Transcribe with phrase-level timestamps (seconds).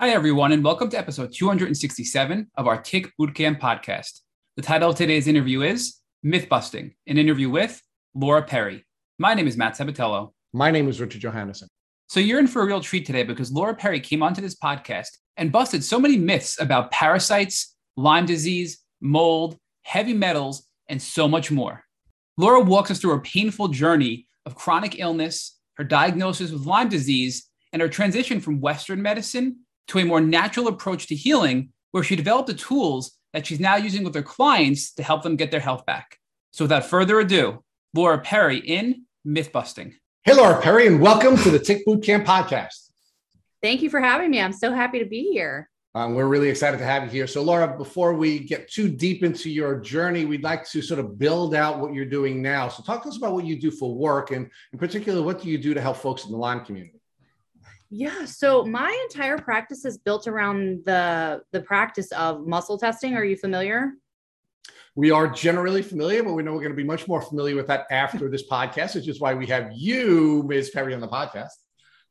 [0.00, 4.20] Hi, everyone, and welcome to episode 267 of our Tick Bootcamp podcast.
[4.54, 7.82] The title of today's interview is Myth Busting, an interview with
[8.14, 8.86] Laura Perry.
[9.18, 10.34] My name is Matt Sabatello.
[10.52, 11.66] My name is Richard Johannesson.
[12.08, 15.08] So you're in for a real treat today because Laura Perry came onto this podcast
[15.36, 21.50] and busted so many myths about parasites, Lyme disease, mold, heavy metals, and so much
[21.50, 21.82] more.
[22.36, 27.50] Laura walks us through her painful journey of chronic illness, her diagnosis with Lyme disease,
[27.72, 32.16] and her transition from Western medicine to a more natural approach to healing, where she
[32.16, 35.60] developed the tools that she's now using with her clients to help them get their
[35.60, 36.18] health back.
[36.52, 39.94] So, without further ado, Laura Perry in Myth Busting.
[40.24, 42.90] Hey, Laura Perry, and welcome to the Tick Bootcamp podcast.
[43.62, 44.40] Thank you for having me.
[44.40, 45.68] I'm so happy to be here.
[45.94, 47.26] Um, we're really excited to have you here.
[47.26, 51.18] So, Laura, before we get too deep into your journey, we'd like to sort of
[51.18, 52.68] build out what you're doing now.
[52.68, 55.48] So, talk to us about what you do for work, and in particular, what do
[55.48, 56.97] you do to help folks in the Lyme community?
[57.90, 63.14] Yeah, so my entire practice is built around the the practice of muscle testing.
[63.14, 63.92] Are you familiar?
[64.94, 67.68] We are generally familiar, but we know we're going to be much more familiar with
[67.68, 70.70] that after this podcast, which is why we have you, Ms.
[70.70, 71.52] Perry, on the podcast.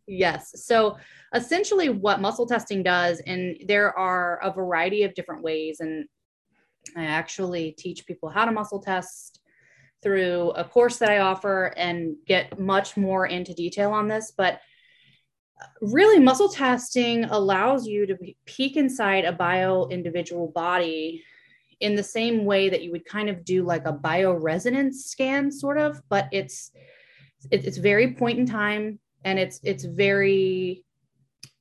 [0.07, 0.51] Yes.
[0.65, 0.97] So
[1.35, 6.05] essentially, what muscle testing does, and there are a variety of different ways, and
[6.95, 9.41] I actually teach people how to muscle test
[10.01, 14.31] through a course that I offer and get much more into detail on this.
[14.35, 14.61] But
[15.81, 21.23] really muscle testing allows you to peek inside a bio individual body
[21.79, 25.77] in the same way that you would kind of do like a bioresonance scan sort
[25.77, 26.71] of but it's
[27.51, 30.83] it's very point in time and it's it's very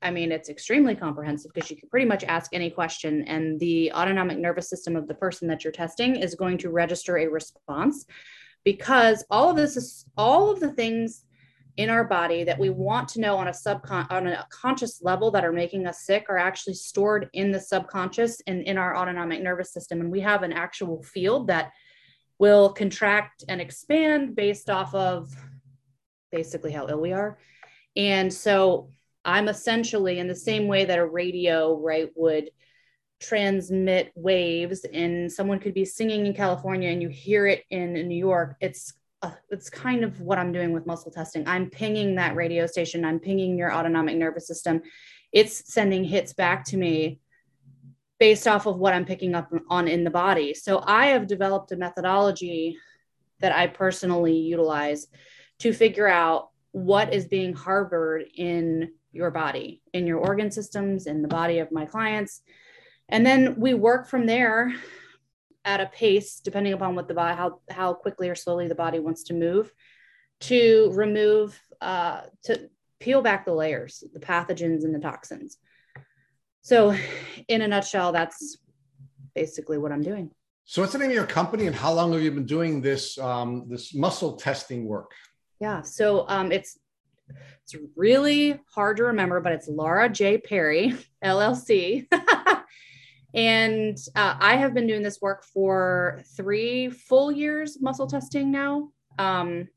[0.00, 3.92] i mean it's extremely comprehensive because you can pretty much ask any question and the
[3.92, 8.06] autonomic nervous system of the person that you're testing is going to register a response
[8.64, 11.25] because all of this is all of the things
[11.76, 15.30] in our body that we want to know on a subcon on a conscious level
[15.30, 19.42] that are making us sick are actually stored in the subconscious and in our autonomic
[19.42, 20.00] nervous system.
[20.00, 21.72] And we have an actual field that
[22.38, 25.30] will contract and expand based off of
[26.32, 27.38] basically how ill we are.
[27.96, 28.90] And so
[29.26, 32.50] i'm essentially in the same way that a radio right would
[33.20, 38.16] transmit waves and someone could be singing in california and you hear it in new
[38.16, 41.46] york it's uh, it's kind of what I'm doing with muscle testing.
[41.46, 44.82] I'm pinging that radio station, I'm pinging your autonomic nervous system.
[45.32, 47.20] It's sending hits back to me
[48.18, 50.54] based off of what I'm picking up on in the body.
[50.54, 52.78] So I have developed a methodology
[53.40, 55.08] that I personally utilize
[55.58, 61.22] to figure out what is being harbored in your body, in your organ systems, in
[61.22, 62.42] the body of my clients.
[63.08, 64.74] And then we work from there
[65.66, 69.00] at a pace depending upon what the body how how quickly or slowly the body
[69.00, 69.72] wants to move
[70.40, 75.58] to remove uh, to peel back the layers the pathogens and the toxins.
[76.62, 76.96] So
[77.48, 78.58] in a nutshell that's
[79.34, 80.30] basically what i'm doing.
[80.64, 83.18] So what's the name of your company and how long have you been doing this
[83.18, 85.10] um, this muscle testing work?
[85.60, 86.78] Yeah so um, it's
[87.64, 90.38] it's really hard to remember but it's laura j.
[90.38, 90.94] Perry
[91.24, 92.06] llc
[93.34, 98.90] And uh, I have been doing this work for three full years, muscle testing now.
[99.18, 99.68] Um,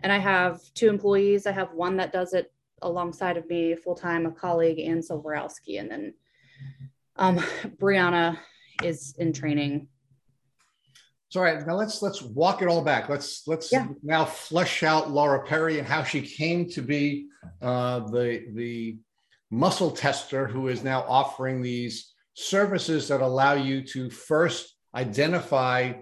[0.00, 1.46] and I have two employees.
[1.46, 5.80] I have one that does it alongside of me full time, a colleague, and Silverowski.
[5.80, 6.14] And then
[7.16, 7.38] um,
[7.80, 8.38] Brianna
[8.82, 9.88] is in training.
[11.28, 13.08] So all right, now let's let's walk it all back.
[13.08, 13.86] Let's let's yeah.
[14.02, 17.28] now flesh out Laura Perry and how she came to be
[17.62, 18.98] uh, the the
[19.50, 25.92] muscle tester who is now offering these services that allow you to first identify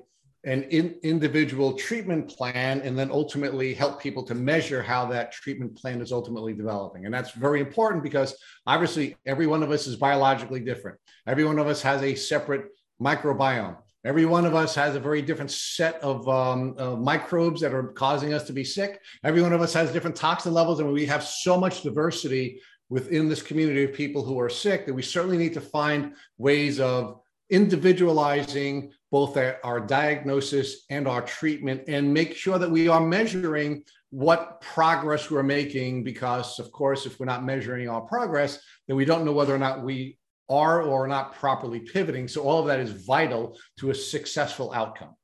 [0.45, 5.77] an in, individual treatment plan and then ultimately help people to measure how that treatment
[5.77, 7.05] plan is ultimately developing.
[7.05, 8.35] And that's very important because
[8.67, 10.99] obviously every one of us is biologically different.
[11.27, 12.67] Every one of us has a separate
[13.03, 13.77] microbiome.
[14.03, 18.33] Every one of us has a very different set of um, microbes that are causing
[18.33, 18.99] us to be sick.
[19.25, 23.29] Every one of us has different toxin levels, and we have so much diversity within
[23.29, 27.21] this community of people who are sick that we certainly need to find ways of
[27.49, 34.61] individualizing both our diagnosis and our treatment and make sure that we are measuring what
[34.61, 39.25] progress we're making because of course if we're not measuring our progress then we don't
[39.25, 40.17] know whether or not we
[40.49, 42.27] are or are not properly pivoting.
[42.27, 45.15] So all of that is vital to a successful outcome.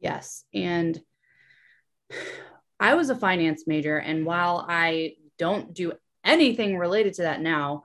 [0.00, 0.44] Yes.
[0.52, 1.00] And
[2.80, 5.92] i was a finance major and while i don't do
[6.24, 7.84] anything related to that now,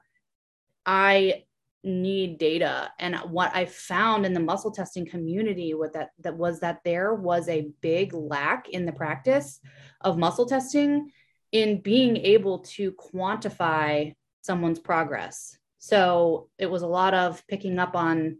[0.85, 1.43] I
[1.83, 2.91] need data.
[2.99, 7.13] And what I found in the muscle testing community with that that was that there
[7.13, 9.59] was a big lack in the practice
[10.01, 11.11] of muscle testing
[11.51, 15.57] in being able to quantify someone's progress.
[15.77, 18.37] So it was a lot of picking up on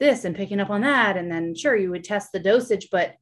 [0.00, 1.16] this and picking up on that.
[1.16, 3.14] And then, sure, you would test the dosage, but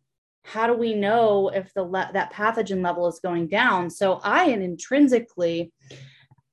[0.50, 3.90] how do we know if the le- that pathogen level is going down?
[3.90, 5.72] So I and intrinsically,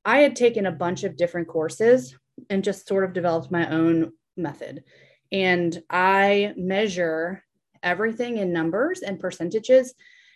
[0.03, 2.15] I had taken a bunch of different courses
[2.49, 4.83] and just sort of developed my own method.
[5.31, 7.43] And I measure
[7.81, 9.93] everything in numbers and percentages.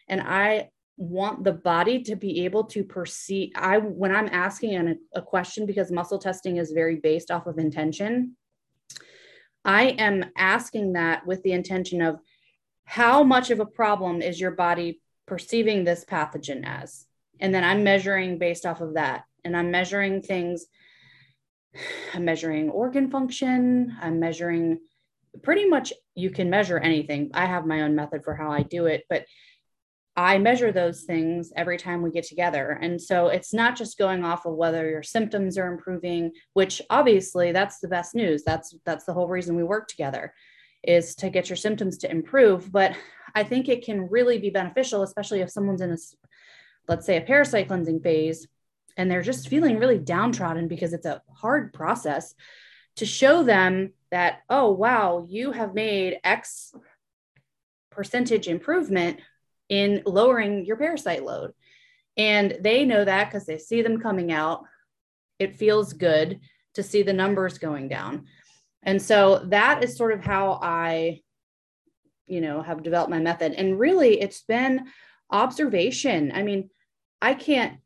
[0.07, 3.51] And I want the body to be able to perceive.
[3.55, 7.57] I, when I'm asking a, a question, because muscle testing is very based off of
[7.57, 8.37] intention,
[9.65, 12.21] I am asking that with the intention of
[12.89, 17.05] how much of a problem is your body perceiving this pathogen as?
[17.39, 19.25] And then I'm measuring based off of that.
[19.45, 20.65] And I'm measuring things.
[22.15, 23.95] I'm measuring organ function.
[24.01, 24.79] I'm measuring
[25.43, 27.29] pretty much you can measure anything.
[27.35, 29.25] I have my own method for how I do it, but
[30.15, 32.71] I measure those things every time we get together.
[32.71, 37.51] And so it's not just going off of whether your symptoms are improving, which obviously
[37.51, 38.41] that's the best news.
[38.43, 40.33] That's that's the whole reason we work together
[40.83, 42.95] is to get your symptoms to improve, but
[43.35, 45.97] I think it can really be beneficial especially if someone's in a
[46.87, 48.47] let's say a parasite cleansing phase
[48.97, 52.33] and they're just feeling really downtrodden because it's a hard process
[52.95, 56.73] to show them that oh wow, you have made X
[57.91, 59.19] percentage improvement
[59.69, 61.53] in lowering your parasite load.
[62.17, 64.63] And they know that because they see them coming out.
[65.37, 66.39] It feels good
[66.73, 68.25] to see the numbers going down.
[68.83, 71.21] And so that is sort of how I,
[72.27, 73.53] you know, have developed my method.
[73.53, 74.87] And really, it's been
[75.31, 76.31] observation.
[76.33, 76.69] I mean,
[77.21, 77.79] I can't.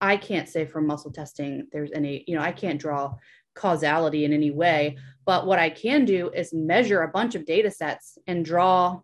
[0.00, 3.14] I can't say from muscle testing there's any, you know, I can't draw
[3.54, 4.98] causality in any way.
[5.24, 9.00] But what I can do is measure a bunch of data sets and draw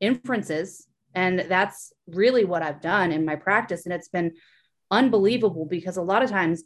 [0.00, 0.86] inferences.
[1.14, 3.84] And that's really what I've done in my practice.
[3.84, 4.32] And it's been
[4.90, 6.62] unbelievable because a lot of times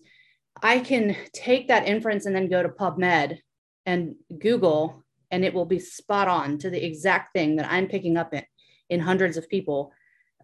[0.62, 3.38] I can take that inference and then go to PubMed
[3.86, 8.16] and Google, and it will be spot on to the exact thing that I'm picking
[8.16, 8.42] up in,
[8.88, 9.92] in hundreds of people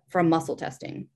[0.09, 1.09] from muscle testing.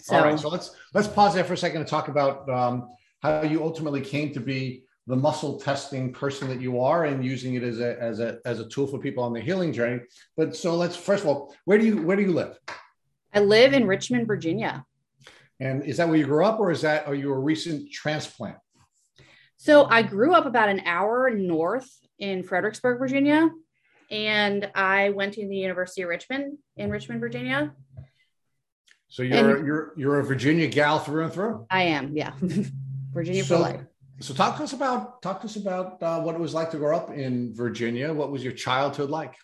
[0.00, 2.88] So, All right, so let's let's pause there for a second and talk about um,
[3.22, 7.54] how you ultimately came to be the muscle testing person that you are and using
[7.54, 10.00] it as a as a as a tool for people on the healing journey.
[10.36, 12.58] But so let's first of all, where do you where do you live?
[13.34, 14.84] I live in Richmond, Virginia.
[15.60, 18.56] And is that where you grew up, or is that are you a recent transplant?
[19.56, 23.50] So I grew up about an hour north in Fredericksburg, Virginia,
[24.10, 27.74] and I went to the University of Richmond in Richmond, Virginia.
[29.08, 31.66] So you're and you're you're a Virginia gal through and through.
[31.70, 32.32] I am, yeah,
[33.12, 33.80] Virginia so, for life.
[34.20, 36.78] So talk to us about talk to us about uh, what it was like to
[36.78, 38.12] grow up in Virginia.
[38.12, 39.34] What was your childhood like?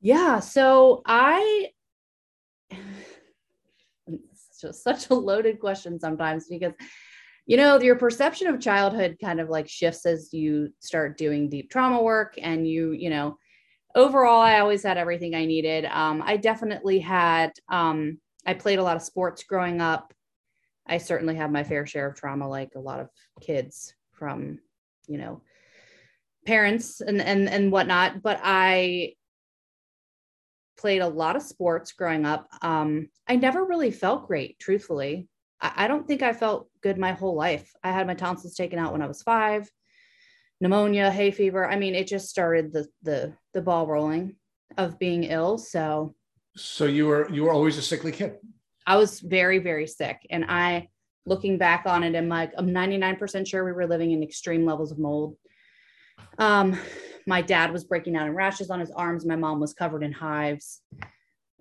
[0.00, 1.70] Yeah, so I
[4.56, 6.72] it's just such a loaded question sometimes because
[7.46, 11.70] you know your perception of childhood kind of like shifts as you start doing deep
[11.70, 13.36] trauma work and you you know
[13.94, 15.84] overall i always had everything i needed.
[15.86, 20.12] Um, i definitely had um, i played a lot of sports growing up.
[20.88, 23.08] I certainly have my fair share of trauma like a lot of
[23.40, 24.60] kids from
[25.06, 25.42] you know
[26.46, 29.12] parents and and and whatnot but i
[30.76, 32.48] played a lot of sports growing up.
[32.62, 35.28] Um, I never really felt great, truthfully.
[35.60, 37.70] I, I don't think I felt good my whole life.
[37.82, 39.70] I had my tonsils taken out when I was five,
[40.60, 41.68] pneumonia, hay fever.
[41.68, 44.36] I mean, it just started the the the ball rolling
[44.76, 45.58] of being ill.
[45.58, 46.14] So
[46.56, 48.36] So you were you were always a sickly kid.
[48.86, 50.26] I was very, very sick.
[50.30, 50.88] And I
[51.26, 54.92] looking back on it, I'm like, I'm 99% sure we were living in extreme levels
[54.92, 55.36] of mold.
[56.38, 56.78] Um,
[57.26, 59.26] my dad was breaking out in rashes on his arms.
[59.26, 60.80] My mom was covered in hives.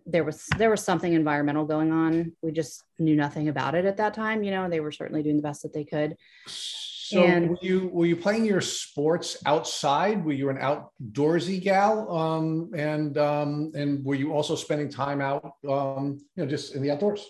[0.06, 2.34] There was there was something environmental going on.
[2.44, 4.44] We just knew nothing about it at that time.
[4.44, 6.16] You know, they were certainly doing the best that they could.
[6.46, 10.24] So and, were you were you playing your sports outside?
[10.24, 12.12] Were you an outdoorsy gal?
[12.12, 16.82] Um, and um, and were you also spending time out, um, you know, just in
[16.84, 17.26] the outdoors?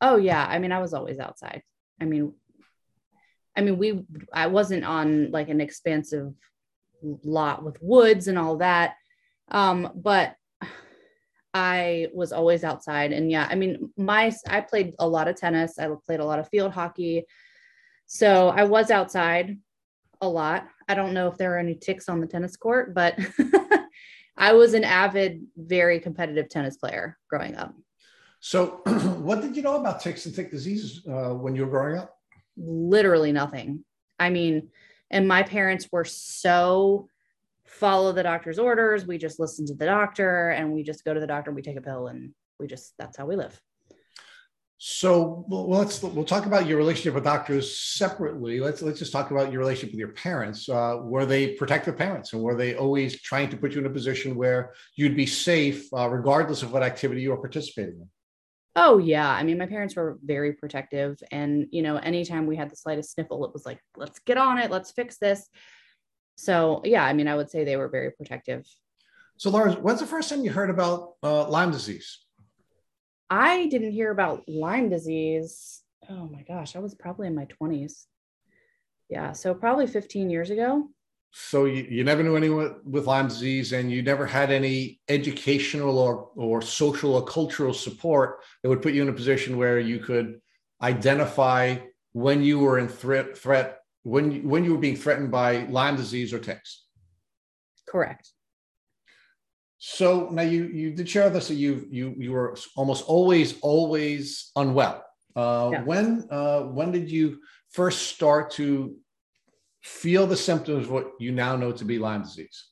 [0.00, 1.62] Oh yeah, I mean, I was always outside.
[2.00, 2.32] I mean,
[3.56, 6.32] I mean, we I wasn't on like an expansive
[7.02, 8.94] lot with woods and all that.
[9.50, 10.36] Um, but
[11.52, 13.12] I was always outside.
[13.12, 16.38] And yeah, I mean, my, I played a lot of tennis, I played a lot
[16.38, 17.24] of field hockey.
[18.06, 19.58] So I was outside
[20.20, 20.66] a lot.
[20.88, 23.18] I don't know if there are any ticks on the tennis court, but
[24.36, 27.74] I was an avid, very competitive tennis player growing up.
[28.40, 28.80] So,
[29.20, 32.16] what did you know about ticks and tick diseases uh, when you were growing up?
[32.56, 33.84] Literally nothing.
[34.18, 34.70] I mean,
[35.10, 37.08] and my parents were so
[37.66, 39.06] follow the doctor's orders.
[39.06, 41.62] We just listen to the doctor and we just go to the doctor, and we
[41.62, 43.60] take a pill and we just, that's how we live.
[44.82, 48.60] So well, let's we'll talk about your relationship with doctors separately.
[48.60, 50.70] Let's let's just talk about your relationship with your parents.
[50.70, 53.90] Uh, were they protective parents, and were they always trying to put you in a
[53.90, 58.08] position where you'd be safe, uh, regardless of what activity you were participating in?
[58.76, 62.70] Oh yeah, I mean my parents were very protective, and you know anytime we had
[62.70, 65.48] the slightest sniffle, it was like let's get on it, let's fix this.
[66.36, 68.64] So yeah, I mean I would say they were very protective.
[69.36, 72.18] So Laura, when's the first time you heard about uh, Lyme disease?
[73.28, 75.82] I didn't hear about Lyme disease.
[76.08, 78.06] Oh my gosh, I was probably in my 20s.
[79.08, 80.88] Yeah, so probably 15 years ago.
[81.32, 85.98] So you, you never knew anyone with Lyme disease and you never had any educational
[85.98, 90.00] or, or social or cultural support that would put you in a position where you
[90.00, 90.40] could
[90.82, 91.76] identify
[92.12, 95.96] when you were in threat threat when you, when you were being threatened by Lyme
[95.96, 96.84] disease or ticks.
[97.86, 98.30] Correct.
[99.78, 103.58] So now you you did share with us that you you you were almost always
[103.60, 105.04] always unwell.
[105.36, 105.82] Uh, yeah.
[105.84, 108.96] When uh, when did you first start to
[109.82, 112.66] feel the symptoms of what you now know to be Lyme disease?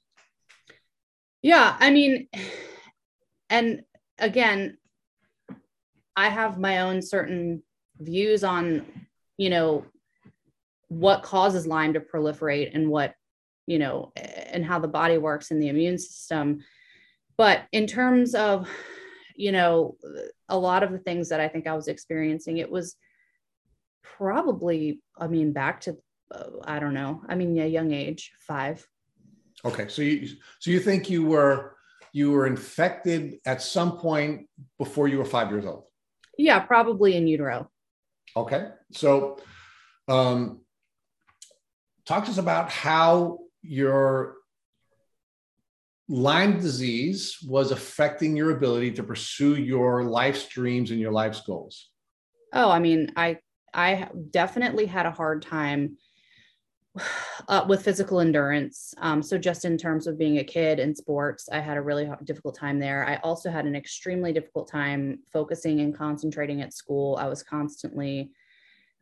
[1.42, 2.28] Yeah, I mean,
[3.48, 3.82] and
[4.18, 4.78] again,
[6.16, 7.62] I have my own certain
[7.98, 8.84] views on,
[9.36, 9.84] you know,
[10.88, 13.14] what causes Lyme to proliferate and what,
[13.66, 16.60] you know, and how the body works in the immune system
[17.38, 18.68] but in terms of
[19.34, 19.96] you know
[20.48, 22.96] a lot of the things that i think i was experiencing it was
[24.02, 25.96] probably i mean back to
[26.64, 27.22] i don't know.
[27.28, 28.86] I mean yeah young age five.
[29.64, 31.76] Okay so you so you think you were
[32.12, 35.84] you were infected at some point before you were five years old?
[36.36, 37.70] Yeah probably in utero.
[38.36, 39.38] Okay so
[40.08, 40.60] um
[42.06, 44.38] talk to us about how your
[46.10, 51.90] Lyme disease was affecting your ability to pursue your life's dreams and your life's goals?
[52.54, 53.38] Oh, I mean, I
[53.74, 55.98] I definitely had a hard time
[57.48, 58.94] uh, with physical endurance.
[58.98, 62.10] Um, so just in terms of being a kid in sports, I had a really
[62.24, 63.06] difficult time there.
[63.06, 67.16] I also had an extremely difficult time focusing and concentrating at school.
[67.16, 68.30] I was constantly,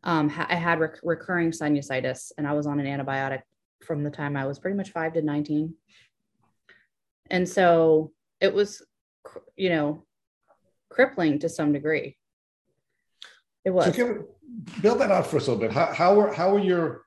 [0.05, 3.43] um, ha- I had rec- recurring sinusitis, and I was on an antibiotic
[3.85, 5.75] from the time I was pretty much five to nineteen
[7.31, 8.83] and so it was
[9.57, 10.05] you know
[10.89, 12.17] crippling to some degree
[13.65, 14.25] it was so can
[14.81, 17.06] build that out for us a little bit how, how are how are your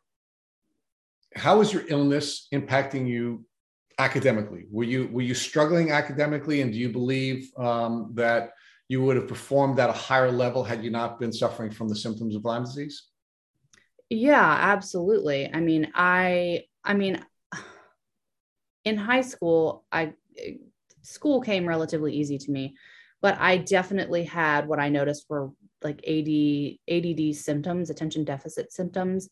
[1.35, 3.45] how is your illness impacting you
[3.97, 4.65] academically?
[4.71, 6.61] Were you were you struggling academically?
[6.61, 8.51] And do you believe um, that
[8.87, 11.95] you would have performed at a higher level had you not been suffering from the
[11.95, 13.07] symptoms of lyme disease?
[14.09, 15.49] Yeah absolutely.
[15.53, 17.23] I mean i i mean
[18.85, 20.13] in high school, I
[21.01, 22.75] school came relatively easy to me,
[23.21, 26.29] but I definitely had what I noticed were like AD,
[26.89, 29.29] ADD symptoms, attention deficit symptoms.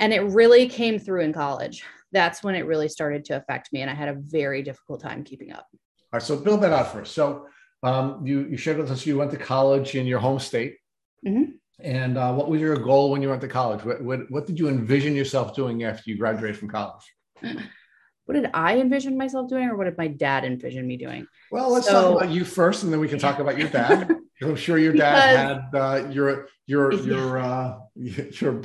[0.00, 1.84] And it really came through in college.
[2.10, 3.82] That's when it really started to affect me.
[3.82, 5.68] And I had a very difficult time keeping up.
[5.72, 5.78] All
[6.14, 6.22] right.
[6.22, 7.14] So build that out first.
[7.14, 7.46] So
[7.82, 10.78] um, you, you shared with us you went to college in your home state.
[11.24, 11.52] Mm-hmm.
[11.82, 13.84] And uh, what was your goal when you went to college?
[13.84, 17.04] What, what, what did you envision yourself doing after you graduated from college?
[18.24, 21.26] what did I envision myself doing or what did my dad envision me doing?
[21.50, 24.14] Well, let's so, talk about you first and then we can talk about your dad.
[24.42, 28.62] I'm sure your dad because, had uh, your your your uh, your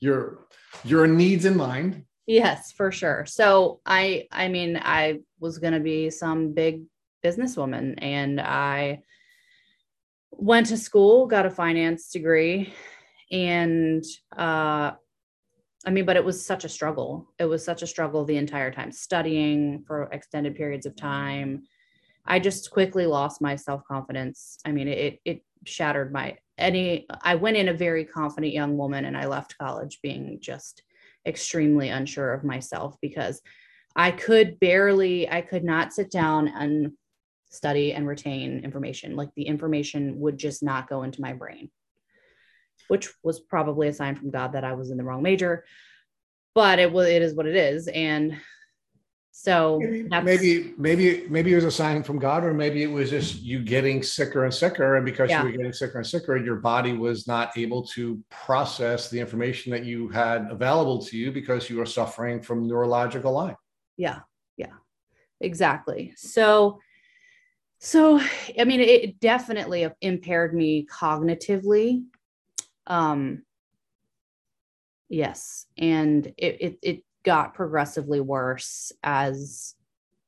[0.00, 0.45] your
[0.84, 2.04] your needs in mind.
[2.26, 3.24] Yes, for sure.
[3.26, 6.82] So I I mean I was going to be some big
[7.24, 9.02] businesswoman and I
[10.32, 12.72] went to school, got a finance degree
[13.30, 14.04] and
[14.36, 14.92] uh
[15.86, 17.32] I mean, but it was such a struggle.
[17.38, 21.62] It was such a struggle the entire time, studying for extended periods of time.
[22.24, 24.58] I just quickly lost my self confidence.
[24.64, 27.06] I mean, it it shattered my any.
[27.22, 30.82] I went in a very confident young woman, and I left college being just
[31.26, 33.40] extremely unsure of myself because
[33.94, 36.92] I could barely, I could not sit down and
[37.50, 39.16] study and retain information.
[39.16, 41.70] Like the information would just not go into my brain
[42.88, 45.64] which was probably a sign from God that I was in the wrong major.
[46.54, 48.36] But it was it is what it is, and
[49.38, 53.10] so maybe maybe maybe maybe it was a sign from God, or maybe it was
[53.10, 55.42] just you getting sicker and sicker, and because yeah.
[55.42, 59.72] you were getting sicker and sicker, your body was not able to process the information
[59.72, 63.56] that you had available to you because you were suffering from neurological Lyme.
[63.96, 64.20] Yeah,
[64.56, 64.72] yeah,
[65.40, 66.14] exactly.
[66.16, 66.80] So
[67.78, 68.18] so
[68.58, 72.02] i mean it definitely impaired me cognitively
[72.86, 73.42] um,
[75.08, 79.74] yes, and it, it it got progressively worse as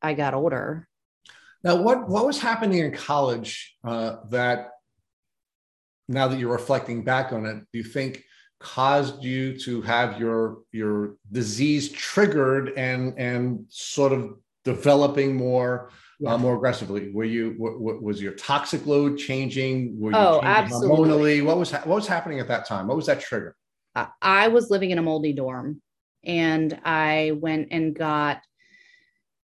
[0.02, 0.86] I got older.
[1.64, 4.70] Now, what what was happening in college uh, that
[6.08, 8.24] now that you're reflecting back on it, do you think
[8.60, 15.90] caused you to have your your disease triggered and and sort of developing more
[16.20, 16.34] yeah.
[16.34, 17.10] uh, more aggressively?
[17.12, 19.98] Were you what, was your toxic load changing?
[20.00, 20.96] Were you oh, absolutely.
[20.96, 21.44] hormonally?
[21.44, 22.86] What was what was happening at that time?
[22.88, 23.56] What was that trigger?
[24.22, 25.82] I was living in a moldy dorm,
[26.28, 28.42] and I went and got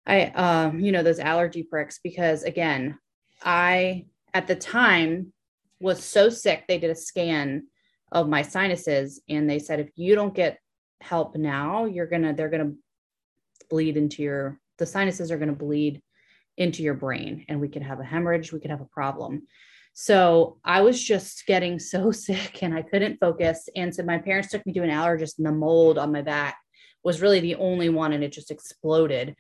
[0.05, 2.97] I um you know those allergy pricks because again
[3.43, 5.31] I at the time
[5.79, 7.67] was so sick they did a scan
[8.11, 10.59] of my sinuses and they said if you don't get
[10.99, 12.73] help now you're gonna they're gonna
[13.69, 16.01] bleed into your the sinuses are gonna bleed
[16.57, 19.47] into your brain and we could have a hemorrhage we could have a problem.
[19.93, 23.69] So i was just getting so sick and i couldn't focus.
[23.75, 26.57] And so my parents took me to an allergist and the mold on my back
[27.03, 29.35] was really the only one and it just exploded.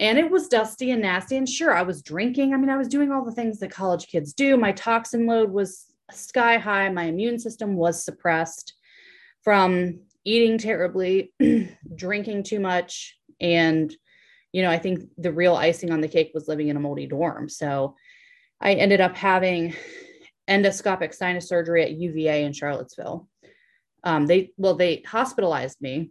[0.00, 2.54] And it was dusty and nasty and sure i was drinking.
[2.54, 4.56] I mean i was doing all the things that college kids do.
[4.56, 6.88] My toxin load was sky high.
[6.88, 8.74] My immune system was suppressed
[9.42, 11.32] from eating terribly
[11.94, 13.94] drinking too much and
[14.52, 17.06] you know i think the real icing on the cake was living in a moldy
[17.06, 17.48] dorm.
[17.48, 17.94] So
[18.60, 19.74] i ended up having
[20.48, 23.28] endoscopic sinus surgery at uva in charlottesville.
[24.04, 26.10] Um, they well they hospitalized me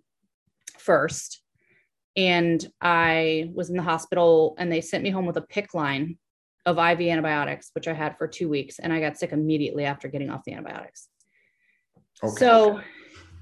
[0.79, 1.41] first
[2.17, 6.17] and I was in the hospital and they sent me home with a PICC line
[6.65, 8.79] of IV antibiotics, which I had for two weeks.
[8.79, 11.07] And I got sick immediately after getting off the antibiotics.
[12.23, 12.35] Okay.
[12.35, 12.81] So,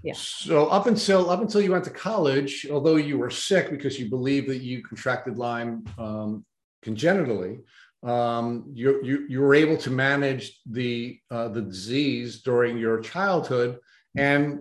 [0.04, 0.14] yeah.
[0.16, 4.10] So up until up until you went to college, although you were sick because you
[4.10, 6.46] believe that you contracted Lyme um,
[6.84, 7.60] congenitally,
[8.04, 13.80] um, you, you you were able to manage the uh, the disease during your childhood,
[14.16, 14.60] and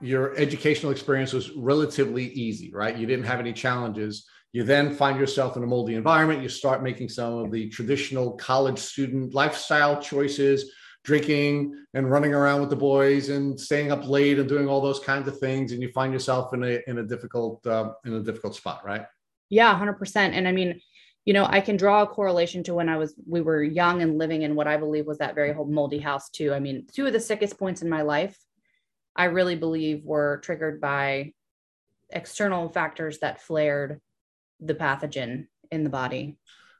[0.00, 2.96] your educational experience was relatively easy, right?
[2.96, 4.26] You didn't have any challenges.
[4.52, 6.42] You then find yourself in a moldy environment.
[6.42, 10.70] You start making some of the traditional college student lifestyle choices,
[11.04, 14.98] drinking and running around with the boys and staying up late and doing all those
[14.98, 15.72] kinds of things.
[15.72, 19.06] And you find yourself in a in a difficult uh, in a difficult spot, right?
[19.48, 20.34] Yeah, hundred percent.
[20.34, 20.80] And I mean,
[21.24, 24.18] you know, I can draw a correlation to when I was we were young and
[24.18, 26.52] living in what I believe was that very whole moldy house too.
[26.52, 28.36] I mean, two of the sickest points in my life
[29.16, 31.32] I really believe were triggered by
[32.10, 34.00] external factors that flared
[34.60, 36.36] the pathogen in the body.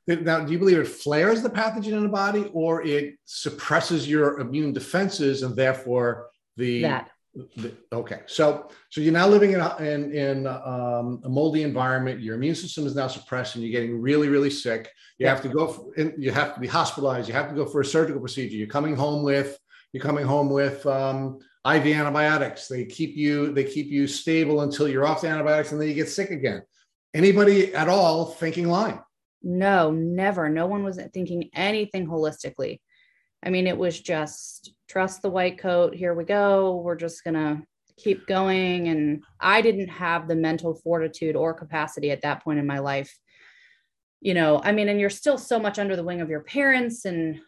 [0.06, 4.38] Now, do you believe it flares the pathogen in the body or it suppresses your
[4.38, 7.10] immune defenses and therefore the that
[7.56, 12.20] the, okay, so so you're now living in a, in, in um, a moldy environment.
[12.20, 14.90] Your immune system is now suppressed, and you're getting really really sick.
[15.18, 15.34] You yeah.
[15.34, 15.68] have to go.
[15.68, 17.28] For, you have to be hospitalized.
[17.28, 18.56] You have to go for a surgical procedure.
[18.56, 19.58] You're coming home with
[19.92, 22.68] you're coming home with um, IV antibiotics.
[22.68, 25.94] They keep you they keep you stable until you're off the antibiotics and then you
[25.94, 26.62] get sick again.
[27.14, 29.00] Anybody at all thinking Lyme?
[29.42, 30.48] No, never.
[30.48, 32.80] No one was thinking anything holistically.
[33.42, 35.94] I mean, it was just trust the white coat.
[35.94, 36.76] Here we go.
[36.76, 37.62] We're just gonna
[37.96, 38.88] keep going.
[38.88, 43.16] And I didn't have the mental fortitude or capacity at that point in my life.
[44.20, 47.04] You know, I mean, and you're still so much under the wing of your parents,
[47.04, 47.40] and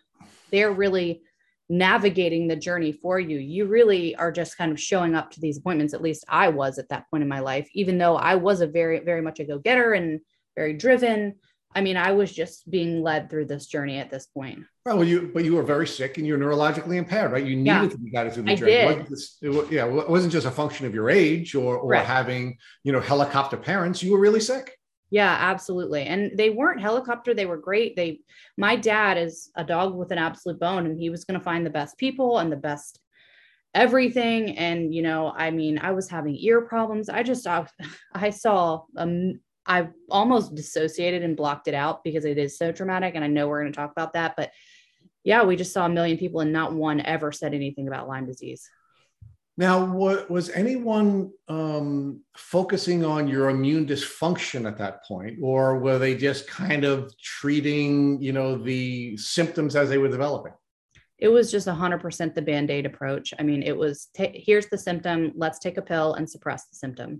[0.50, 1.22] they're really
[1.68, 3.38] navigating the journey for you.
[3.38, 5.94] You really are just kind of showing up to these appointments.
[5.94, 8.66] At least I was at that point in my life, even though I was a
[8.66, 10.20] very, very much a go getter and
[10.56, 11.34] very driven.
[11.74, 14.60] I mean, I was just being led through this journey at this point.
[14.86, 17.44] Well, you, but you were very sick and you're neurologically impaired, right?
[17.44, 18.78] You needed yeah, to be guided through the journey.
[18.78, 19.00] I did.
[19.00, 22.06] It wasn't, it, yeah, it wasn't just a function of your age or, or right.
[22.06, 24.02] having, you know, helicopter parents.
[24.02, 24.77] You were really sick.
[25.10, 26.02] Yeah, absolutely.
[26.02, 27.32] And they weren't helicopter.
[27.32, 27.96] They were great.
[27.96, 28.20] They,
[28.56, 31.64] my dad is a dog with an absolute bone, and he was going to find
[31.64, 33.00] the best people and the best
[33.74, 34.58] everything.
[34.58, 37.08] And, you know, I mean, I was having ear problems.
[37.08, 37.66] I just, I,
[38.14, 43.14] I saw, um, I almost dissociated and blocked it out because it is so traumatic.
[43.14, 44.34] And I know we're going to talk about that.
[44.36, 44.50] But
[45.24, 48.26] yeah, we just saw a million people and not one ever said anything about Lyme
[48.26, 48.68] disease.
[49.58, 56.16] Now, was anyone um, focusing on your immune dysfunction at that point, or were they
[56.16, 60.52] just kind of treating, you know, the symptoms as they were developing?
[61.18, 63.34] It was just 100% the band aid approach.
[63.36, 66.76] I mean, it was t- here's the symptom, let's take a pill and suppress the
[66.76, 67.18] symptom.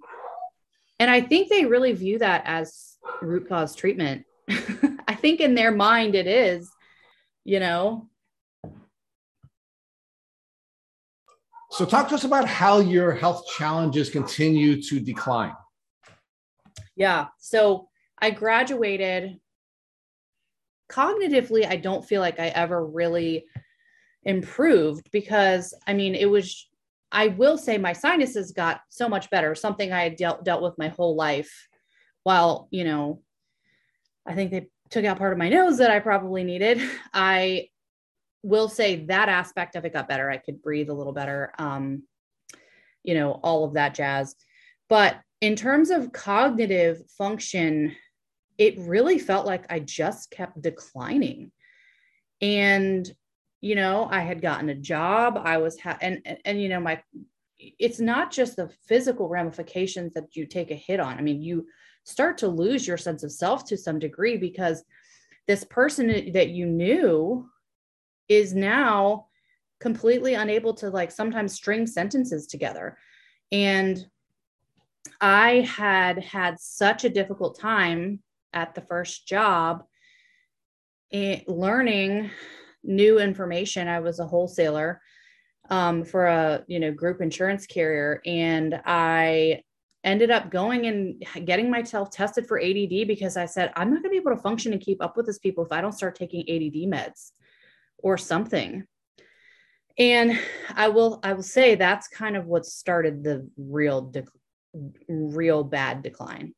[1.01, 4.25] And I think they really view that as root cause treatment.
[5.09, 6.71] I think in their mind it is,
[7.43, 8.09] you know,
[11.71, 15.55] So, talk to us about how your health challenges continue to decline.
[16.97, 17.27] Yeah.
[17.39, 17.89] So,
[18.21, 19.39] I graduated
[20.91, 21.67] cognitively.
[21.67, 23.45] I don't feel like I ever really
[24.25, 26.69] improved because I mean, it was,
[27.13, 30.79] I will say my sinuses got so much better, something I had dealt, dealt with
[30.79, 31.69] my whole life.
[32.25, 33.23] While, you know,
[34.27, 36.83] I think they took out part of my nose that I probably needed.
[37.15, 37.69] I
[38.43, 40.31] will say that aspect of it got better.
[40.31, 41.53] I could breathe a little better.
[41.59, 42.05] Um,
[43.03, 44.35] you know, all of that jazz.
[44.89, 47.95] But in terms of cognitive function,
[48.59, 51.53] it really felt like I just kept declining.
[52.41, 53.11] And,
[53.61, 55.41] you know, I had gotten a job.
[55.43, 57.01] I was, ha- and, and, and, you know, my,
[57.59, 61.19] it's not just the physical ramifications that you take a hit on.
[61.19, 61.67] I mean, you
[62.05, 64.85] start to lose your sense of self to some degree because
[65.47, 67.49] this person that you knew
[68.29, 69.27] is now
[69.81, 72.99] completely unable to like sometimes string sentences together.
[73.53, 74.05] And
[75.21, 78.21] I had had such a difficult time
[78.53, 79.85] at the first job
[81.13, 82.31] learning
[82.83, 83.89] new information.
[83.89, 85.01] I was a wholesaler
[85.71, 89.63] um, for a you know group insurance carrier, and I
[90.05, 94.05] ended up going and getting myself tested for ADD because I said I'm not going
[94.05, 96.15] to be able to function and keep up with these people if I don't start
[96.15, 97.33] taking ADD meds
[97.99, 98.85] or something.
[99.99, 100.39] And
[100.75, 104.29] I will I will say that's kind of what started the real dec-
[105.09, 106.55] real bad decline.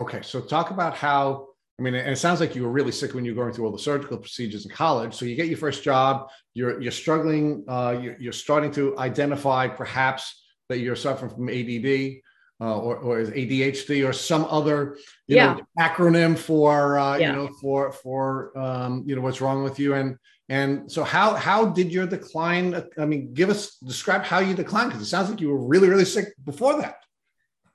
[0.00, 3.14] Okay, so talk about how I mean, and it sounds like you were really sick
[3.14, 5.14] when you were going through all the surgical procedures in college.
[5.14, 9.68] So you get your first job, you're you're struggling, uh, you're, you're starting to identify
[9.68, 12.20] perhaps that you're suffering from ADD.
[12.60, 15.54] Uh, or, or is ADHD or some other you yeah.
[15.54, 17.30] know acronym for uh, yeah.
[17.30, 20.16] you know for for um, you know what's wrong with you and
[20.52, 22.66] and so how how did your decline
[22.98, 25.88] I mean give us describe how you declined because it sounds like you were really
[25.88, 26.96] really sick before that.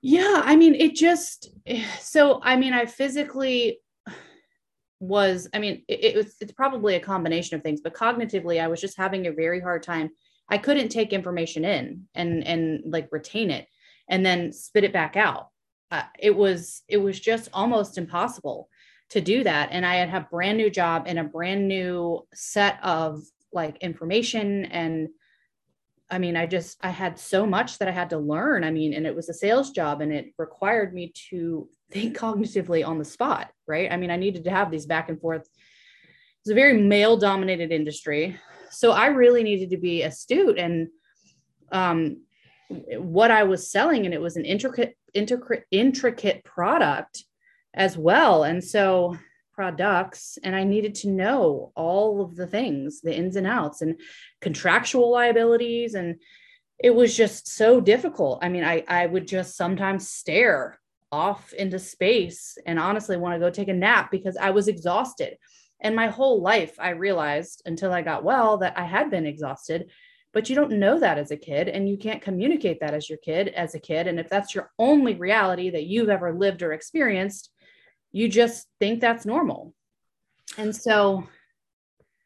[0.01, 1.49] Yeah i mean it just
[1.99, 3.79] so i mean i physically
[4.99, 8.67] was i mean it, it, was it's probably a combination of things but cognitively i
[8.67, 10.09] was just having a very hard time.
[10.49, 13.67] I couldn't take information in and and like retain it
[14.07, 15.49] and then spit it back out.
[15.91, 18.69] Uh, it was it was just almost impossible
[19.09, 22.79] to do that and i had a brand new job and a brand new set
[22.83, 25.09] of like information and
[26.09, 28.63] I mean, I just I had so much that I had to learn.
[28.63, 32.85] I mean, and it was a sales job and it required me to think cognitively
[32.85, 33.91] on the spot, right?
[33.91, 35.47] I mean, I needed to have these back and forth.
[36.41, 38.37] It's a very male dominated industry.
[38.71, 40.87] So I really needed to be astute and
[41.71, 42.21] um
[42.97, 47.23] what I was selling and it was an intricate intricate intricate product
[47.77, 48.43] as well.
[48.43, 49.17] And so
[49.53, 53.99] products and I needed to know all of the things, the ins and outs and
[54.41, 55.93] contractual liabilities.
[55.93, 56.19] And
[56.79, 58.39] it was just so difficult.
[58.41, 60.79] I mean, I, I would just sometimes stare
[61.11, 65.37] off into space and honestly want to go take a nap because I was exhausted.
[65.79, 69.91] And my whole life, I realized until I got well that I had been exhausted.
[70.33, 73.17] But you don't know that as a kid, and you can't communicate that as your
[73.17, 74.07] kid, as a kid.
[74.07, 77.49] And if that's your only reality that you've ever lived or experienced,
[78.11, 79.73] you just think that's normal.
[80.57, 81.27] And so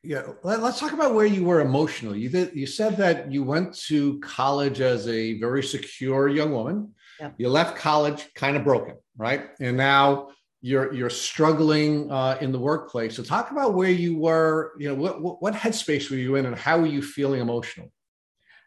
[0.04, 2.20] yeah, let, us talk about where you were emotionally.
[2.20, 6.96] You did you said that you went to college as a very secure young woman.
[7.20, 7.36] Yep.
[7.38, 9.50] You left college kind of broken, right?
[9.60, 10.30] And now
[10.62, 13.16] you're you're struggling uh, in the workplace.
[13.16, 14.74] So talk about where you were.
[14.80, 17.92] You know, what, what what headspace were you in, and how were you feeling emotional?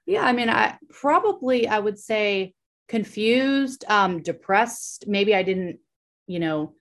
[0.07, 2.55] Yeah, I mean, I probably I would say
[2.87, 5.09] confused, um, depressed.
[5.09, 5.81] Maybe I didn't,
[6.29, 6.75] you know,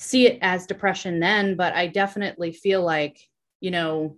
[0.00, 3.20] see it as depression then, but I definitely feel like,
[3.60, 4.16] you know,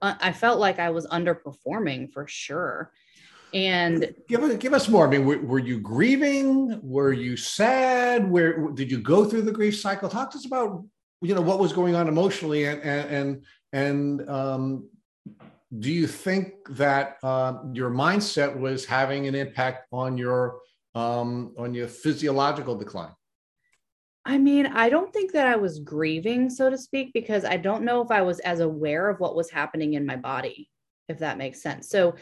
[0.00, 2.92] I felt like I was underperforming for sure.
[3.54, 5.06] And give us give us more.
[5.06, 6.78] I mean, were, were, you grieving?
[6.82, 8.28] Were you sad?
[8.28, 10.08] Where did you go through the grief cycle?
[10.08, 10.84] Talk to us about
[11.22, 14.88] you know what was going on emotionally, and and and um,
[15.78, 20.58] do you think that uh, your mindset was having an impact on your
[20.96, 23.14] um, on your physiological decline?
[24.26, 27.84] I mean, I don't think that I was grieving, so to speak, because I don't
[27.84, 30.70] know if I was as aware of what was happening in my body,
[31.08, 31.88] if that makes sense.
[31.88, 32.14] So,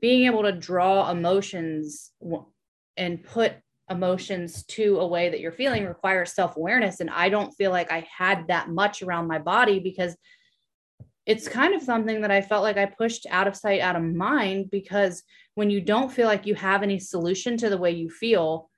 [0.00, 2.10] being able to draw emotions
[2.96, 3.54] and put
[3.90, 7.00] emotions to a way that you're feeling requires self awareness.
[7.00, 10.16] And I don't feel like I had that much around my body because
[11.26, 14.02] it's kind of something that I felt like I pushed out of sight, out of
[14.02, 14.70] mind.
[14.70, 15.22] Because
[15.54, 18.68] when you don't feel like you have any solution to the way you feel,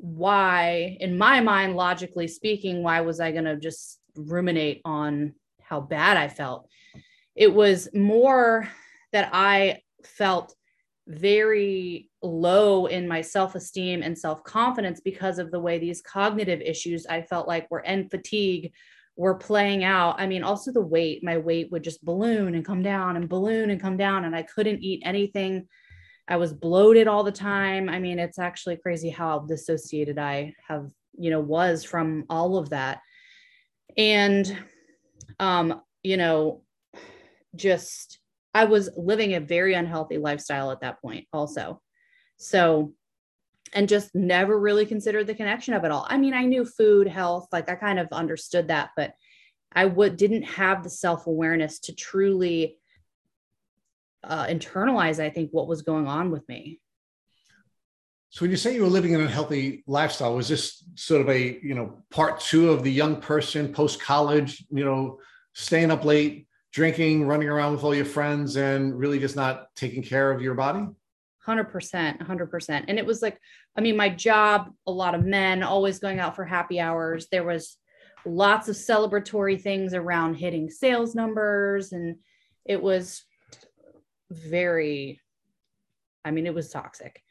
[0.00, 5.80] why, in my mind, logically speaking, why was I going to just ruminate on how
[5.80, 6.68] bad I felt?
[7.34, 8.68] It was more
[9.12, 10.54] that I felt
[11.06, 16.60] very low in my self esteem and self confidence because of the way these cognitive
[16.60, 18.72] issues I felt like were and fatigue
[19.16, 20.18] were playing out.
[20.18, 23.70] I mean, also the weight, my weight would just balloon and come down and balloon
[23.70, 25.68] and come down, and I couldn't eat anything
[26.30, 27.88] I was bloated all the time.
[27.88, 32.70] I mean, it's actually crazy how dissociated I have, you know, was from all of
[32.70, 33.00] that.
[33.96, 34.56] And
[35.40, 36.62] um, you know,
[37.54, 38.20] just
[38.54, 41.80] I was living a very unhealthy lifestyle at that point, also.
[42.36, 42.94] So,
[43.72, 46.06] and just never really considered the connection of it all.
[46.08, 49.12] I mean, I knew food, health, like I kind of understood that, but
[49.72, 52.78] I would didn't have the self awareness to truly
[54.24, 55.22] uh, internalize.
[55.22, 56.80] I think what was going on with me.
[58.30, 61.58] So when you say you were living an unhealthy lifestyle, was this sort of a
[61.62, 64.64] you know part two of the young person post college?
[64.70, 65.18] You know,
[65.52, 70.02] staying up late, drinking, running around with all your friends, and really just not taking
[70.02, 70.86] care of your body.
[71.46, 73.40] 100% 100% and it was like
[73.74, 77.44] i mean my job a lot of men always going out for happy hours there
[77.44, 77.78] was
[78.26, 82.16] lots of celebratory things around hitting sales numbers and
[82.66, 83.24] it was
[84.30, 85.20] very
[86.24, 87.22] i mean it was toxic.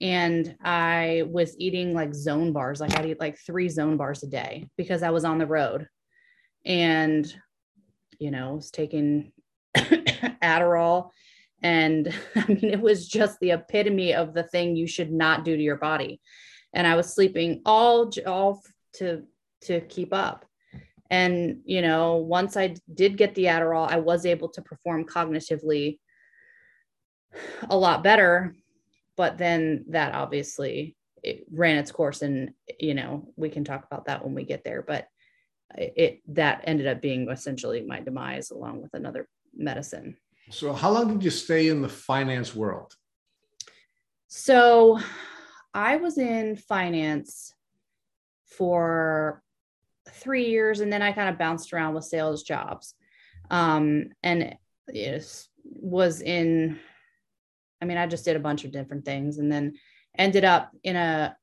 [0.00, 2.80] And i was eating like zone bars.
[2.80, 5.88] Like i'd eat like three zone bars a day because i was on the road.
[6.64, 7.32] And
[8.18, 9.32] you know was taking
[9.76, 11.10] adderall.
[11.62, 15.56] And i mean it was just the epitome of the thing you should not do
[15.56, 16.20] to your body.
[16.74, 18.62] And i was sleeping all all
[18.94, 19.22] to
[19.62, 20.44] to keep up.
[21.10, 25.98] And you know once i did get the adderall i was able to perform cognitively
[27.70, 28.54] a lot better
[29.16, 34.06] but then that obviously it ran its course and you know we can talk about
[34.06, 35.08] that when we get there but
[35.76, 40.16] it that ended up being essentially my demise along with another medicine.
[40.50, 42.94] So how long did you stay in the finance world?
[44.28, 45.00] So
[45.74, 47.52] i was in finance
[48.46, 49.42] for
[50.10, 52.94] three years and then i kind of bounced around with sales jobs.
[53.50, 54.56] Um, and
[54.88, 56.78] it was in
[57.80, 59.74] I mean, I just did a bunch of different things and then
[60.16, 61.36] ended up in a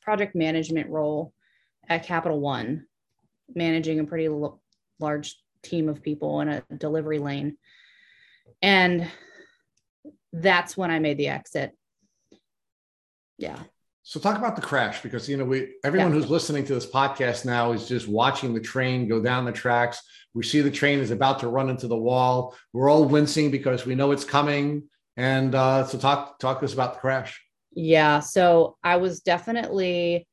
[0.00, 1.32] project management role
[1.88, 2.86] at Capital One,
[3.54, 4.60] managing a pretty l-
[4.98, 7.56] large team of people in a delivery lane.
[8.62, 9.08] And
[10.32, 11.76] that's when I made the exit.
[13.38, 13.58] Yeah.
[14.02, 16.14] So talk about the crash because you know we everyone yeah.
[16.14, 20.02] who's listening to this podcast now is just watching the train go down the tracks.
[20.32, 22.56] We see the train is about to run into the wall.
[22.72, 24.88] We're all wincing because we know it's coming.
[25.18, 27.44] And uh, so talk talk to us about the crash.
[27.72, 30.28] Yeah, so I was definitely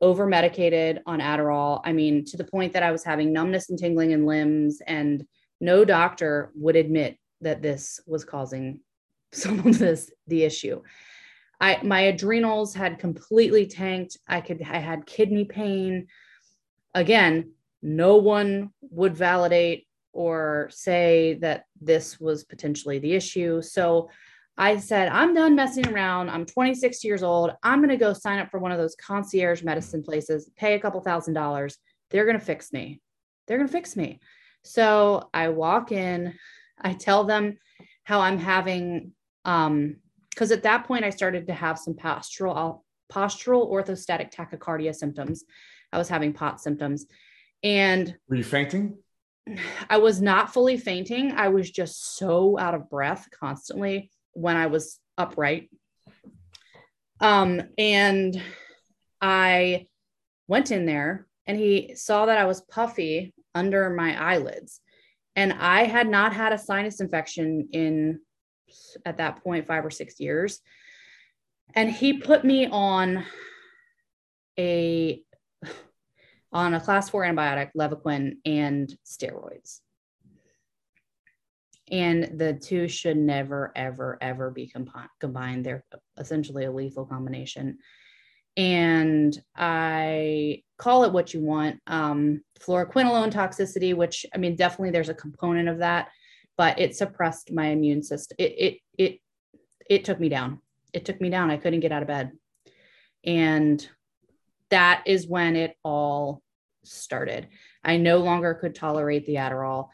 [0.00, 1.82] over medicated on Adderall.
[1.84, 5.26] I mean, to the point that I was having numbness and tingling in limbs, and
[5.60, 8.80] no doctor would admit that this was causing
[9.32, 10.80] some of this the issue.
[11.60, 14.16] I my adrenals had completely tanked.
[14.26, 16.06] I could I had kidney pain.
[16.94, 23.60] Again, no one would validate or say that this was potentially the issue.
[23.60, 24.08] So
[24.60, 26.28] I said, I'm done messing around.
[26.28, 27.52] I'm 26 years old.
[27.62, 30.78] I'm going to go sign up for one of those concierge medicine places, pay a
[30.78, 31.78] couple thousand dollars.
[32.10, 33.00] They're going to fix me.
[33.46, 34.20] They're going to fix me.
[34.62, 36.34] So I walk in,
[36.78, 37.56] I tell them
[38.04, 39.12] how I'm having,
[39.46, 39.96] um,
[40.28, 45.42] because at that point I started to have some postural postural orthostatic tachycardia symptoms.
[45.90, 47.06] I was having POT symptoms.
[47.62, 48.98] And were you fainting?
[49.88, 51.32] I was not fully fainting.
[51.32, 55.70] I was just so out of breath constantly when I was upright.
[57.20, 58.40] Um, and
[59.20, 59.86] I
[60.48, 64.80] went in there and he saw that I was puffy under my eyelids.
[65.36, 68.20] And I had not had a sinus infection in
[69.04, 70.60] at that point five or six years.
[71.74, 73.24] And he put me on
[74.58, 75.22] a
[76.52, 79.80] on a class four antibiotic, Levaquin, and steroids
[81.90, 84.72] and the two should never ever ever be
[85.20, 85.64] combined.
[85.64, 85.84] They're
[86.18, 87.78] essentially a lethal combination.
[88.56, 91.80] And i call it what you want.
[91.86, 96.08] Um, fluoroquinolone toxicity which i mean definitely there's a component of that
[96.58, 98.36] but it suppressed my immune system.
[98.38, 99.20] It it it,
[99.88, 100.60] it took me down.
[100.92, 101.50] It took me down.
[101.50, 102.32] I couldn't get out of bed.
[103.24, 103.88] And
[104.68, 106.42] that is when it all
[106.84, 107.48] started.
[107.82, 109.88] I no longer could tolerate the adderall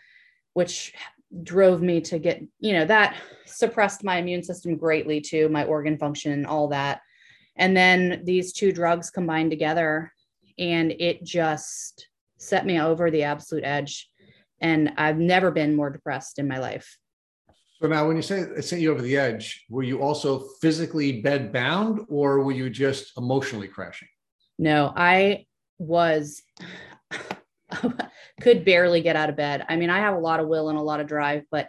[0.56, 0.94] which
[1.42, 5.98] drove me to get, you know, that suppressed my immune system greatly too, my organ
[5.98, 7.00] function, all that.
[7.56, 10.12] And then these two drugs combined together,
[10.58, 14.10] and it just set me over the absolute edge.
[14.60, 16.98] And I've never been more depressed in my life.
[17.80, 21.20] So now, when you say it sent you over the edge, were you also physically
[21.20, 24.08] bed bound, or were you just emotionally crashing?
[24.58, 25.46] No, I
[25.78, 26.42] was.
[28.40, 29.64] could barely get out of bed.
[29.68, 31.68] I mean, I have a lot of will and a lot of drive, but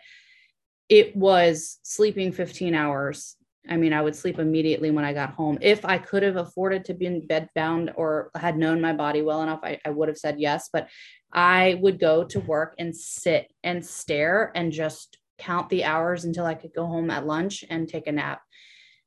[0.90, 3.38] it was sleeping 15 hours
[3.70, 5.58] I mean, I would sleep immediately when I got home.
[5.62, 9.22] If I could have afforded to be in bed bound or had known my body
[9.22, 10.70] well enough, I, I would have said yes.
[10.72, 10.90] But
[11.34, 16.46] I would go to work and sit and stare and just count the hours until
[16.46, 18.42] I could go home at lunch and take a nap.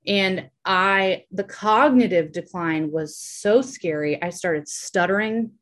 [0.07, 4.22] And I, the cognitive decline was so scary.
[4.22, 5.53] I started stuttering.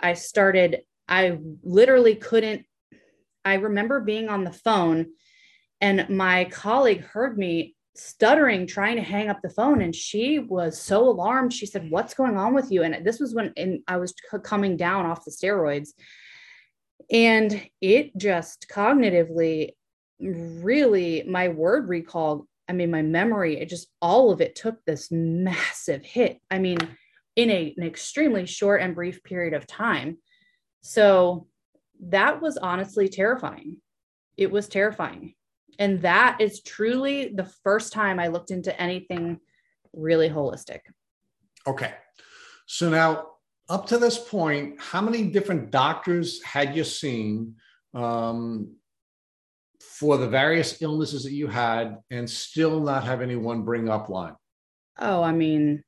[0.00, 2.64] I started, I literally couldn't.
[3.44, 5.06] I remember being on the phone
[5.80, 9.82] and my colleague heard me stuttering trying to hang up the phone.
[9.82, 11.52] And she was so alarmed.
[11.52, 12.82] She said what's going on with you?
[12.82, 13.52] And this was when
[13.88, 15.90] i was c- coming down off the steroids.
[17.10, 19.70] And it just cognitively
[20.20, 25.10] really my word recall i mean my memory it just all of it took this
[25.10, 26.40] massive hit.
[26.50, 26.78] I mean
[27.38, 30.18] in a, an extremely short and brief period of time
[30.82, 31.46] so
[32.00, 33.76] that was honestly terrifying
[34.36, 35.34] it was terrifying
[35.78, 39.38] and that is truly the first time I looked into anything
[39.92, 40.80] really holistic.
[41.66, 41.94] Okay.
[42.66, 43.26] So now,
[43.68, 47.54] up to this point, how many different doctors had you seen
[47.94, 48.74] um,
[49.80, 54.36] for the various illnesses that you had and still not have anyone bring up Lyme?
[54.98, 55.84] Oh, I mean,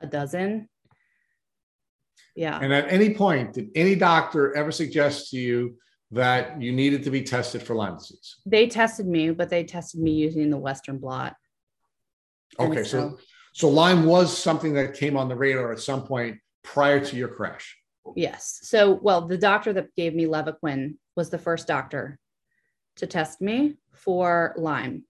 [0.00, 0.68] a dozen.
[2.34, 2.58] Yeah.
[2.58, 5.76] And at any point, did any doctor ever suggest to you
[6.12, 8.36] that you needed to be tested for Lyme disease?
[8.46, 11.36] They tested me, but they tested me using the Western blot.
[12.58, 13.18] Okay, so
[13.52, 17.28] so Lyme was something that came on the radar at some point prior to your
[17.28, 17.76] crash.
[18.16, 18.60] Yes.
[18.62, 22.18] So, well, the doctor that gave me Levaquin was the first doctor
[22.96, 25.04] to test me for Lyme.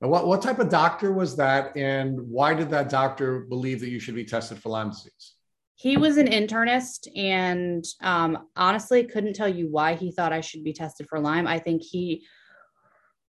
[0.00, 3.90] Now, what, what type of doctor was that, and why did that doctor believe that
[3.90, 5.34] you should be tested for Lyme disease?
[5.80, 10.62] he was an internist and um, honestly couldn't tell you why he thought i should
[10.62, 11.46] be tested for lyme.
[11.46, 12.26] I think he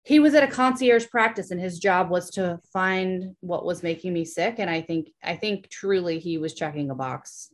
[0.05, 4.15] he was at a concierge practice and his job was to find what was making
[4.15, 4.55] me sick.
[4.59, 7.53] And i think i think truly he was checking a box.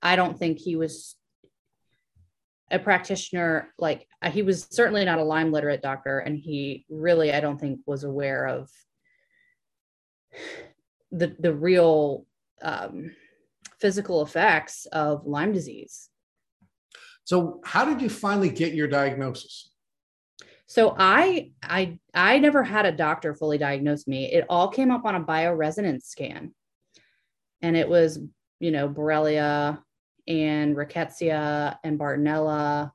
[0.00, 1.16] I don't think he was
[2.70, 7.32] a practitioner like uh, he was certainly not a lyme literate doctor and he really
[7.32, 8.70] i don't think was aware of
[11.12, 12.26] the the real
[12.62, 13.10] um,
[13.80, 16.08] physical effects of Lyme disease.
[17.24, 19.70] So, how did you finally get your diagnosis?
[20.66, 24.32] So I I I never had a doctor fully diagnose me.
[24.32, 26.54] It all came up on a bioresonance scan.
[27.62, 28.18] And it was,
[28.58, 29.82] you know, Borrelia
[30.30, 32.92] and Rickettsia and Bartonella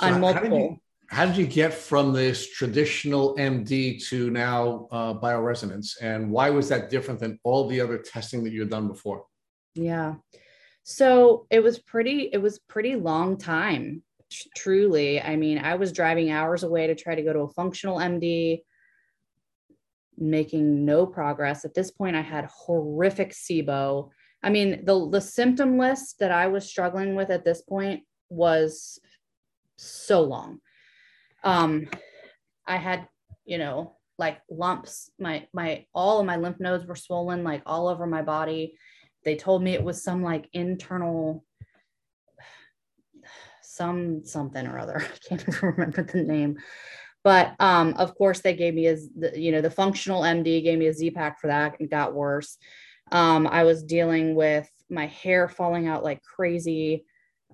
[0.00, 0.48] so on multiple.
[0.50, 5.96] How did, you, how did, you, get from this traditional MD to now uh, bioresonance?
[6.00, 9.24] And why was that different than all the other testing that you had done before?
[9.74, 10.14] Yeah.
[10.82, 14.02] So it was pretty, it was pretty long time,
[14.54, 15.22] truly.
[15.22, 18.62] I mean, I was driving hours away to try to go to a functional MD,
[20.18, 21.64] making no progress.
[21.64, 24.10] At this point, I had horrific SIBO.
[24.44, 29.00] I mean, the, the symptom list that I was struggling with at this point was
[29.76, 30.60] so long.
[31.42, 31.88] Um,
[32.66, 33.08] I had,
[33.44, 35.10] you know, like lumps.
[35.18, 38.76] My my all of my lymph nodes were swollen, like all over my body
[39.24, 41.44] they told me it was some like internal
[43.62, 44.98] some something or other.
[45.02, 46.58] I can't even remember the name.
[47.24, 48.96] But um, of course, they gave me a,
[49.34, 52.58] you know, the functional MD gave me a Z pack for that and got worse.
[53.12, 57.04] Um, I was dealing with my hair falling out like crazy,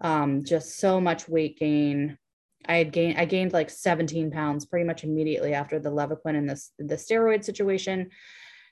[0.00, 2.18] um, just so much weight gain.
[2.66, 6.48] I had gained, I gained like 17 pounds pretty much immediately after the Levaquin and
[6.48, 8.10] this, the steroid situation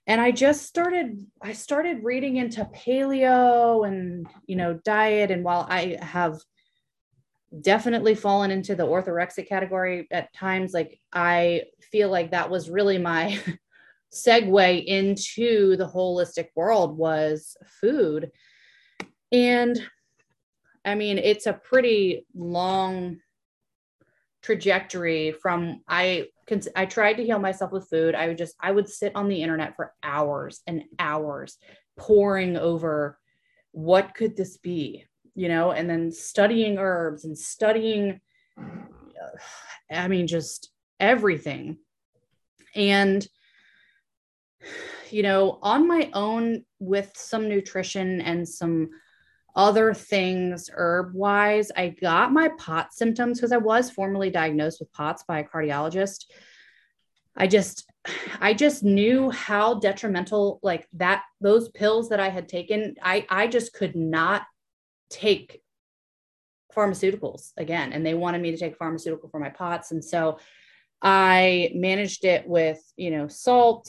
[0.08, 5.66] and i just started i started reading into paleo and you know diet and while
[5.68, 6.40] i have
[7.60, 11.62] definitely fallen into the orthorexic category at times like i
[11.92, 13.38] feel like that was really my
[14.12, 18.30] segue into the holistic world was food
[19.32, 19.82] and
[20.84, 23.18] i mean it's a pretty long
[24.42, 28.14] trajectory from I can I tried to heal myself with food.
[28.14, 31.58] I would just I would sit on the internet for hours and hours
[31.98, 33.18] poring over
[33.72, 38.20] what could this be, you know, and then studying herbs and studying
[39.90, 41.78] I mean just everything.
[42.74, 43.26] And
[45.10, 48.90] you know, on my own with some nutrition and some
[49.56, 51.72] other things herb wise.
[51.76, 56.26] I got my POTS symptoms because I was formally diagnosed with POTS by a cardiologist.
[57.36, 57.90] I just,
[58.40, 63.48] I just knew how detrimental like that, those pills that I had taken, I, I
[63.48, 64.42] just could not
[65.10, 65.60] take
[66.74, 67.92] pharmaceuticals again.
[67.92, 69.90] And they wanted me to take pharmaceutical for my POTS.
[69.90, 70.38] And so
[71.02, 73.88] I managed it with, you know, salt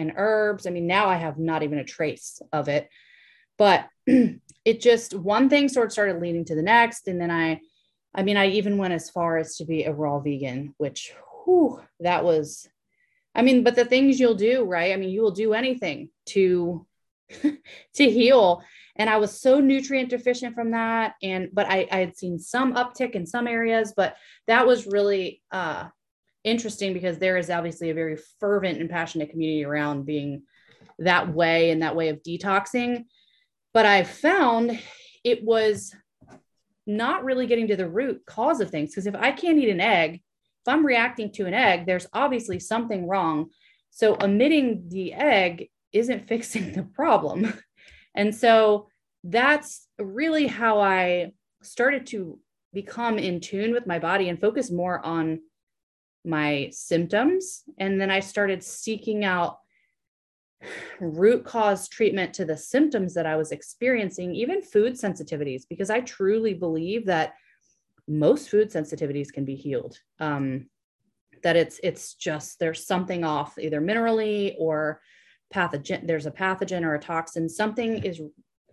[0.00, 0.66] and herbs.
[0.66, 2.88] I mean, now I have not even a trace of it,
[3.58, 7.08] but it just one thing sort of started leading to the next.
[7.08, 7.60] And then I,
[8.14, 11.12] I mean, I even went as far as to be a raw vegan, which
[11.44, 12.68] whew, that was,
[13.34, 14.92] I mean, but the things you'll do, right?
[14.92, 16.86] I mean, you will do anything to
[17.42, 18.62] to heal.
[18.96, 21.14] And I was so nutrient deficient from that.
[21.22, 25.42] And but I, I had seen some uptick in some areas, but that was really
[25.52, 25.88] uh
[26.44, 30.42] interesting because there is obviously a very fervent and passionate community around being
[30.98, 33.04] that way and that way of detoxing.
[33.72, 34.78] But I found
[35.24, 35.94] it was
[36.86, 38.90] not really getting to the root cause of things.
[38.90, 42.58] Because if I can't eat an egg, if I'm reacting to an egg, there's obviously
[42.58, 43.50] something wrong.
[43.90, 47.52] So omitting the egg isn't fixing the problem.
[48.14, 48.88] And so
[49.22, 51.32] that's really how I
[51.62, 52.38] started to
[52.72, 55.40] become in tune with my body and focus more on
[56.24, 57.62] my symptoms.
[57.78, 59.58] And then I started seeking out
[61.00, 66.00] root cause treatment to the symptoms that I was experiencing, even food sensitivities, because I
[66.00, 67.34] truly believe that
[68.06, 69.98] most food sensitivities can be healed.
[70.18, 70.66] Um,
[71.42, 75.00] that it's it's just there's something off, either minerally or
[75.54, 76.06] pathogen.
[76.06, 77.48] There's a pathogen or a toxin.
[77.48, 78.20] Something is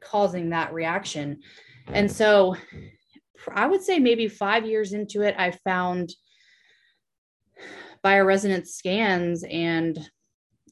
[0.02, 1.40] causing that reaction,
[1.88, 2.58] and so
[3.54, 6.14] I would say maybe five years into it, I found
[8.04, 10.10] bioresonance scans and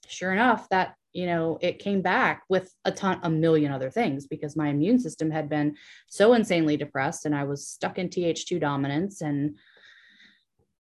[0.08, 4.28] sure enough that you know it came back with a ton a million other things
[4.28, 5.76] because my immune system had been
[6.08, 9.56] so insanely depressed and i was stuck in th2 dominance and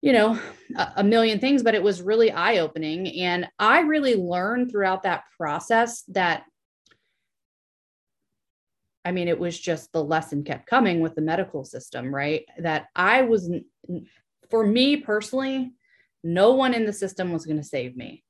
[0.02, 0.38] you know
[0.76, 5.04] a, a million things but it was really eye opening and i really learned throughout
[5.04, 6.44] that process that
[9.06, 12.44] I mean, it was just the lesson kept coming with the medical system, right?
[12.58, 13.48] That I was,
[14.50, 15.75] for me personally,
[16.26, 18.24] no one in the system was going to save me.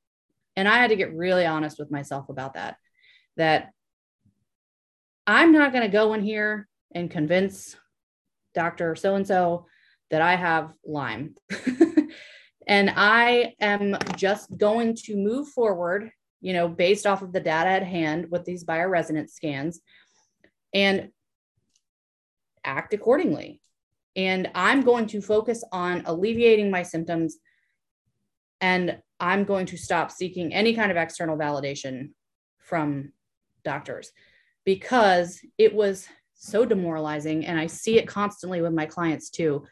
[0.54, 2.76] And I had to get really honest with myself about that.
[3.36, 3.70] That
[5.26, 7.74] I'm not going to go in here and convince
[8.54, 8.96] Dr.
[8.96, 9.66] So and so
[10.10, 11.34] that I have Lyme.
[12.66, 17.70] and I am just going to move forward, you know, based off of the data
[17.70, 19.80] at hand with these bioresonance scans
[20.74, 21.08] and
[22.62, 23.60] act accordingly.
[24.14, 27.38] And I'm going to focus on alleviating my symptoms
[28.66, 32.10] and I'm going to stop seeking any kind of external validation
[32.58, 33.12] from
[33.64, 34.10] doctors
[34.64, 37.46] because it was so demoralizing.
[37.46, 39.64] And I see it constantly with my clients too,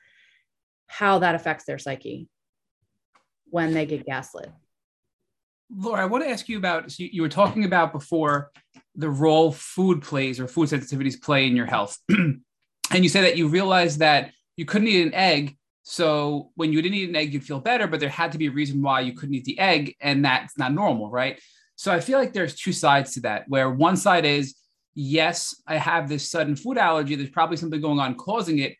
[0.87, 2.29] how that affects their psyche
[3.51, 4.53] when they get gaslit.
[5.77, 8.53] Laura, I want to ask you about so you were talking about before
[8.95, 11.99] the role food plays or food sensitivities play in your health.
[12.09, 12.43] and
[12.93, 16.97] you said that you realized that you couldn't eat an egg so when you didn't
[16.97, 19.13] eat an egg, you'd feel better, but there had to be a reason why you
[19.13, 21.39] couldn't eat the egg, and that's not normal, right?
[21.77, 24.55] So I feel like there's two sides to that, where one side is,
[24.95, 27.17] yes, I have this sudden food allergy.
[27.17, 28.77] There's probably something going on causing it.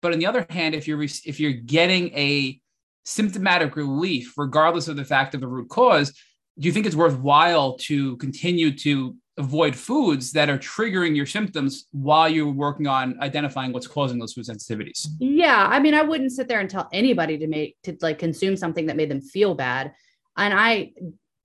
[0.00, 2.60] But on the other hand, if you're if you're getting a
[3.04, 6.12] symptomatic relief, regardless of the fact of the root cause,
[6.58, 11.86] do you think it's worthwhile to continue to avoid foods that are triggering your symptoms
[11.90, 15.08] while you're working on identifying what's causing those food sensitivities.
[15.18, 18.56] Yeah, I mean, I wouldn't sit there and tell anybody to make to like consume
[18.56, 19.92] something that made them feel bad.
[20.36, 20.92] And I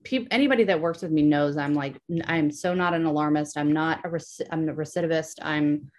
[0.03, 3.57] people anybody that works with me knows I'm like I'm so not an alarmist.
[3.57, 5.35] I'm not a rec- I'm a recidivist.
[5.41, 5.91] I'm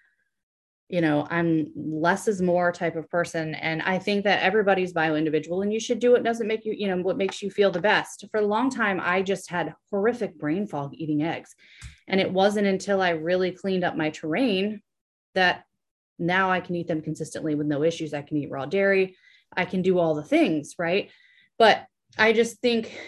[0.91, 3.55] you know, I'm less is more type of person.
[3.55, 6.75] And I think that everybody's bio individual and you should do what doesn't make you,
[6.77, 8.25] you know, what makes you feel the best.
[8.33, 11.55] For a long time, I just had horrific brain fog eating eggs.
[12.09, 14.83] And it wasn't until I really cleaned up my terrain
[15.37, 15.63] that
[16.19, 18.13] now I can eat them consistently with no issues.
[18.13, 19.17] I can eat raw dairy.
[19.57, 21.09] I can do all the things, right?
[21.57, 21.87] But
[22.19, 22.99] I just think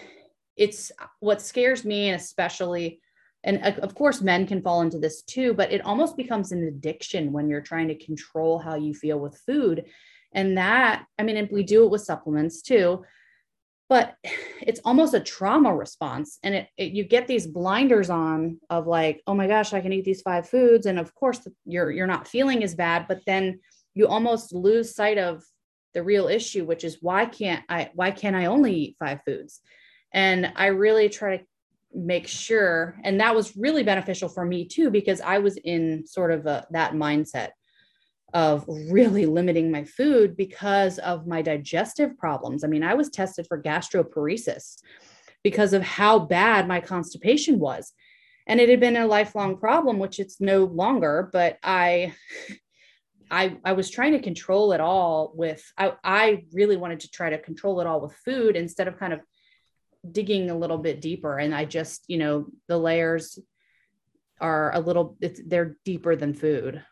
[0.55, 3.01] it's what scares me, and especially
[3.43, 6.63] and uh, of course men can fall into this too but it almost becomes an
[6.63, 9.85] addiction when you're trying to control how you feel with food.
[10.35, 13.03] And that i mean we do it with supplements too
[13.89, 14.15] but
[14.61, 16.39] it's almost a trauma response.
[16.43, 19.93] And it, it, you get these blinders on of like oh my gosh i can
[19.93, 20.85] eat these five foods.
[20.85, 23.59] And of course you're you're not feeling as bad but then
[23.93, 25.43] you almost lose sight of
[25.93, 29.61] the real issue which is why can't i why can't i only eat five foods?
[30.11, 31.43] And i really try to
[31.95, 36.31] make sure and that was really beneficial for me too because i was in sort
[36.31, 37.49] of a, that mindset
[38.33, 42.63] of really limiting my food because of my digestive problems.
[42.63, 44.77] I mean i was tested for gastroparesis
[45.43, 47.91] because of how bad my constipation was.
[48.47, 52.13] And it had been a lifelong problem which it's no longer but i
[53.31, 57.31] I, I was trying to control it all with I, I really wanted to try
[57.31, 59.21] to control it all with food instead of kind of
[60.09, 63.39] digging a little bit deeper and i just you know the layers
[64.41, 66.83] are a little it's, they're deeper than food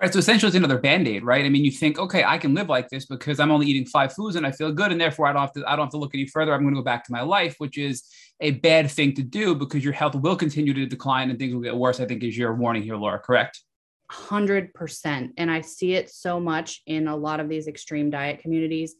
[0.00, 0.12] Right.
[0.12, 1.44] So essentially, it's another band aid, right?
[1.44, 4.12] I mean, you think, okay, I can live like this because I'm only eating five
[4.12, 5.64] foods and I feel good, and therefore I don't have to.
[5.66, 6.54] I don't have to look any further.
[6.54, 8.04] I'm going to go back to my life, which is
[8.40, 11.62] a bad thing to do because your health will continue to decline and things will
[11.62, 11.98] get worse.
[11.98, 13.18] I think is your warning here, Laura.
[13.18, 13.60] Correct.
[14.08, 18.38] Hundred percent, and I see it so much in a lot of these extreme diet
[18.38, 18.94] communities,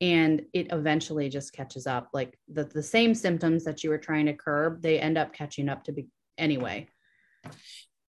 [0.00, 2.08] and it eventually just catches up.
[2.12, 5.68] Like the the same symptoms that you were trying to curb, they end up catching
[5.68, 6.88] up to be anyway.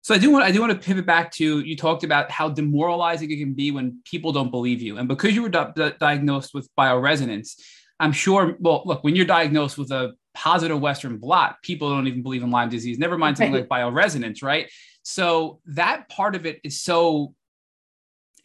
[0.02, 2.48] So I do want I do want to pivot back to you talked about how
[2.48, 6.54] demoralizing it can be when people don't believe you, and because you were di- diagnosed
[6.54, 7.60] with bioresonance,
[7.98, 8.56] I'm sure.
[8.60, 12.50] Well, look, when you're diagnosed with a positive Western blot, people don't even believe in
[12.50, 12.98] Lyme disease.
[12.98, 14.70] Never mind something like bioresonance, right?
[15.02, 17.34] So that part of it is so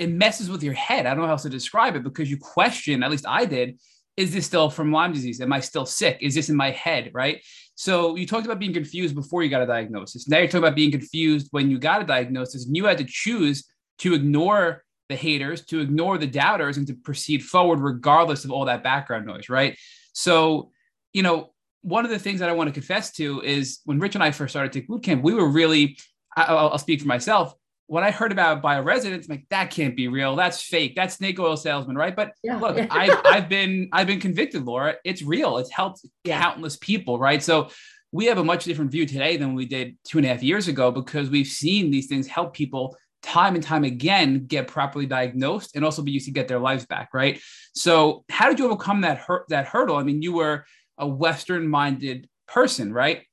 [0.01, 1.05] it messes with your head.
[1.05, 3.03] I don't know how else to describe it because you question.
[3.03, 3.79] At least I did.
[4.17, 5.39] Is this still from Lyme disease?
[5.39, 6.17] Am I still sick?
[6.21, 7.11] Is this in my head?
[7.13, 7.43] Right.
[7.75, 10.27] So you talked about being confused before you got a diagnosis.
[10.27, 13.05] Now you're talking about being confused when you got a diagnosis and you had to
[13.07, 13.63] choose
[13.99, 18.65] to ignore the haters, to ignore the doubters, and to proceed forward regardless of all
[18.65, 19.77] that background noise, right?
[20.13, 20.71] So,
[21.13, 24.15] you know, one of the things that I want to confess to is when Rich
[24.15, 25.99] and I first started Tick Boot Camp, we were really,
[26.35, 27.53] I'll, I'll speak for myself.
[27.91, 30.37] When I heard about bioresonance, I'm like, that can't be real.
[30.37, 30.95] That's fake.
[30.95, 32.15] That's snake oil salesman, right?
[32.15, 32.57] But yeah.
[32.57, 34.95] look, I've, I've been I've been convicted, Laura.
[35.03, 35.57] It's real.
[35.57, 36.39] It's helped yeah.
[36.41, 37.43] countless people, right?
[37.43, 37.69] So
[38.13, 40.69] we have a much different view today than we did two and a half years
[40.69, 45.75] ago because we've seen these things help people time and time again get properly diagnosed
[45.75, 47.41] and also be used to get their lives back, right?
[47.75, 49.97] So how did you overcome that hurt that hurdle?
[49.97, 50.63] I mean, you were
[50.97, 53.23] a Western minded person, right?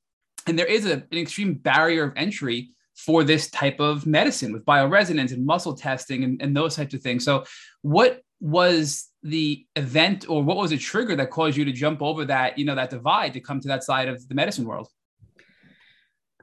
[0.47, 2.71] And there is a, an extreme barrier of entry
[3.05, 7.01] for this type of medicine with bioresonance and muscle testing and, and those types of
[7.01, 7.23] things.
[7.23, 7.45] So,
[7.81, 12.25] what was the event or what was a trigger that caused you to jump over
[12.25, 14.89] that, you know, that divide to come to that side of the medicine world?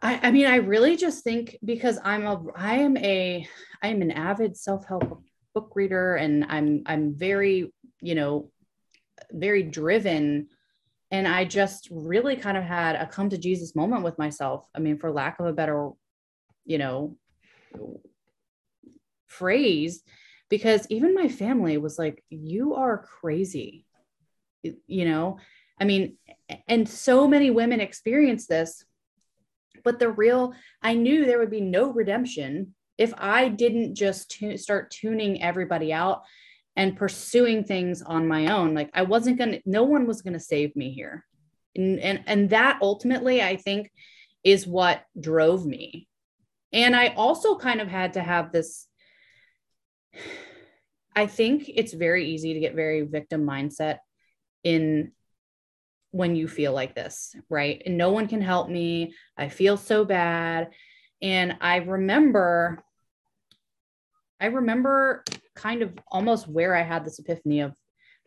[0.01, 3.47] I, I mean, I really just think because I'm a, I am a,
[3.83, 5.23] I am an avid self-help
[5.55, 8.51] book reader and I'm, I'm very, you know,
[9.31, 10.49] very driven
[11.11, 14.67] and I just really kind of had a come to Jesus moment with myself.
[14.75, 15.91] I mean, for lack of a better
[16.67, 17.17] you know,
[19.27, 20.03] phrase
[20.49, 23.85] because even my family was like, you are crazy.
[24.63, 25.39] You know,
[25.81, 26.17] I mean,
[26.69, 28.85] and so many women experience this.
[29.85, 34.91] But the real, I knew there would be no redemption if I didn't just start
[34.91, 36.23] tuning everybody out
[36.77, 38.75] and pursuing things on my own.
[38.75, 41.25] Like I wasn't to, no one was to save me here.
[41.75, 43.91] And, and, and that ultimately, I think,
[44.43, 46.09] is what drove me
[46.73, 48.87] and I also kind of had to have this.
[51.15, 53.99] I think it's very easy to get very victim mindset
[54.65, 55.13] in
[56.11, 57.83] when you feel like this, right?
[57.85, 59.15] And no one can help me.
[59.37, 60.71] I feel so bad.
[61.23, 62.83] And I remember,
[64.41, 67.75] I remember kind of almost where I had this epiphany of,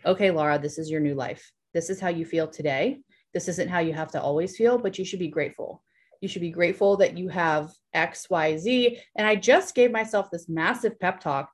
[0.05, 1.51] okay, Laura, this is your new life.
[1.73, 2.99] This is how you feel today.
[3.33, 5.83] This isn't how you have to always feel, but you should be grateful.
[6.21, 8.99] You should be grateful that you have X, Y, Z.
[9.15, 11.49] And I just gave myself this massive pep talk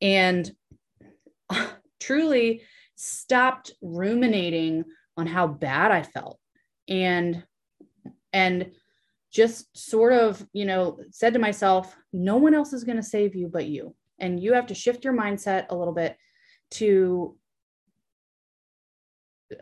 [0.00, 0.50] and
[2.00, 2.62] truly
[2.94, 4.84] stopped ruminating
[5.16, 6.38] on how bad I felt.
[6.88, 7.44] And,
[8.32, 8.70] and,
[9.36, 13.34] just sort of, you know, said to myself, no one else is going to save
[13.34, 13.94] you but you.
[14.18, 16.16] And you have to shift your mindset a little bit
[16.72, 17.36] to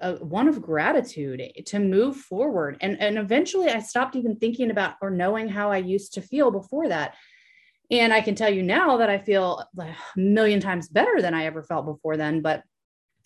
[0.01, 2.76] a, one of gratitude to move forward.
[2.80, 6.51] And and eventually i stopped even thinking about or knowing how i used to feel
[6.51, 7.16] before that.
[7.91, 11.35] And i can tell you now that i feel uh, a million times better than
[11.35, 12.62] i ever felt before then but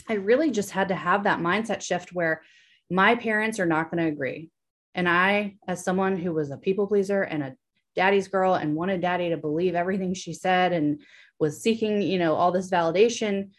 [0.09, 2.43] i really just had to have that mindset shift where
[2.91, 4.51] my parents are not going to agree.
[4.95, 7.57] And i as someone who was a people pleaser and a
[7.95, 11.03] daddy's girl and wanted daddy to believe everything she said and
[11.39, 13.51] was seeking you know all this validation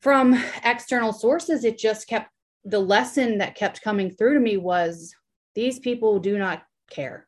[0.00, 2.30] from external sources, it just kept
[2.64, 5.14] the lesson that kept coming through to me was
[5.54, 7.26] these people do not care.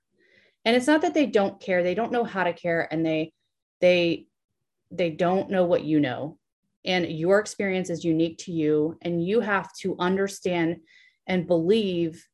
[0.64, 3.32] And it's not that they don't care, they don't know how to care and they
[3.80, 4.26] they
[4.90, 6.38] they don't know what you know.
[6.84, 10.76] And your experience is unique to you and you have to understand
[11.26, 12.24] and believe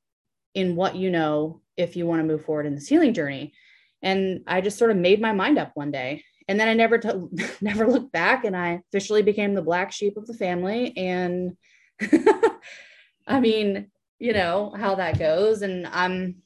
[0.54, 3.52] in what you know if you want to move forward in this healing journey.
[4.02, 6.98] And I just sort of made my mind up one day and then I never
[6.98, 7.28] t-
[7.60, 10.96] never looked back, and I officially became the black sheep of the family.
[10.96, 11.56] And
[13.26, 16.42] I mean, you know how that goes, and I'm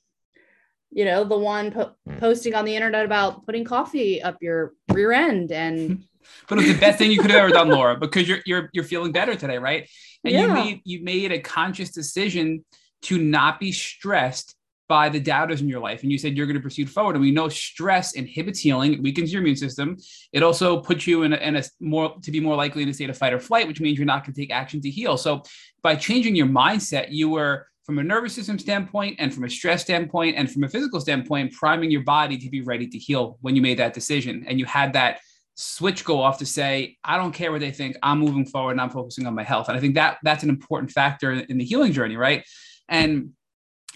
[0.93, 2.19] you know, the one po- hmm.
[2.19, 6.05] posting on the internet about putting coffee up your rear end and
[6.49, 8.71] but it was the best thing you could have ever done, Laura, because you're you're
[8.73, 9.89] you're feeling better today, right?
[10.25, 10.43] And yeah.
[10.43, 12.65] you made you made a conscious decision
[13.03, 14.55] to not be stressed
[14.89, 16.03] by the doubters in your life.
[16.03, 17.17] And you said you're going to proceed forward.
[17.17, 19.97] And we know stress inhibits healing, it weakens your immune system.
[20.33, 22.95] It also puts you in a, in a more to be more likely in a
[22.95, 25.17] state of fight or flight, which means you're not going to take action to heal.
[25.17, 25.43] So
[25.83, 29.83] by changing your mindset, you were from a nervous system standpoint and from a stress
[29.83, 33.57] standpoint and from a physical standpoint, priming your body to be ready to heal when
[33.57, 34.45] you made that decision.
[34.49, 35.21] And you had that
[35.55, 37.97] switch go off to say, I don't care what they think.
[38.03, 39.69] I'm moving forward and I'm focusing on my health.
[39.69, 42.45] And I think that that's an important factor in the healing journey, right?
[42.89, 43.31] And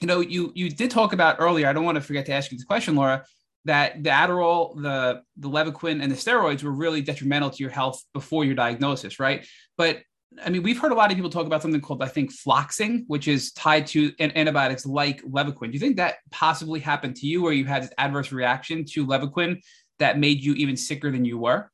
[0.00, 1.68] you know, you you did talk about earlier.
[1.68, 3.24] I don't want to forget to ask you this question, Laura.
[3.64, 8.02] That the Adderall, the the Levaquin, and the steroids were really detrimental to your health
[8.12, 9.46] before your diagnosis, right?
[9.76, 10.02] But
[10.44, 13.04] I mean, we've heard a lot of people talk about something called, I think, floxing,
[13.06, 15.68] which is tied to antibiotics like Levaquin.
[15.68, 19.06] Do you think that possibly happened to you, where you had this adverse reaction to
[19.06, 19.62] Levaquin
[19.98, 21.70] that made you even sicker than you were?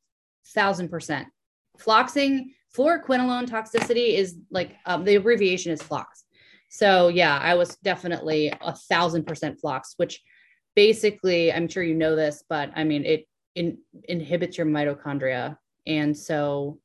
[0.55, 1.29] Thousand percent.
[1.79, 6.07] Floxing, fluoroquinolone toxicity is like um, the abbreviation is flox.
[6.75, 10.23] So yeah, I was definitely a thousand percent flox, which
[10.75, 15.59] basically, I'm sure you know this, but I mean, it in, inhibits your mitochondria.
[15.87, 16.79] And so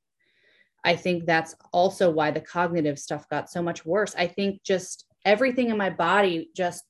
[0.84, 4.14] I think that's also why the cognitive stuff got so much worse.
[4.18, 6.84] I think just everything in my body just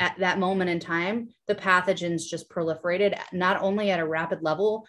[0.00, 4.84] at that moment in time, the pathogens just proliferated, not only at a rapid level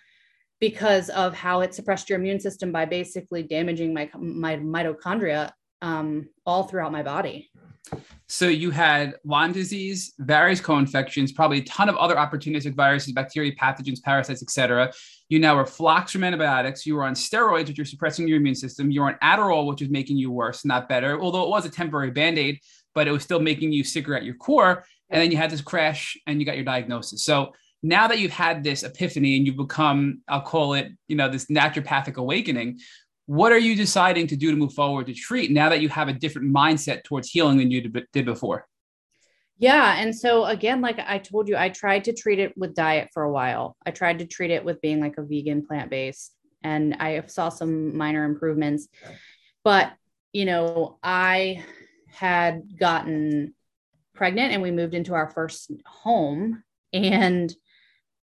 [0.60, 5.52] because of how it suppressed your immune system by basically damaging my, my mitochondria
[5.82, 7.50] um, all throughout my body.
[8.28, 13.54] So you had Lyme disease, various co-infections, probably a ton of other opportunistic viruses, bacteria,
[13.56, 14.94] pathogens, parasites, etc.
[15.28, 16.86] You now were flox from antibiotics.
[16.86, 18.90] You were on steroids, which are suppressing your immune system.
[18.90, 21.20] You were on Adderall, which is making you worse, not better.
[21.20, 22.60] Although it was a temporary band-aid,
[22.96, 25.62] but it was still making you sicker at your core and then you had this
[25.62, 27.24] crash and you got your diagnosis.
[27.24, 27.54] So
[27.84, 31.46] now that you've had this epiphany and you've become, I'll call it, you know, this
[31.46, 32.80] naturopathic awakening,
[33.32, 36.10] what are you deciding to do to move forward to treat now that you have
[36.10, 38.68] a different mindset towards healing than you did before?
[39.58, 39.96] Yeah.
[39.98, 43.24] And so, again, like I told you, I tried to treat it with diet for
[43.24, 43.78] a while.
[43.86, 47.48] I tried to treat it with being like a vegan plant based, and I saw
[47.48, 48.90] some minor improvements.
[49.64, 49.94] But,
[50.34, 51.64] you know, I
[52.08, 53.54] had gotten
[54.14, 57.56] pregnant and we moved into our first home and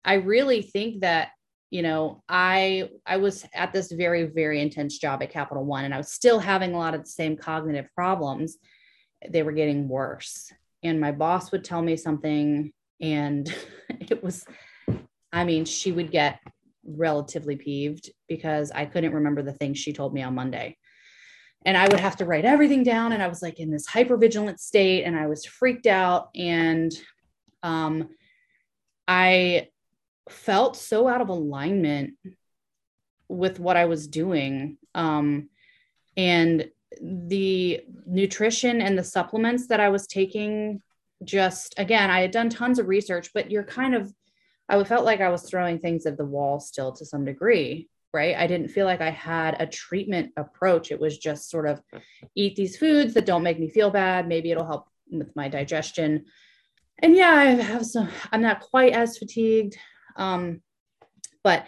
[0.04, 1.30] i really think that
[1.70, 5.94] you know i i was at this very very intense job at capital one and
[5.94, 8.58] i was still having a lot of the same cognitive problems
[9.30, 10.52] they were getting worse
[10.84, 13.54] and my boss would tell me something and
[13.90, 14.46] it was
[15.34, 16.40] i mean she would get
[16.86, 20.78] relatively peeved because i couldn't remember the things she told me on monday
[21.66, 23.12] and I would have to write everything down.
[23.12, 26.30] And I was like in this hyper vigilant state and I was freaked out.
[26.34, 26.94] And
[27.62, 28.10] um,
[29.06, 29.68] I
[30.32, 32.14] felt so out of alignment
[33.30, 34.78] with what I was doing.
[34.96, 35.50] Um,
[36.16, 36.70] and
[37.02, 40.82] the nutrition and the supplements that I was taking,
[41.24, 44.12] just again, I had done tons of research, but you're kind of,
[44.70, 48.36] I felt like I was throwing things at the wall still to some degree right?
[48.36, 50.92] I didn't feel like I had a treatment approach.
[50.92, 51.82] It was just sort of
[52.36, 54.28] eat these foods that don't make me feel bad.
[54.28, 56.26] Maybe it'll help with my digestion.
[57.00, 59.78] And yeah, I have some, I'm not quite as fatigued.
[60.18, 60.62] Um,
[61.44, 61.66] but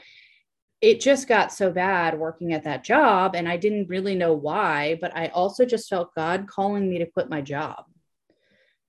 [0.82, 3.36] it just got so bad working at that job.
[3.36, 7.06] And I didn't really know why, but I also just felt God calling me to
[7.06, 7.86] quit my job.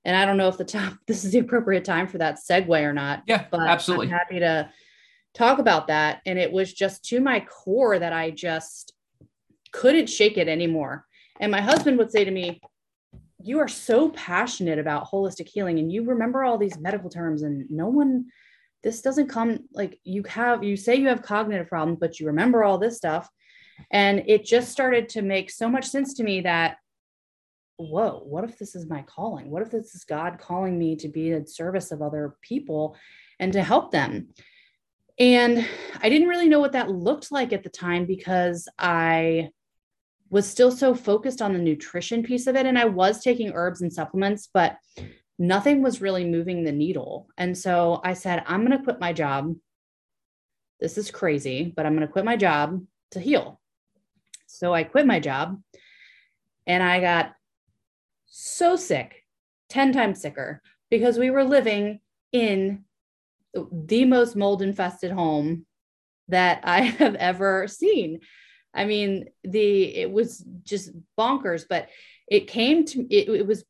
[0.04, 2.82] And I don't know if the top, this is the appropriate time for that segue
[2.82, 3.22] or not.
[3.26, 4.06] Yeah, but absolutely.
[4.06, 4.70] I'm happy to
[5.34, 6.20] talk about that.
[6.26, 8.94] And it was just to my core that I just
[9.72, 11.06] couldn't shake it anymore.
[11.38, 12.61] And my husband would say to me,
[13.42, 17.70] You are so passionate about holistic healing and you remember all these medical terms, and
[17.70, 18.26] no one,
[18.82, 22.64] this doesn't come like you have, you say you have cognitive problems, but you remember
[22.64, 23.28] all this stuff.
[23.90, 26.76] And it just started to make so much sense to me that,
[27.76, 29.50] whoa, what if this is my calling?
[29.50, 32.96] What if this is God calling me to be in service of other people
[33.38, 34.28] and to help them?
[35.18, 35.66] And
[36.02, 39.50] I didn't really know what that looked like at the time because I
[40.30, 42.64] was still so focused on the nutrition piece of it.
[42.64, 44.76] And I was taking herbs and supplements, but
[45.41, 47.26] nothing was really moving the needle.
[47.38, 49.57] And so I said, I'm going to quit my job.
[50.78, 53.59] This is crazy, but I'm going to quit my job to heal.
[54.47, 55.59] So I quit my job
[56.66, 57.32] and I got
[58.26, 59.24] so sick,
[59.70, 60.61] 10 times sicker,
[60.91, 62.01] because we were living
[62.32, 62.84] in
[63.72, 65.64] the most mold infested home
[66.28, 68.20] that I have ever seen.
[68.74, 71.88] I mean, the it was just bonkers, but
[72.28, 73.64] it came to it, it was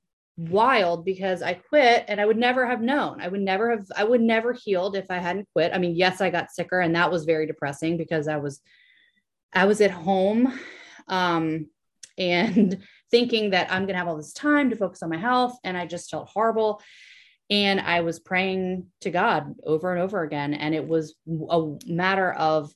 [0.49, 3.20] wild because I quit and I would never have known.
[3.20, 5.72] I would never have, I would never healed if I hadn't quit.
[5.74, 8.61] I mean, yes, I got sicker and that was very depressing because I was,
[9.53, 10.59] I was at home
[11.09, 11.66] um,
[12.16, 12.78] and
[13.11, 15.59] thinking that I'm going to have all this time to focus on my health.
[15.62, 16.80] And I just felt horrible.
[17.51, 20.55] And I was praying to God over and over again.
[20.55, 21.16] And it was
[21.51, 22.72] a matter of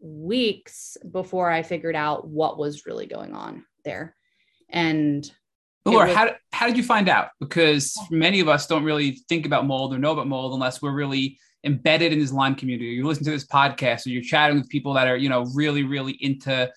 [0.00, 4.14] weeks before I figured out what was really going on there.
[4.70, 5.30] And
[5.84, 7.28] Laura, was, how, how did you find out?
[7.40, 10.92] Because many of us don't really think about mold or know about mold unless we're
[10.92, 12.90] really embedded in this Lyme community.
[12.90, 15.82] You listen to this podcast or you're chatting with people that are, you know, really,
[15.82, 16.70] really into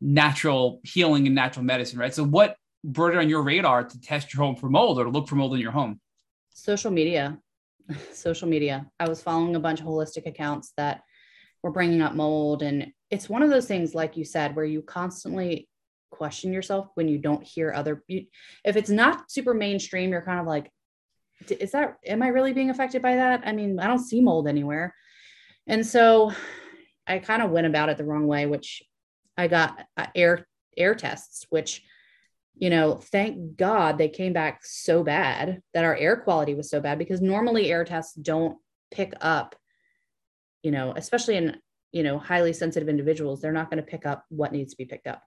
[0.00, 2.14] natural healing and natural medicine, right?
[2.14, 5.10] So what brought it on your radar to test your home for mold or to
[5.10, 6.00] look for mold in your home?
[6.50, 7.38] Social media.
[8.12, 8.86] Social media.
[9.00, 11.02] I was following a bunch of holistic accounts that
[11.62, 12.62] were bringing up mold.
[12.62, 15.67] And it's one of those things, like you said, where you constantly
[16.10, 18.26] question yourself when you don't hear other you,
[18.64, 20.70] if it's not super mainstream you're kind of like
[21.50, 23.42] is that am i really being affected by that?
[23.44, 24.94] I mean i don't see mold anywhere.
[25.66, 26.32] And so
[27.06, 28.82] i kind of went about it the wrong way which
[29.36, 30.46] i got uh, air
[30.76, 31.82] air tests which
[32.56, 36.80] you know thank god they came back so bad that our air quality was so
[36.80, 38.58] bad because normally air tests don't
[38.90, 39.54] pick up
[40.62, 41.56] you know especially in
[41.92, 44.84] you know highly sensitive individuals they're not going to pick up what needs to be
[44.84, 45.22] picked up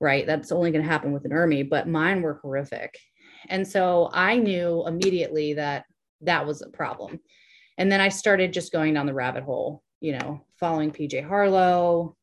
[0.00, 0.26] right?
[0.26, 2.98] That's only going to happen with an ERMI, but mine were horrific.
[3.48, 5.84] And so I knew immediately that
[6.22, 7.20] that was a problem.
[7.78, 12.16] And then I started just going down the rabbit hole, you know, following PJ Harlow,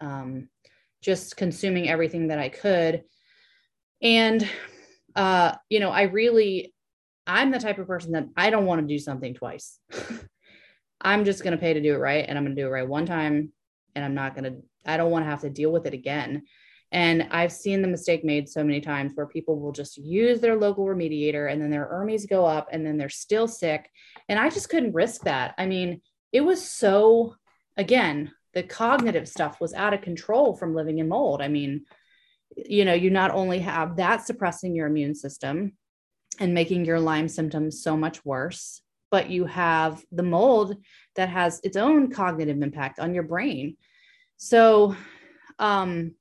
[0.00, 0.48] um,
[1.02, 3.04] just consuming everything that I could.
[4.02, 4.48] And,
[5.14, 6.74] uh, you know, I really,
[7.26, 9.78] I'm the type of person that I don't want to do something twice.
[11.00, 12.24] I'm just going to pay to do it right.
[12.26, 13.52] And I'm going to do it right one time.
[13.94, 16.42] And I'm not going to, I don't want to have to deal with it again.
[16.92, 20.56] And I've seen the mistake made so many times where people will just use their
[20.56, 23.88] local remediator and then their ERMIs go up and then they're still sick.
[24.28, 25.54] And I just couldn't risk that.
[25.56, 26.00] I mean,
[26.32, 27.36] it was so,
[27.76, 31.40] again, the cognitive stuff was out of control from living in mold.
[31.40, 31.84] I mean,
[32.56, 35.74] you know, you not only have that suppressing your immune system
[36.40, 38.82] and making your Lyme symptoms so much worse,
[39.12, 40.76] but you have the mold
[41.14, 43.76] that has its own cognitive impact on your brain.
[44.36, 44.96] So,
[45.58, 46.14] um,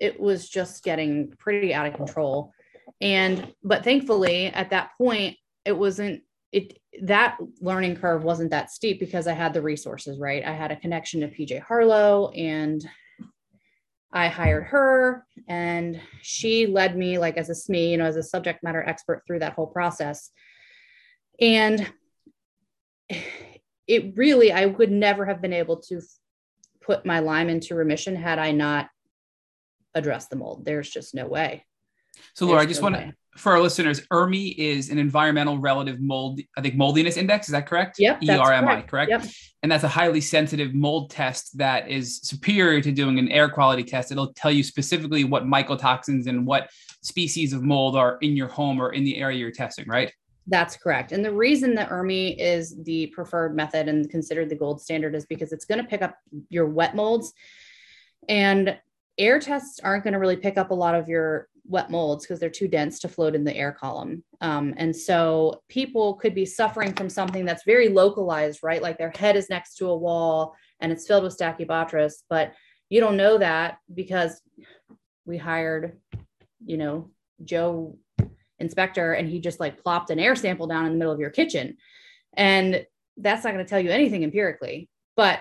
[0.00, 2.52] it was just getting pretty out of control.
[3.00, 6.22] And, but thankfully at that point, it wasn't,
[6.52, 10.44] it, that learning curve wasn't that steep because I had the resources, right?
[10.44, 12.84] I had a connection to PJ Harlow and
[14.12, 18.22] I hired her and she led me like as a SME, you know, as a
[18.22, 20.30] subject matter expert through that whole process.
[21.40, 21.90] And
[23.86, 26.00] it really, I would never have been able to
[26.80, 28.88] put my Lyme into remission had I not
[29.94, 30.64] address the mold.
[30.64, 31.64] There's just no way.
[32.34, 35.58] So, Laura, There's I just no want to, for our listeners, ERMI is an environmental
[35.58, 37.48] relative mold, I think moldiness index.
[37.48, 37.98] Is that correct?
[37.98, 38.22] Yep.
[38.22, 38.88] ERMI, correct?
[38.88, 39.10] correct?
[39.10, 39.24] Yep.
[39.62, 43.84] And that's a highly sensitive mold test that is superior to doing an air quality
[43.84, 44.10] test.
[44.10, 46.70] It'll tell you specifically what mycotoxins and what
[47.02, 50.12] species of mold are in your home or in the area you're testing, right?
[50.46, 51.12] That's correct.
[51.12, 55.26] And the reason that ERMI is the preferred method and considered the gold standard is
[55.26, 56.16] because it's going to pick up
[56.48, 57.32] your wet molds.
[58.28, 58.76] And
[59.18, 62.40] air tests aren't going to really pick up a lot of your wet molds because
[62.40, 64.24] they're too dense to float in the air column.
[64.40, 68.82] Um, and so people could be suffering from something that's very localized, right?
[68.82, 72.54] Like their head is next to a wall and it's filled with Stachybotrys, but
[72.88, 74.42] you don't know that because
[75.24, 75.98] we hired,
[76.64, 77.10] you know,
[77.44, 77.96] Joe
[78.58, 81.30] inspector and he just like plopped an air sample down in the middle of your
[81.30, 81.76] kitchen.
[82.34, 82.84] And
[83.16, 84.88] that's not going to tell you anything empirically.
[85.16, 85.40] But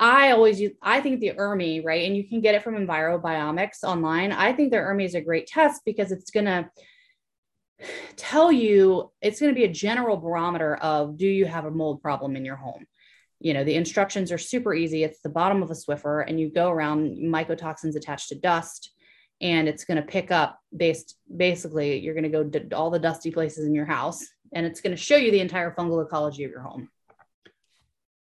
[0.00, 2.06] I always use, I think the ERMI, right?
[2.06, 4.32] And you can get it from EnviroBiomics online.
[4.32, 6.70] I think the ERMI is a great test because it's going to
[8.16, 12.02] tell you, it's going to be a general barometer of do you have a mold
[12.02, 12.86] problem in your home?
[13.40, 15.04] You know, the instructions are super easy.
[15.04, 18.92] It's the bottom of a Swiffer, and you go around mycotoxins attached to dust,
[19.40, 22.98] and it's going to pick up based basically, you're going to go to all the
[22.98, 24.24] dusty places in your house,
[24.54, 26.88] and it's going to show you the entire fungal ecology of your home.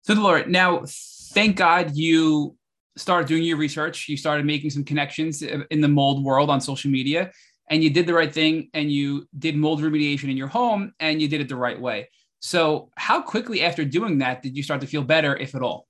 [0.04, 0.84] So, the Laura, now
[1.30, 2.56] thank God you
[2.98, 4.10] started doing your research.
[4.10, 7.32] You started making some connections in the mold world on social media,
[7.70, 11.22] and you did the right thing and you did mold remediation in your home and
[11.22, 12.10] you did it the right way.
[12.40, 15.88] So, how quickly after doing that did you start to feel better, if at all?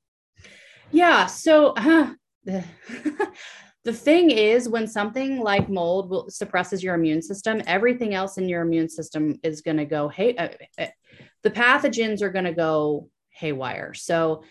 [0.91, 1.27] Yeah.
[1.27, 1.73] So,
[2.43, 2.63] the,
[3.83, 8.49] the thing is, when something like mold will, suppresses your immune system, everything else in
[8.49, 10.87] your immune system is going to go, hey, uh, uh,
[11.43, 13.93] the pathogens are going to go haywire.
[13.93, 14.43] So,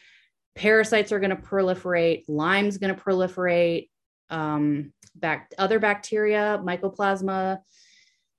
[0.58, 3.88] parasites are going to proliferate, Lyme's going to proliferate,
[4.28, 7.58] um, back, other bacteria, mycoplasma,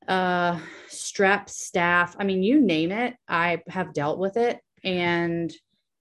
[0.07, 0.59] uh,
[0.89, 2.15] strep, staph.
[2.19, 4.59] I mean, you name it, I have dealt with it.
[4.83, 5.51] And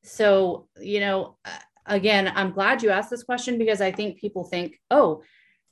[0.03, 1.39] so, you know,
[1.87, 5.23] again, I'm glad you asked this question because I think people think, oh,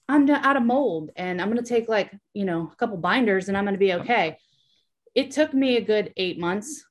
[0.08, 3.48] I'm out of mold and I'm going to take like, you know, a couple binders
[3.48, 4.38] and I'm going to be okay.
[5.14, 6.84] It took me a good eight months.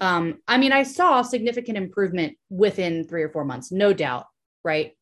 [0.00, 4.26] Um, I mean, I saw significant improvement within three or four months, no doubt,
[4.64, 4.92] right?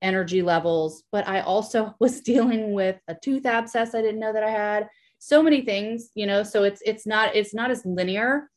[0.00, 4.42] Energy levels, but I also was dealing with a tooth abscess I didn't know that
[4.42, 4.88] I had.
[5.18, 8.48] So many things, you know, so it's it's not it's not as linear.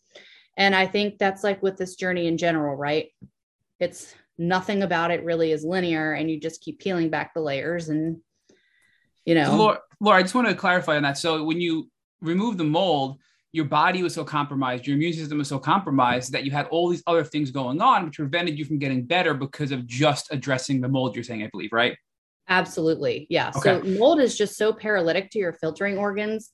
[0.58, 3.10] And I think that's like with this journey in general, right?
[3.80, 7.90] It's nothing about it really is linear and you just keep peeling back the layers
[7.90, 8.18] and
[9.24, 11.88] you know so laura, laura i just want to clarify on that so when you
[12.22, 13.20] remove the mold
[13.54, 16.90] your body was so compromised your immune system was so compromised that you had all
[16.90, 20.82] these other things going on which prevented you from getting better because of just addressing
[20.82, 21.98] the mold you're saying i believe right
[22.50, 23.82] absolutely yeah okay.
[23.82, 26.52] so mold is just so paralytic to your filtering organs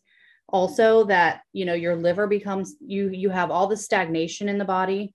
[0.49, 4.65] also that you know your liver becomes you you have all the stagnation in the
[4.65, 5.13] body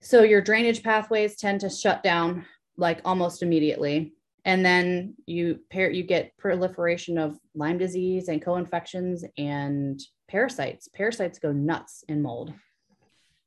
[0.00, 2.44] so your drainage pathways tend to shut down
[2.76, 4.12] like almost immediately.
[4.44, 10.88] And then you pair you get proliferation of Lyme disease and co-infections and parasites.
[10.88, 12.52] Parasites go nuts in mold.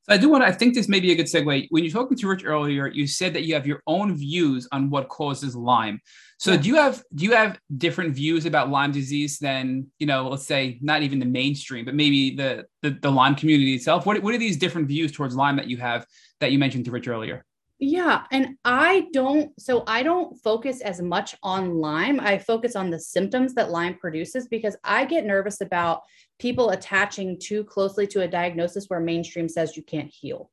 [0.03, 1.67] So I do want to, I think this may be a good segue.
[1.69, 4.89] When you're talking to Rich earlier, you said that you have your own views on
[4.89, 5.99] what causes Lyme.
[6.37, 6.57] So yeah.
[6.57, 10.45] do you have do you have different views about Lyme disease than, you know, let's
[10.45, 14.05] say not even the mainstream, but maybe the the, the Lyme community itself?
[14.05, 16.07] What, what are these different views towards Lyme that you have
[16.39, 17.45] that you mentioned to Rich earlier?
[17.81, 18.23] Yeah.
[18.31, 22.19] And I don't, so I don't focus as much on Lyme.
[22.19, 26.01] I focus on the symptoms that Lyme produces because I get nervous about
[26.39, 30.51] people attaching too closely to a diagnosis where mainstream says you can't heal.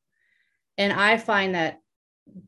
[0.79, 1.81] And I find that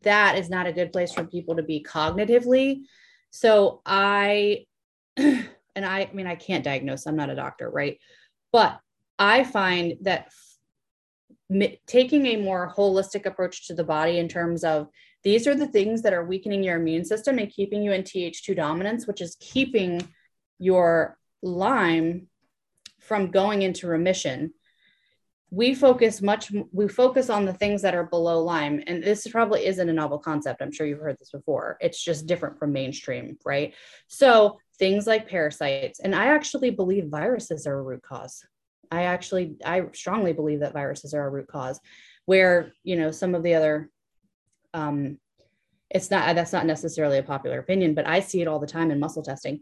[0.02, 2.82] that is not a good place for people to be cognitively.
[3.30, 4.66] So I,
[5.16, 7.98] and I, I mean, I can't diagnose, I'm not a doctor, right?
[8.52, 8.78] But
[9.18, 10.28] I find that
[11.86, 14.88] taking a more holistic approach to the body in terms of
[15.24, 18.54] these are the things that are weakening your immune system and keeping you in Th2
[18.54, 20.06] dominance, which is keeping
[20.58, 22.28] your Lyme
[23.00, 24.52] from going into remission.
[25.50, 28.82] We focus much, we focus on the things that are below Lyme.
[28.86, 30.60] And this probably isn't a novel concept.
[30.60, 31.78] I'm sure you've heard this before.
[31.80, 33.72] It's just different from mainstream, right?
[34.08, 38.44] So things like parasites, and I actually believe viruses are a root cause.
[38.90, 41.80] I actually, I strongly believe that viruses are a root cause
[42.26, 43.90] where, you know, some of the other,
[44.74, 45.18] um,
[45.90, 48.90] it's not, that's not necessarily a popular opinion, but I see it all the time
[48.90, 49.60] in muscle testing.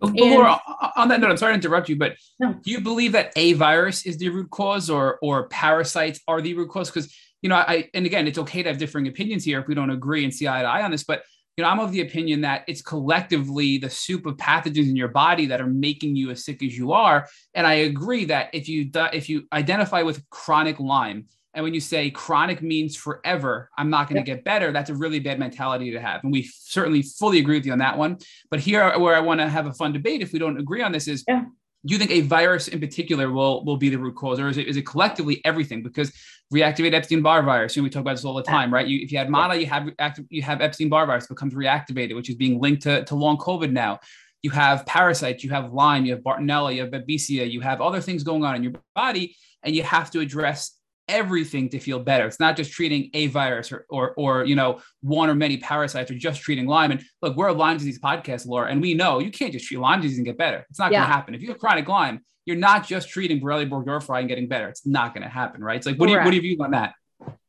[0.00, 0.60] But, and, Laura,
[0.96, 2.52] on that note, I'm sorry to interrupt you, but no.
[2.52, 6.54] do you believe that a virus is the root cause or, or parasites are the
[6.54, 6.90] root cause?
[6.90, 9.74] Because, you know, I, and again, it's okay to have differing opinions here if we
[9.74, 11.22] don't agree and see eye to eye on this, but
[11.56, 15.08] you know, I'm of the opinion that it's collectively the soup of pathogens in your
[15.08, 17.26] body that are making you as sick as you are.
[17.54, 21.80] And I agree that if you if you identify with chronic Lyme, and when you
[21.80, 25.90] say chronic means forever, I'm not going to get better, that's a really bad mentality
[25.92, 26.22] to have.
[26.22, 28.18] And we certainly fully agree with you on that one.
[28.50, 30.92] But here, where I want to have a fun debate, if we don't agree on
[30.92, 31.44] this, is yeah
[31.86, 34.58] do you think a virus in particular will will be the root cause, or is
[34.58, 35.82] it is it collectively everything?
[35.82, 36.12] Because
[36.52, 38.86] reactivate Epstein Barr virus, you know, we talk about this all the time, right?
[38.86, 42.14] You, if you had mono, you have active, you have Epstein Barr virus becomes reactivated,
[42.14, 43.98] which is being linked to, to long COVID now.
[44.42, 48.00] You have parasites, you have Lyme, you have Bartonella, you have Babesia, you have other
[48.00, 50.75] things going on in your body, and you have to address
[51.08, 52.26] everything to feel better.
[52.26, 56.10] It's not just treating a virus or, or, or, you know, one or many parasites
[56.10, 56.90] or just treating Lyme.
[56.90, 59.78] And look, we're a Lyme disease podcast, Laura, and we know you can't just treat
[59.78, 60.66] Lyme disease and get better.
[60.70, 61.00] It's not yeah.
[61.00, 61.34] going to happen.
[61.34, 64.68] If you have chronic Lyme, you're not just treating Borrelia burgdorferi and getting better.
[64.68, 65.76] It's not going to happen, right?
[65.76, 66.94] It's like, what do you, what do you view on that?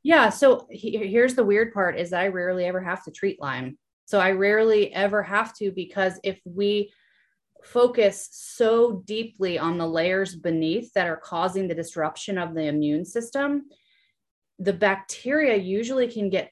[0.04, 0.30] Yeah.
[0.30, 3.78] So he, here's the weird part is that I rarely ever have to treat Lyme.
[4.06, 6.92] So I rarely ever have to, because if we
[7.72, 13.06] focus so deeply on the layers beneath that are causing the disruption of the immune
[13.06, 13.64] system,
[14.60, 16.52] the bacteria usually can get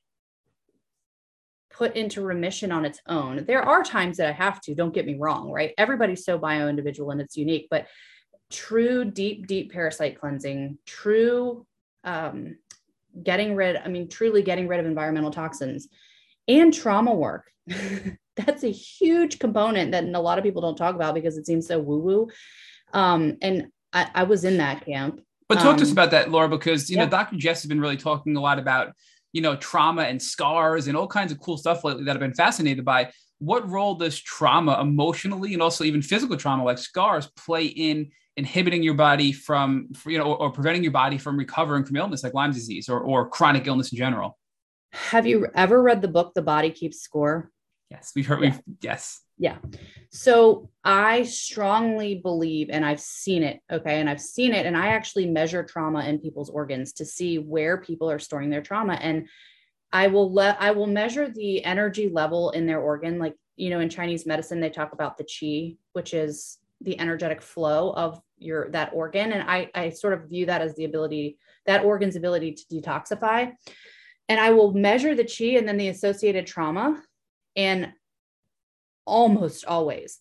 [1.72, 3.46] put into remission on its own.
[3.46, 5.74] There are times that I have to, don't get me wrong, right?
[5.78, 7.88] Everybody's so bio individual and it's unique, but
[8.52, 11.66] true deep, deep parasite cleansing, true
[12.04, 12.58] um,
[13.22, 15.88] getting rid, I mean, truly getting rid of environmental toxins
[16.48, 17.50] and trauma work.
[18.36, 21.68] that's a huge component that a lot of people don't talk about because it seems
[21.68, 22.28] so woo woo.
[22.94, 25.22] Um, and I, I, was in that camp.
[25.48, 27.06] But talk um, to us um, about that, Laura, because you yeah.
[27.06, 27.36] know Dr.
[27.38, 28.94] Jess has been really talking a lot about
[29.34, 32.34] you know trauma and scars and all kinds of cool stuff lately that I've been
[32.34, 33.12] fascinated by.
[33.40, 38.84] What role does trauma, emotionally and also even physical trauma like scars, play in inhibiting
[38.84, 42.34] your body from you know or, or preventing your body from recovering from illness like
[42.34, 44.38] Lyme disease or, or chronic illness in general?
[44.92, 47.52] Have you ever read the book The Body Keeps Score?
[47.92, 48.42] Yes, we've heard.
[48.42, 49.22] We've yes.
[49.38, 49.58] Yeah.
[50.10, 54.88] So I strongly believe, and I've seen it, okay, and I've seen it, and I
[54.88, 58.94] actually measure trauma in people's organs to see where people are storing their trauma.
[58.94, 59.28] And
[59.92, 63.20] I will let I will measure the energy level in their organ.
[63.20, 67.42] Like, you know, in Chinese medicine, they talk about the qi, which is the energetic
[67.42, 69.32] flow of your that organ.
[69.32, 73.54] And I, I sort of view that as the ability, that organ's ability to detoxify.
[74.28, 77.02] And I will measure the qi and then the associated trauma.
[77.56, 77.94] And
[79.06, 80.20] almost always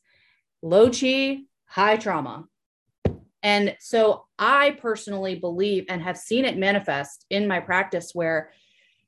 [0.62, 2.45] low chi, high trauma.
[3.43, 8.51] And so I personally believe and have seen it manifest in my practice where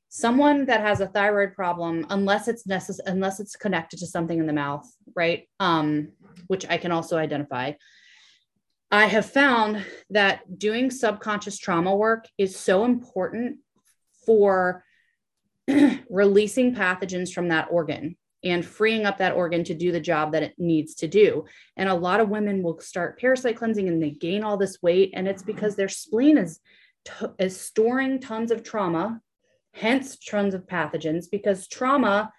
[0.09, 4.45] someone that has a thyroid problem, unless it's necessary, unless it's connected to something in
[4.45, 5.49] the mouth, right?
[5.59, 6.09] Um,
[6.45, 7.73] which I can also identify.
[8.91, 13.57] I have found that doing subconscious trauma work is so important
[14.25, 14.83] for
[16.09, 20.43] releasing pathogens from that organ and freeing up that organ to do the job that
[20.43, 21.45] it needs to do.
[21.75, 25.11] And a lot of women will start parasite cleansing and they gain all this weight
[25.13, 26.59] and it's because their spleen is
[27.39, 29.21] is storing tons of trauma,
[29.73, 32.31] hence tons of pathogens because trauma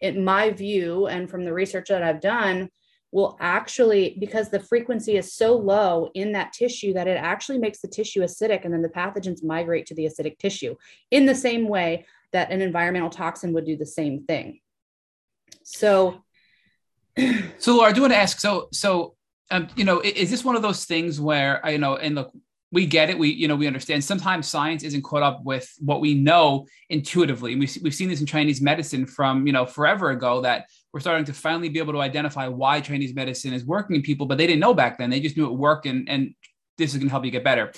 [0.00, 2.70] in my view and from the research that I've done
[3.10, 7.80] will actually because the frequency is so low in that tissue that it actually makes
[7.80, 10.74] the tissue acidic and then the pathogens migrate to the acidic tissue
[11.10, 14.60] in the same way that an environmental toxin would do the same thing.
[15.62, 16.22] So,
[17.58, 18.40] so Laura, I do want to ask.
[18.40, 19.14] So, so
[19.50, 22.32] um, you know, is this one of those things where I you know, and look,
[22.70, 23.18] we get it.
[23.18, 24.04] We you know we understand.
[24.04, 27.52] Sometimes science isn't caught up with what we know intuitively.
[27.52, 31.00] And we've we've seen this in Chinese medicine from you know forever ago that we're
[31.00, 34.38] starting to finally be able to identify why Chinese medicine is working in people, but
[34.38, 35.10] they didn't know back then.
[35.10, 36.34] They just knew it worked, and and
[36.78, 37.72] this is going to help you get better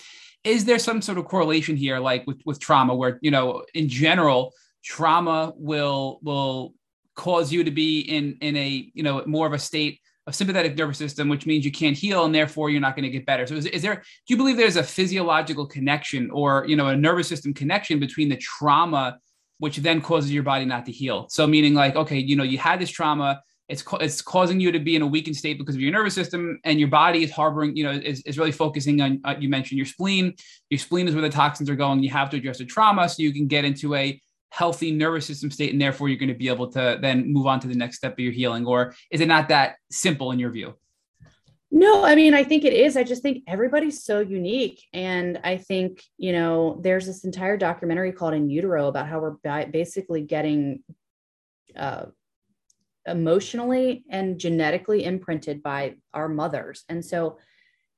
[0.44, 3.88] is there some sort of correlation here like with with trauma where you know in
[3.88, 4.52] general
[4.82, 6.74] trauma will will
[7.14, 10.76] cause you to be in in a you know more of a state of sympathetic
[10.76, 13.46] nervous system which means you can't heal and therefore you're not going to get better
[13.46, 16.96] so is, is there do you believe there's a physiological connection or you know a
[16.96, 19.18] nervous system connection between the trauma
[19.60, 21.26] which then causes your body not to heal.
[21.30, 23.40] So meaning like okay you know you had this trauma
[23.70, 26.58] it's it's causing you to be in a weakened state because of your nervous system
[26.64, 29.78] and your body is harboring you know is, is really focusing on uh, you mentioned
[29.78, 30.34] your spleen.
[30.70, 32.02] Your spleen is where the toxins are going.
[32.02, 35.50] You have to address the trauma so you can get into a healthy nervous system
[35.50, 37.98] state and therefore you're going to be able to then move on to the next
[37.98, 38.66] step of your healing.
[38.66, 40.74] Or is it not that simple in your view
[41.70, 42.96] no, I mean, I think it is.
[42.96, 44.82] I just think everybody's so unique.
[44.92, 49.66] And I think, you know, there's this entire documentary called In Utero about how we're
[49.66, 50.82] basically getting
[51.76, 52.06] uh,
[53.06, 56.84] emotionally and genetically imprinted by our mothers.
[56.88, 57.38] And so,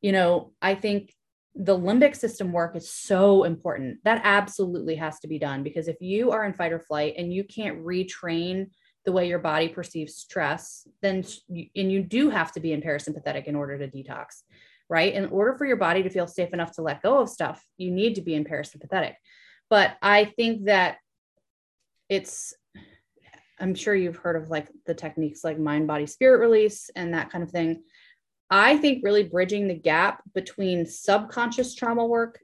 [0.02, 1.14] you know, I think
[1.54, 3.98] the limbic system work is so important.
[4.04, 7.32] That absolutely has to be done because if you are in fight or flight and
[7.32, 8.70] you can't retrain
[9.04, 13.44] the way your body perceives stress, then and you do have to be in parasympathetic
[13.44, 14.42] in order to detox,
[14.88, 15.12] right?
[15.12, 17.90] In order for your body to feel safe enough to let go of stuff, you
[17.90, 19.14] need to be in parasympathetic.
[19.68, 20.98] But I think that
[22.08, 22.54] it's
[23.58, 27.30] I'm sure you've heard of like the techniques like mind, body, spirit release and that
[27.30, 27.84] kind of thing.
[28.50, 32.40] I think really bridging the gap between subconscious trauma work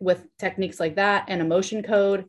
[0.00, 2.26] with techniques like that and emotion code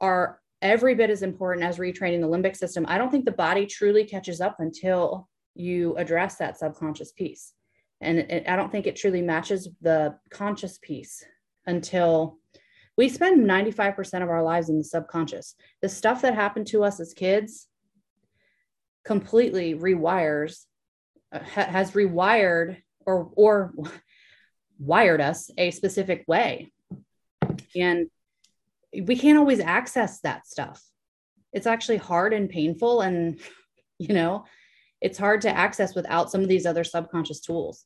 [0.00, 2.84] are every bit as important as retraining the limbic system.
[2.88, 7.52] I don't think the body truly catches up until you address that subconscious piece.
[8.00, 11.24] And it, I don't think it truly matches the conscious piece
[11.66, 12.38] until
[12.96, 15.54] we spend 95% of our lives in the subconscious.
[15.82, 17.68] The stuff that happened to us as kids
[19.04, 20.64] completely rewires,
[21.32, 23.72] uh, has rewired or, or
[24.78, 26.72] wired us a specific way.
[27.76, 28.08] And
[28.92, 30.82] we can't always access that stuff.
[31.52, 33.00] It's actually hard and painful.
[33.00, 33.40] And,
[33.98, 34.44] you know,
[35.00, 37.84] it's hard to access without some of these other subconscious tools.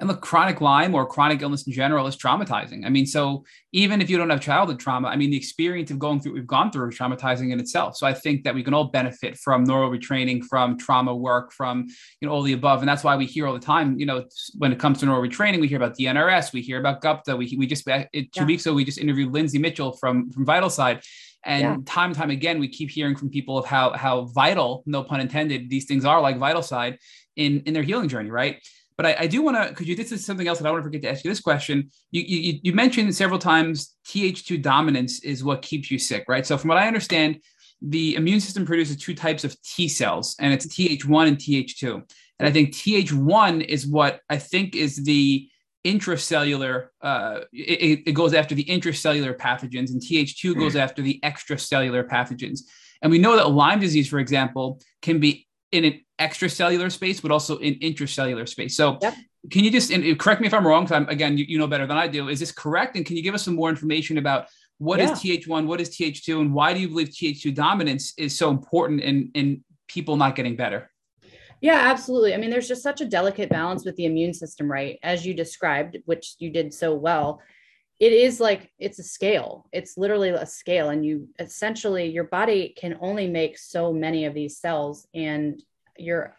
[0.00, 2.86] And look, chronic Lyme or chronic illness in general is traumatizing.
[2.86, 5.98] I mean, so even if you don't have childhood trauma, I mean, the experience of
[5.98, 7.96] going through what we've gone through is traumatizing in itself.
[7.96, 11.86] So I think that we can all benefit from neural retraining, from trauma work, from
[12.20, 13.98] you know all the above, and that's why we hear all the time.
[13.98, 14.24] You know,
[14.56, 17.36] when it comes to neural retraining, we hear about DNRS, we hear about Gupta.
[17.36, 18.44] We we just uh, two yeah.
[18.44, 21.04] weeks ago we just interviewed Lindsay Mitchell from from VitalSide.
[21.44, 21.76] And yeah.
[21.86, 25.20] time and time again, we keep hearing from people of how how vital, no pun
[25.20, 26.98] intended, these things are like VitalSide
[27.36, 28.60] in in their healing journey, right?
[28.98, 30.82] But I, I do want to, because you this is something else that I want
[30.82, 31.90] to forget to ask you this question.
[32.10, 36.44] You, you, you mentioned several times Th2 dominance is what keeps you sick, right?
[36.44, 37.40] So from what I understand,
[37.80, 42.02] the immune system produces two types of T cells, and it's Th1 and Th2.
[42.40, 45.48] And I think Th1 is what I think is the
[45.86, 52.06] intracellular, uh, it, it, goes after the intracellular pathogens, and Th2 goes after the extracellular
[52.06, 52.62] pathogens.
[53.00, 57.30] And we know that Lyme disease, for example, can be in an extracellular space, but
[57.30, 58.76] also in intracellular space.
[58.76, 59.14] So Yep.
[59.50, 60.84] can you just and correct me if I'm wrong?
[60.84, 62.28] Because I'm again, you, you know better than I do.
[62.28, 62.96] Is this correct?
[62.96, 64.46] And can you give us some more information about
[64.78, 68.50] what is TH1, what is TH2, and why do you believe TH2 dominance is so
[68.50, 70.90] important in in people not getting better?
[71.60, 72.34] Yeah, absolutely.
[72.34, 74.98] I mean, there's just such a delicate balance with the immune system, right?
[75.02, 77.40] As you described, which you did so well.
[78.00, 79.68] It is like it's a scale.
[79.72, 80.90] It's literally a scale.
[80.90, 85.60] And you essentially, your body can only make so many of these cells, and
[85.96, 86.36] you're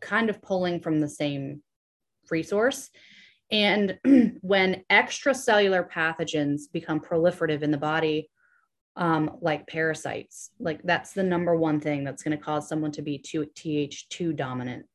[0.00, 1.62] kind of pulling from the same
[2.30, 2.90] resource.
[3.50, 3.98] And
[4.40, 8.30] when extracellular pathogens become proliferative in the body,
[8.96, 10.50] um, like parasites.
[10.60, 14.36] Like that's the number one thing that's going to cause someone to be two, Th2
[14.36, 14.86] dominant.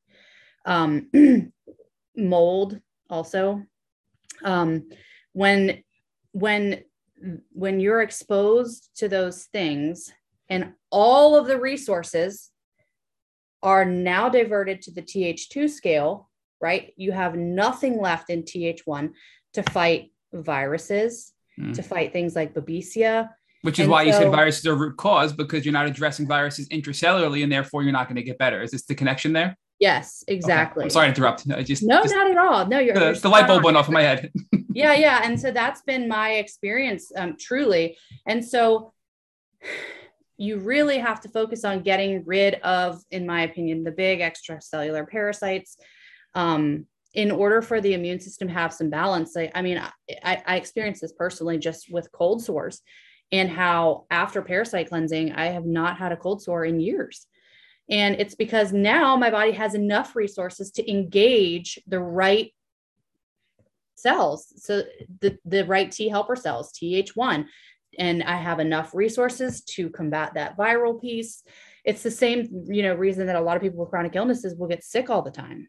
[0.65, 1.09] Um,
[2.15, 2.79] mold
[3.09, 3.63] also.
[4.43, 4.89] Um,
[5.33, 5.83] when
[6.31, 6.83] when
[7.51, 10.11] when you're exposed to those things
[10.49, 12.49] and all of the resources
[13.61, 16.29] are now diverted to the Th2 scale,
[16.61, 16.93] right?
[16.95, 19.11] You have nothing left in Th1
[19.53, 21.73] to fight viruses, mm.
[21.73, 23.29] to fight things like Babesia,
[23.61, 26.27] which is and why so, you said viruses are root cause because you're not addressing
[26.27, 28.61] viruses intracellularly and therefore you're not going to get better.
[28.61, 29.57] Is this the connection there?
[29.79, 30.81] Yes, exactly.
[30.81, 30.85] Okay.
[30.85, 31.47] I'm sorry to interrupt.
[31.47, 32.65] No, just no, just, not at all.
[32.67, 34.31] No, you're, the, you're the light bulb went off in my head.
[34.73, 37.97] yeah, yeah, and so that's been my experience, um, truly.
[38.25, 38.93] And so
[40.37, 45.07] you really have to focus on getting rid of, in my opinion, the big extracellular
[45.07, 45.77] parasites.
[46.33, 49.79] Um, in order for the immune system to have some balance, I, I mean,
[50.23, 52.81] I, I experienced this personally just with cold sores
[53.31, 57.25] and how after parasite cleansing, I have not had a cold sore in years.
[57.89, 62.53] And it's because now my body has enough resources to engage the right
[64.01, 64.53] cells.
[64.57, 64.83] So
[65.21, 67.45] the, the right T helper cells, TH1.
[67.97, 71.43] And I have enough resources to combat that viral piece.
[71.83, 74.67] It's the same, you know, reason that a lot of people with chronic illnesses will
[74.67, 75.67] get sick all the time.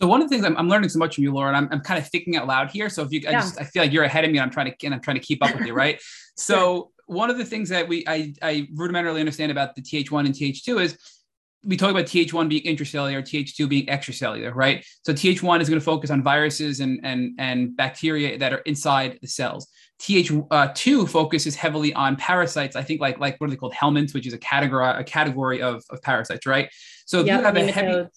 [0.00, 1.68] So one of the things I'm, I'm, learning so much from you, Laura, and I'm,
[1.70, 2.88] I'm kind of thinking out loud here.
[2.88, 3.30] So if you, yeah.
[3.30, 5.00] I just, I feel like you're ahead of me and I'm trying to, and I'm
[5.00, 5.74] trying to keep up with you.
[5.74, 6.00] Right.
[6.36, 10.34] so one of the things that we, I, I rudimentarily understand about the TH1 and
[10.34, 10.98] TH2 is
[11.62, 14.84] we talk about TH1 being intracellular, TH2 being extracellular, right?
[15.04, 19.18] So TH1 is going to focus on viruses and, and, and bacteria that are inside
[19.20, 19.68] the cells.
[20.00, 22.76] TH2 uh, focuses heavily on parasites.
[22.76, 23.74] I think like, like what are they called?
[23.74, 26.70] Helminths, which is a category, a category of, of parasites, right?
[27.04, 28.08] So if yep, you have a heavy,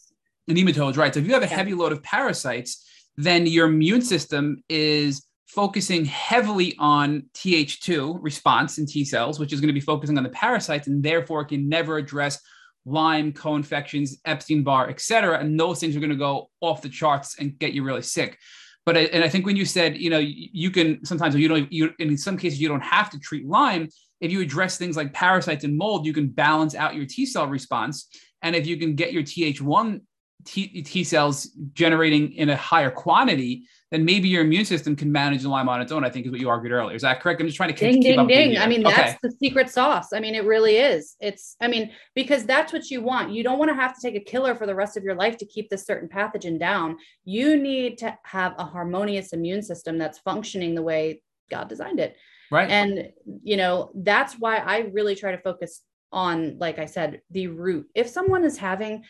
[0.49, 1.13] nematodes, right?
[1.13, 1.55] So if you have a yeah.
[1.55, 2.85] heavy load of parasites,
[3.17, 9.59] then your immune system is focusing heavily on Th2 response in T cells, which is
[9.59, 12.39] going to be focusing on the parasites, and therefore can never address
[12.85, 15.39] Lyme, co-infections, Epstein-Barr, et cetera.
[15.39, 18.37] And those things are going to go off the charts and get you really sick.
[18.85, 21.91] But and I think when you said, you know, you can sometimes you don't, you
[21.99, 23.87] in some cases you don't have to treat Lyme.
[24.19, 27.47] If you address things like parasites and mold, you can balance out your T cell
[27.47, 28.09] response.
[28.41, 30.01] And if you can get your Th1
[30.43, 35.43] T, T cells generating in a higher quantity, then maybe your immune system can manage
[35.43, 36.03] the Lyme on its own.
[36.03, 36.95] I think is what you argued earlier.
[36.95, 37.39] Is that correct?
[37.39, 38.57] I'm just trying to ding, keep ding, up ding.
[38.57, 38.95] I mean, okay.
[38.95, 40.13] that's the secret sauce.
[40.13, 41.15] I mean, it really is.
[41.19, 43.31] It's, I mean, because that's what you want.
[43.31, 45.37] You don't want to have to take a killer for the rest of your life
[45.37, 46.97] to keep this certain pathogen down.
[47.23, 51.21] You need to have a harmonious immune system that's functioning the way
[51.51, 52.17] God designed it.
[52.49, 52.69] Right.
[52.69, 53.09] And,
[53.43, 55.81] you know, that's why I really try to focus
[56.11, 57.87] on, like I said, the root.
[57.93, 59.03] If someone is having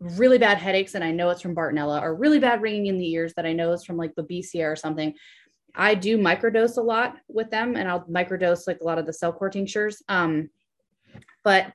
[0.00, 3.10] really bad headaches and I know it's from Bartonella or really bad ringing in the
[3.12, 5.14] ears that I know is from like the Babesia or something,
[5.74, 9.12] I do microdose a lot with them and I'll microdose like a lot of the
[9.12, 10.02] Cellcore tinctures.
[10.08, 10.50] Um,
[11.44, 11.72] but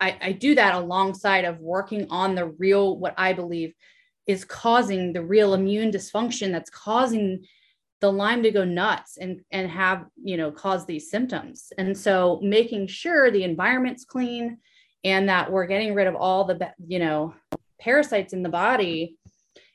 [0.00, 3.74] I, I do that alongside of working on the real, what I believe
[4.26, 7.44] is causing the real immune dysfunction that's causing
[8.00, 12.38] the Lyme to go nuts and and have you know cause these symptoms and so
[12.42, 14.58] making sure the environment's clean
[15.04, 17.34] and that we're getting rid of all the you know
[17.80, 19.16] parasites in the body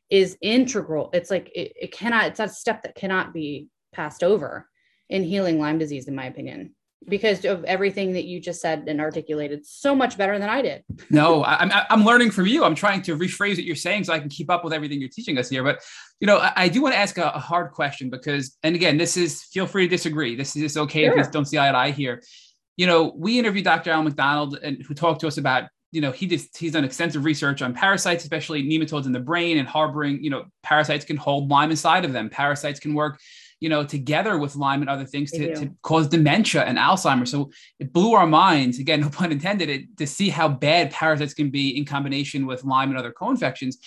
[0.10, 4.68] is integral it's like it, it cannot it's a step that cannot be passed over
[5.10, 6.74] in healing lyme disease in my opinion
[7.08, 10.84] because of everything that you just said and articulated so much better than I did.
[11.10, 12.66] no, I'm, I'm learning from you.
[12.66, 15.10] I'm trying to rephrase what you're saying so I can keep up with everything you're
[15.10, 15.64] teaching us here.
[15.64, 15.80] But,
[16.20, 18.98] you know, I, I do want to ask a, a, hard question because, and again,
[18.98, 20.36] this is, feel free to disagree.
[20.36, 21.18] This is okay sure.
[21.18, 22.22] if you don't see eye to eye here
[22.80, 23.92] you know, we interviewed Dr.
[23.92, 27.26] Al MacDonald and who talked to us about, you know, he just he's done extensive
[27.26, 31.50] research on parasites, especially nematodes in the brain and harboring, you know, parasites can hold
[31.50, 32.30] Lyme inside of them.
[32.30, 33.20] Parasites can work,
[33.60, 37.32] you know, together with Lyme and other things to, to cause dementia and Alzheimer's.
[37.32, 37.50] So
[37.80, 41.50] it blew our minds, again, no pun intended, it, to see how bad parasites can
[41.50, 43.80] be in combination with Lyme and other co-infections.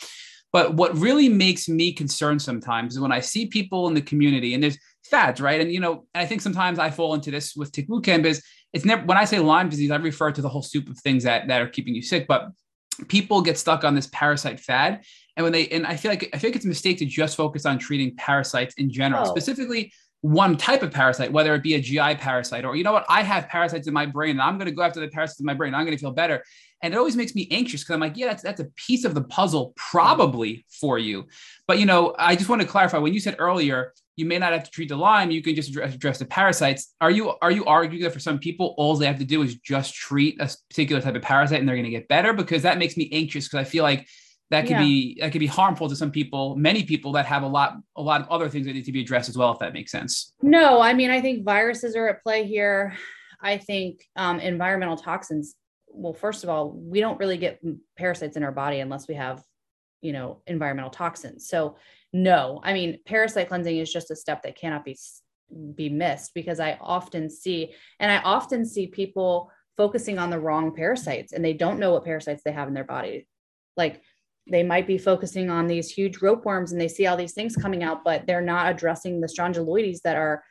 [0.53, 4.53] But what really makes me concerned sometimes is when I see people in the community
[4.53, 4.77] and there's
[5.13, 5.61] fads, right?
[5.61, 7.73] And you know, and I think sometimes I fall into this with
[8.03, 10.89] Camp is it's never when I say Lyme disease, I refer to the whole soup
[10.89, 12.27] of things that that are keeping you sick.
[12.27, 12.49] But
[13.09, 15.03] people get stuck on this parasite fad
[15.37, 17.65] and when they and i feel like i think it's a mistake to just focus
[17.65, 19.31] on treating parasites in general oh.
[19.31, 23.07] specifically one type of parasite whether it be a gi parasite or you know what
[23.09, 25.47] i have parasites in my brain and i'm going to go after the parasites in
[25.47, 26.45] my brain i'm going to feel better
[26.83, 29.15] and it always makes me anxious because i'm like yeah that's that's a piece of
[29.15, 31.27] the puzzle probably for you
[31.67, 34.53] but you know i just want to clarify when you said earlier you may not
[34.53, 35.31] have to treat the Lyme.
[35.31, 36.95] You can just address, address the parasites.
[37.01, 39.57] Are you are you arguing that for some people, all they have to do is
[39.57, 42.33] just treat a particular type of parasite and they're going to get better?
[42.33, 44.07] Because that makes me anxious because I feel like
[44.51, 44.83] that could yeah.
[44.83, 48.03] be that could be harmful to some people, many people that have a lot a
[48.03, 49.53] lot of other things that need to be addressed as well.
[49.53, 50.35] If that makes sense.
[50.43, 52.97] No, I mean I think viruses are at play here.
[53.41, 55.55] I think um, environmental toxins.
[55.89, 57.61] Well, first of all, we don't really get
[57.97, 59.43] parasites in our body unless we have,
[60.01, 61.49] you know, environmental toxins.
[61.49, 61.77] So
[62.13, 64.97] no i mean parasite cleansing is just a step that cannot be
[65.75, 70.75] be missed because i often see and i often see people focusing on the wrong
[70.75, 73.27] parasites and they don't know what parasites they have in their body.
[73.77, 74.03] Like
[74.51, 77.83] they might be focusing on these huge ropeworms and they see all these things coming
[77.83, 80.43] out but they're not addressing the strongyloides that are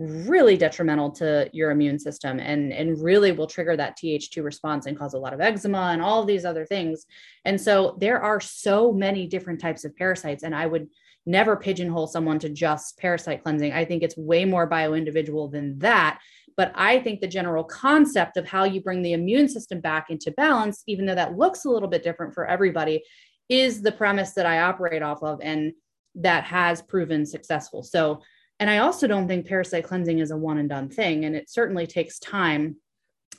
[0.00, 4.98] really detrimental to your immune system and, and really will trigger that Th2 response and
[4.98, 7.04] cause a lot of eczema and all these other things.
[7.44, 10.42] And so there are so many different types of parasites.
[10.42, 10.88] And I would
[11.26, 13.72] never pigeonhole someone to just parasite cleansing.
[13.72, 16.18] I think it's way more bio individual than that.
[16.56, 20.32] But I think the general concept of how you bring the immune system back into
[20.32, 23.02] balance, even though that looks a little bit different for everybody,
[23.50, 25.72] is the premise that I operate off of and
[26.14, 27.82] that has proven successful.
[27.82, 28.22] So
[28.60, 31.24] and I also don't think parasite cleansing is a one and done thing.
[31.24, 32.76] And it certainly takes time.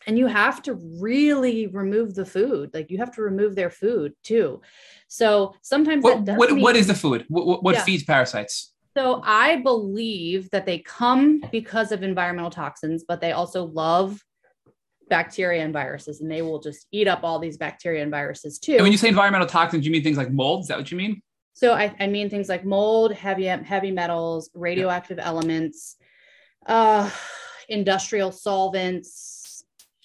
[0.07, 2.72] And you have to really remove the food.
[2.73, 4.61] Like you have to remove their food too.
[5.07, 7.26] So sometimes what, what, what is the food?
[7.30, 7.84] What, what yeah.
[7.84, 8.73] feeds parasites?
[8.98, 14.19] So I believe that they come because of environmental toxins, but they also love
[15.07, 18.73] bacteria and viruses, and they will just eat up all these bacteria and viruses too.
[18.73, 20.61] And when you say environmental toxins, you mean things like mold?
[20.61, 21.22] Is that what you mean?
[21.53, 25.28] So I, I mean things like mold, heavy heavy metals, radioactive yeah.
[25.28, 25.98] elements,
[26.65, 27.10] uh,
[27.69, 29.64] industrial solvents.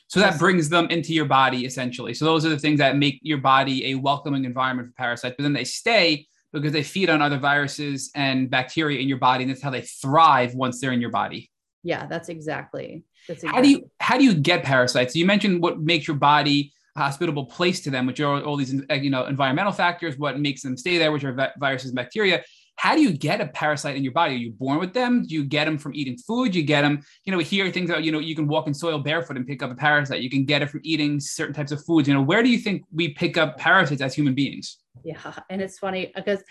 [0.08, 2.14] So that brings them into your body essentially.
[2.14, 5.34] So those are the things that make your body a welcoming environment for parasites.
[5.36, 9.44] But then they stay because they feed on other viruses and bacteria in your body,
[9.44, 11.50] and that's how they thrive once they're in your body.
[11.82, 13.04] Yeah, that's exactly.
[13.28, 13.56] That's exactly.
[13.56, 15.14] How do you how do you get parasites?
[15.14, 18.94] You mentioned what makes your body hospitable place to them, which are all these uh,
[18.94, 22.42] you know environmental factors, what makes them stay there, which are viruses, and bacteria.
[22.76, 24.34] How do you get a parasite in your body?
[24.34, 25.26] Are you born with them?
[25.26, 26.54] Do you get them from eating food?
[26.54, 28.98] You get them, you know, hear things about, you know, you can walk in soil
[28.98, 30.20] barefoot and pick up a parasite.
[30.20, 32.06] You can get it from eating certain types of foods.
[32.06, 34.76] You know, where do you think we pick up parasites as human beings?
[35.04, 35.32] Yeah.
[35.48, 36.42] And it's funny because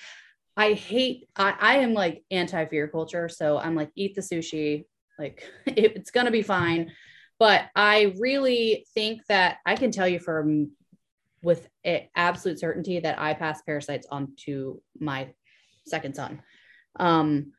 [0.58, 3.30] I hate, I, I am like anti fear culture.
[3.30, 4.86] So I'm like, eat the sushi,
[5.20, 6.92] like it, it's to be fine.
[7.40, 10.72] But I really think that I can tell you from
[11.42, 11.68] with
[12.16, 15.30] absolute certainty that I pass parasites on to my
[15.86, 16.42] second son.
[16.98, 17.54] Um,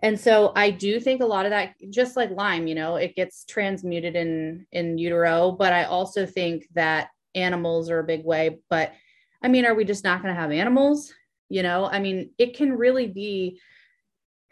[0.00, 3.14] and so I do think a lot of that, just like Lyme, you know, it
[3.14, 5.52] gets transmuted in in utero.
[5.52, 8.58] But I also think that animals are a big way.
[8.68, 8.92] But
[9.42, 11.12] I mean, are we just not going to have animals?
[11.48, 13.60] You know, I mean, it can really be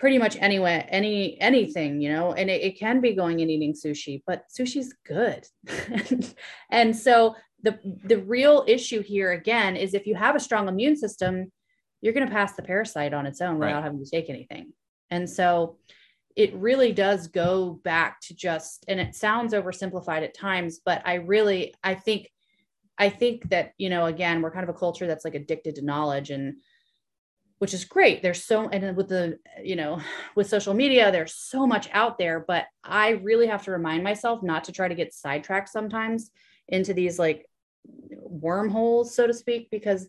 [0.00, 3.74] pretty much anywhere any anything you know and it, it can be going and eating
[3.74, 5.46] sushi but sushi's good
[6.70, 10.96] and so the the real issue here again is if you have a strong immune
[10.96, 11.52] system
[12.00, 13.68] you're going to pass the parasite on its own right.
[13.68, 14.72] without having to take anything
[15.10, 15.76] and so
[16.34, 21.14] it really does go back to just and it sounds oversimplified at times but i
[21.14, 22.26] really i think
[22.96, 25.82] i think that you know again we're kind of a culture that's like addicted to
[25.82, 26.54] knowledge and
[27.60, 28.22] which is great.
[28.22, 30.00] There's so, and with the, you know,
[30.34, 34.42] with social media, there's so much out there, but I really have to remind myself
[34.42, 36.30] not to try to get sidetracked sometimes
[36.68, 37.46] into these like
[37.84, 40.08] wormholes, so to speak, because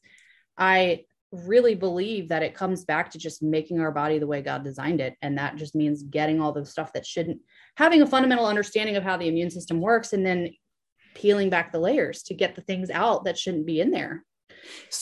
[0.58, 1.04] I
[1.34, 5.02] really believe that it comes back to just making our body the way God designed
[5.02, 5.16] it.
[5.22, 7.40] And that just means getting all the stuff that shouldn't,
[7.76, 10.52] having a fundamental understanding of how the immune system works, and then
[11.16, 14.24] peeling back the layers to get the things out that shouldn't be in there.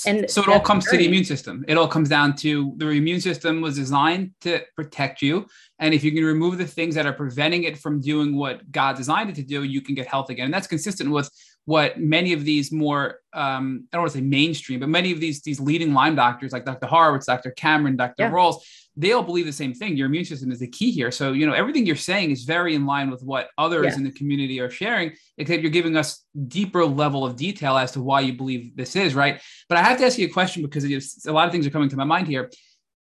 [0.05, 1.65] And so it all comes to the immune system.
[1.67, 5.47] It all comes down to the immune system was designed to protect you.
[5.79, 8.95] And if you can remove the things that are preventing it from doing what God
[8.95, 10.45] designed it to do, you can get health again.
[10.45, 11.29] And that's consistent with
[11.69, 15.19] what many of these more um, I don't want to say mainstream, but many of
[15.19, 16.87] these these leading Lyme doctors like Dr.
[16.87, 17.51] Horowitz, Dr.
[17.51, 18.23] Cameron, Dr.
[18.23, 18.31] Yeah.
[18.31, 18.55] Rawls,
[18.97, 19.95] they all believe the same thing.
[19.95, 21.11] Your immune system is the key here.
[21.11, 23.97] So, you know, everything you're saying is very in line with what others yeah.
[23.97, 28.01] in the community are sharing, except you're giving us deeper level of detail as to
[28.01, 29.39] why you believe this is, right?
[29.67, 30.85] But I have to ask you a question because
[31.27, 32.49] a lot of things are coming to my mind here.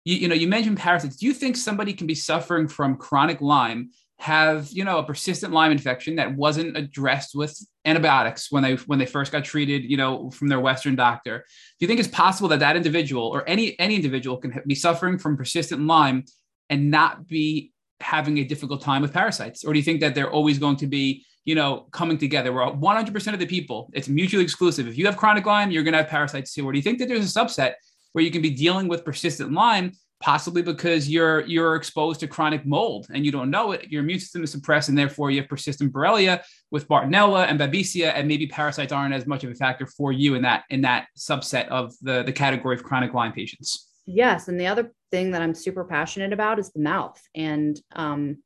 [0.04, 1.18] You, you know, you mentioned parasites.
[1.18, 5.52] Do you think somebody can be suffering from chronic Lyme have you know a persistent
[5.52, 9.96] Lyme infection that wasn't addressed with antibiotics when they when they first got treated you
[9.96, 11.38] know from their Western doctor.
[11.38, 11.44] Do
[11.80, 15.36] you think it's possible that that individual or any any individual can be suffering from
[15.36, 16.24] persistent Lyme
[16.70, 20.30] and not be having a difficult time with parasites, or do you think that they're
[20.30, 22.54] always going to be you know coming together?
[22.54, 24.88] Where 100% of the people, it's mutually exclusive.
[24.88, 26.66] If you have chronic Lyme, you're going to have parasites too.
[26.66, 27.74] Or do you think that there's a subset
[28.12, 32.64] where you can be dealing with persistent Lyme possibly because you're you're exposed to chronic
[32.64, 33.90] mold and you don't know it.
[33.90, 38.12] Your immune system is suppressed and therefore you have persistent borrelia with bartonella and babesia
[38.14, 41.08] and maybe parasites aren't as much of a factor for you in that in that
[41.16, 43.90] subset of the the category of chronic lyme patients.
[44.06, 44.48] Yes.
[44.48, 48.38] And the other thing that i'm super passionate about is the mouth and um,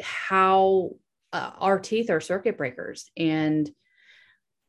[0.00, 0.90] how
[1.32, 3.10] uh, our teeth are circuit breakers.
[3.16, 3.68] And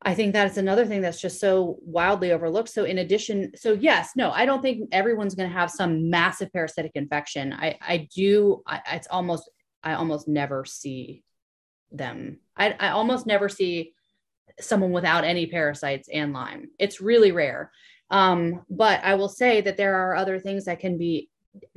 [0.08, 2.70] I think that's another thing that's just so wildly overlooked.
[2.70, 6.54] So, in addition, so yes, no, I don't think everyone's going to have some massive
[6.54, 7.52] parasitic infection.
[7.52, 8.62] I, I do.
[8.68, 9.50] I, it's almost,
[9.84, 11.24] I almost never see
[11.92, 12.38] them.
[12.56, 13.94] I, I almost never see
[14.60, 16.70] someone without any parasites and Lyme.
[16.78, 17.72] It's really rare.
[18.12, 21.30] Um, but I will say that there are other things that can be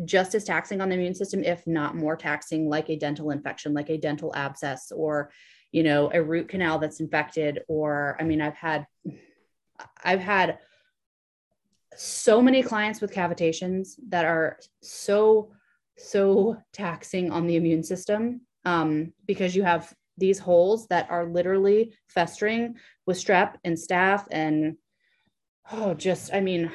[0.04, 3.72] just as taxing on the immune system, if not more taxing, like a dental infection,
[3.72, 5.30] like a dental abscess, or
[5.72, 8.86] you know a root canal that's infected or i mean i've had
[10.04, 10.58] i've had
[11.96, 15.50] so many clients with cavitations that are so
[15.96, 21.92] so taxing on the immune system um, because you have these holes that are literally
[22.08, 22.76] festering
[23.06, 24.76] with strep and staph and
[25.72, 26.70] oh just i mean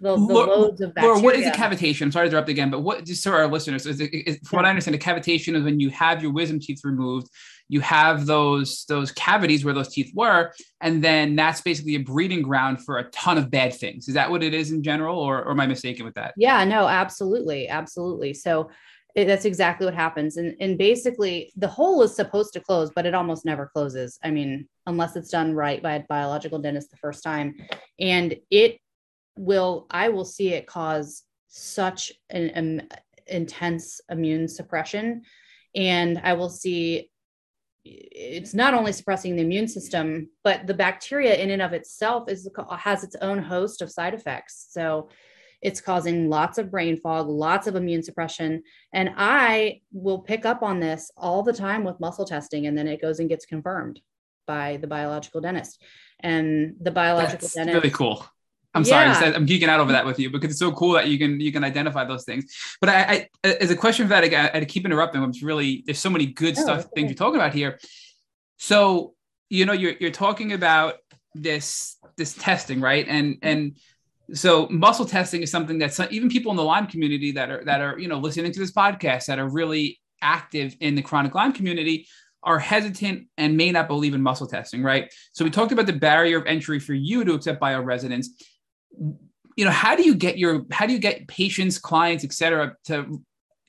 [0.00, 1.14] the, the Laura, loads of bacteria.
[1.14, 2.02] Laura, what is a cavitation?
[2.02, 4.56] I'm sorry to interrupt again, but what just so our listeners, is, it, is, from
[4.56, 7.28] what I understand, a cavitation is when you have your wisdom teeth removed,
[7.68, 12.42] you have those those cavities where those teeth were, and then that's basically a breeding
[12.42, 14.08] ground for a ton of bad things.
[14.08, 16.34] Is that what it is in general, or, or am I mistaken with that?
[16.36, 18.34] Yeah, no, absolutely, absolutely.
[18.34, 18.70] So
[19.14, 23.06] it, that's exactly what happens, and and basically the hole is supposed to close, but
[23.06, 24.18] it almost never closes.
[24.24, 27.54] I mean, unless it's done right by a biological dentist the first time,
[28.00, 28.80] and it
[29.40, 32.88] will I will see it cause such an, an
[33.26, 35.22] intense immune suppression,
[35.74, 37.10] and I will see
[37.82, 42.46] it's not only suppressing the immune system, but the bacteria in and of itself is
[42.78, 44.66] has its own host of side effects.
[44.70, 45.08] So
[45.62, 48.62] it's causing lots of brain fog, lots of immune suppression.
[48.92, 52.86] And I will pick up on this all the time with muscle testing, and then
[52.86, 54.00] it goes and gets confirmed
[54.46, 55.82] by the biological dentist.
[56.20, 58.26] And the biological That's dentist really cool.
[58.72, 59.12] I'm yeah.
[59.12, 61.40] sorry, I'm geeking out over that with you because it's so cool that you can
[61.40, 62.54] you can identify those things.
[62.80, 65.22] But I, I as a question for that, I, I keep interrupting.
[65.24, 66.88] It's really there's so many good oh, stuff okay.
[66.94, 67.80] things you're talking about here.
[68.58, 69.14] So
[69.48, 70.94] you know you're you're talking about
[71.34, 73.06] this this testing, right?
[73.08, 73.48] And mm-hmm.
[73.48, 73.76] and
[74.36, 77.80] so muscle testing is something that even people in the Lyme community that are that
[77.80, 81.52] are you know listening to this podcast that are really active in the chronic Lyme
[81.52, 82.06] community
[82.42, 85.12] are hesitant and may not believe in muscle testing, right?
[85.32, 88.28] So we talked about the barrier of entry for you to accept bioresonance
[88.98, 92.76] you know how do you get your how do you get patients clients et cetera
[92.84, 93.22] to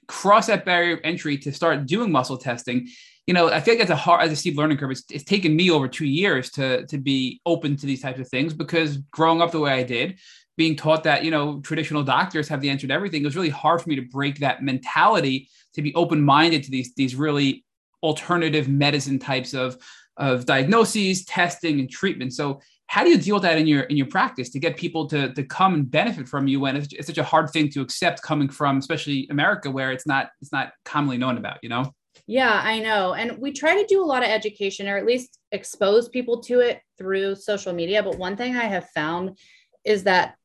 [0.08, 2.88] cross that barrier of entry to start doing muscle testing?
[3.28, 5.24] You know i feel like that's a hard as a steep learning curve it's, it's
[5.24, 8.98] taken me over two years to to be open to these types of things because
[9.12, 10.20] growing up the way i did
[10.58, 13.50] being taught that you know traditional doctors have the answer to everything it was really
[13.50, 17.64] hard for me to break that mentality to be open-minded to these these really
[18.04, 19.78] alternative medicine types of
[20.18, 22.34] of diagnoses testing and treatment.
[22.34, 22.62] So
[22.92, 25.34] how do you deal with that in your in your practice to get people to
[25.34, 28.22] to come and benefit from you when it's, it's such a hard thing to accept
[28.22, 31.94] coming from especially america where it's not it's not commonly known about you know?
[32.28, 33.14] Yeah i know.
[33.14, 36.60] And we try to do a lot of education or at least expose people to
[36.60, 38.04] it through social media.
[38.04, 39.38] But one thing i have found
[39.86, 40.36] is that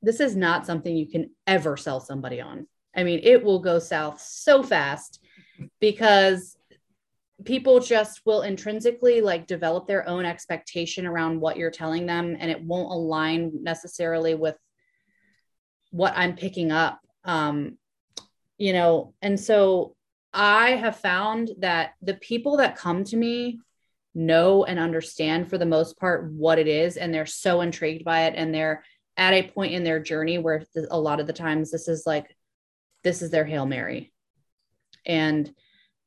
[0.00, 2.68] this is not something you can ever sell somebody on.
[2.94, 5.18] I mean it will go south so fast
[5.80, 6.55] because
[7.46, 12.50] people just will intrinsically like develop their own expectation around what you're telling them and
[12.50, 14.56] it won't align necessarily with
[15.90, 17.78] what i'm picking up um
[18.58, 19.12] you know?
[19.20, 19.94] And so
[20.32, 23.60] i have found that the people that come to me
[24.14, 28.24] know and understand for the most part what it is and they're so intrigued by
[28.24, 28.82] it and they're
[29.18, 32.34] at a point in their journey where a lot of the times this is like
[33.06, 34.12] this is their hail mary.
[35.04, 35.54] And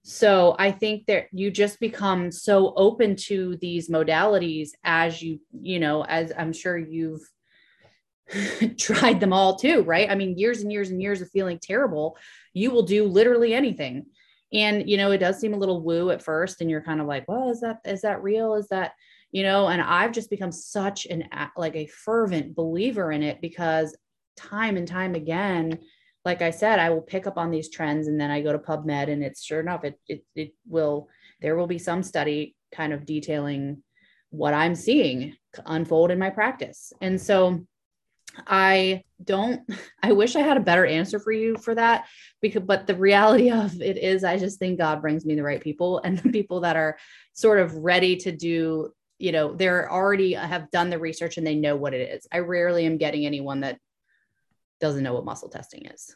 [0.04, 5.80] so I think that you just become so open to these modalities as you, you
[5.80, 7.22] know, as I'm sure you've
[8.78, 10.10] tried them all too, right?
[10.10, 12.18] I mean, years and years and years of feeling terrible,
[12.54, 14.06] you will do literally anything.
[14.54, 17.08] And you know, it does seem a little woo at first, and you're kind of
[17.08, 18.56] like, well, is that is that real?
[18.56, 18.94] Is that
[19.32, 19.68] you know?
[19.68, 23.96] And I've just become such an like a fervent believer in it because
[24.38, 25.80] time and time again,
[26.26, 28.60] like I said, I will pick up on these trends and then I go to
[28.60, 31.08] PubMed and it's sure enough, it, it, it will,
[31.42, 33.84] there will be some study kind of detailing
[34.30, 35.36] what I'm seeing
[35.66, 36.94] unfold in my practice.
[37.02, 37.66] And so
[38.48, 39.62] I don't,
[40.04, 42.06] I wish I had a better answer for you for that
[42.42, 45.62] because, but the reality of it is, I just think God brings me the right
[45.62, 46.98] people and the people that are
[47.34, 51.56] sort of ready to do, you know, they're already have done the research and they
[51.56, 52.28] know what it is.
[52.32, 53.80] I rarely am getting anyone that
[54.80, 56.16] doesn't know what muscle testing is.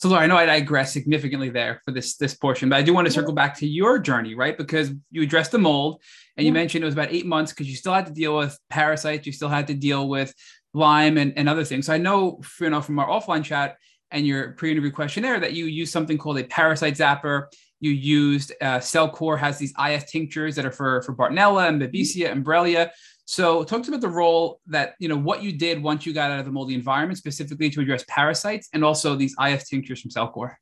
[0.00, 2.94] So Laura, I know I digress significantly there for this this portion, but I do
[2.94, 4.56] want to circle back to your journey, right?
[4.56, 6.02] Because you addressed the mold,
[6.38, 8.58] and you mentioned it was about eight months because you still had to deal with
[8.70, 10.32] parasites, you still had to deal with
[10.72, 11.84] Lyme and, and other things.
[11.86, 13.76] So I know, you know, from our offline chat
[14.10, 17.46] and your pre-interview questionnaire that you use something called a parasite zapper.
[17.80, 22.32] You used uh, Cellcore has these IS tinctures that are for for Bartonella and Babesia
[22.32, 22.90] and Borrelia.
[23.30, 26.12] So talk to me about the role that, you know, what you did once you
[26.12, 30.00] got out of the moldy environment, specifically to address parasites and also these IF tinctures
[30.00, 30.56] from Cellcore.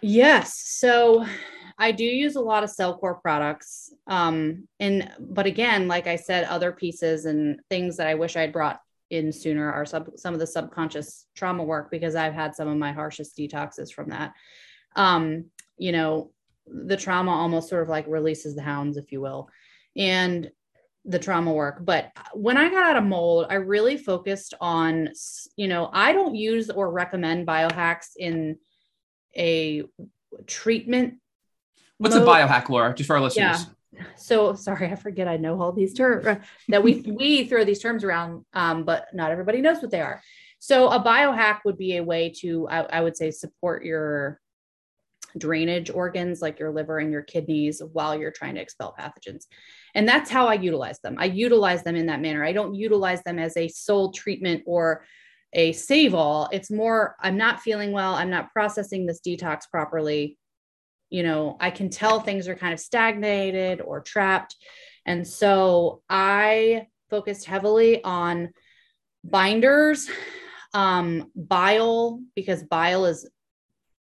[0.00, 0.58] Yes.
[0.58, 1.26] So
[1.78, 3.92] I do use a lot of Cellcore products.
[4.06, 8.54] Um, and, but again, like I said, other pieces and things that I wish I'd
[8.54, 8.80] brought
[9.10, 12.78] in sooner are sub, some of the subconscious trauma work because I've had some of
[12.78, 14.32] my harshest detoxes from that.
[14.96, 16.30] Um, you know,
[16.66, 19.50] the trauma almost sort of like releases the hounds, if you will.
[19.94, 20.50] And
[21.04, 21.84] the trauma work.
[21.84, 25.10] But when I got out of mold, I really focused on,
[25.56, 28.56] you know, I don't use or recommend biohacks in
[29.36, 29.84] a
[30.46, 31.14] treatment.
[31.98, 32.26] What's mode.
[32.26, 32.94] a biohack, Laura?
[32.94, 33.66] Just for our listeners.
[33.92, 34.04] Yeah.
[34.16, 36.36] So sorry, I forget I know all these terms uh,
[36.68, 40.20] that we we throw these terms around, um, but not everybody knows what they are.
[40.58, 44.40] So a biohack would be a way to, I, I would say, support your
[45.36, 49.44] drainage organs like your liver and your kidneys while you're trying to expel pathogens.
[49.94, 51.16] And that's how I utilize them.
[51.18, 52.44] I utilize them in that manner.
[52.44, 55.04] I don't utilize them as a sole treatment or
[55.52, 56.48] a save all.
[56.52, 58.14] It's more, I'm not feeling well.
[58.14, 60.36] I'm not processing this detox properly.
[61.10, 64.56] You know, I can tell things are kind of stagnated or trapped.
[65.06, 68.50] And so I focused heavily on
[69.22, 70.10] binders,
[70.72, 73.28] um, bile, because bile is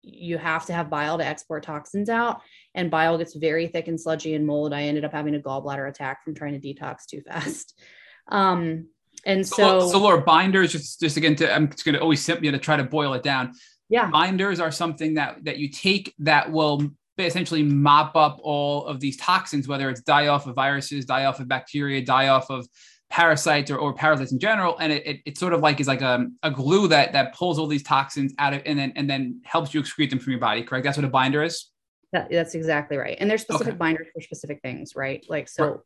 [0.05, 2.41] you have to have bile to export toxins out
[2.75, 4.73] and bile gets very thick and sludgy and mold.
[4.73, 7.79] I ended up having a gallbladder attack from trying to detox too fast.
[8.27, 8.87] Um,
[9.23, 12.25] and so so, so laura binders just just again to i'm just going to always
[12.25, 13.53] simply to try to boil it down.
[13.87, 14.09] Yeah.
[14.09, 19.15] Binders are something that that you take that will essentially mop up all of these
[19.17, 22.67] toxins whether it's die off of viruses die off of bacteria die off of
[23.09, 26.01] parasites or, or parasites in general and it, it, it sort of like is like
[26.01, 29.39] a, a glue that that pulls all these toxins out of and then and then
[29.43, 31.69] helps you excrete them from your body correct that's what a binder is
[32.11, 33.77] that, that's exactly right and there's specific okay.
[33.77, 35.79] binders for specific things right like so right.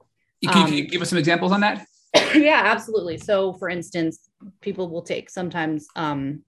[0.43, 1.85] can, um, can, you give us some examples on that
[2.35, 4.29] yeah absolutely so for instance
[4.61, 6.41] people will take sometimes um,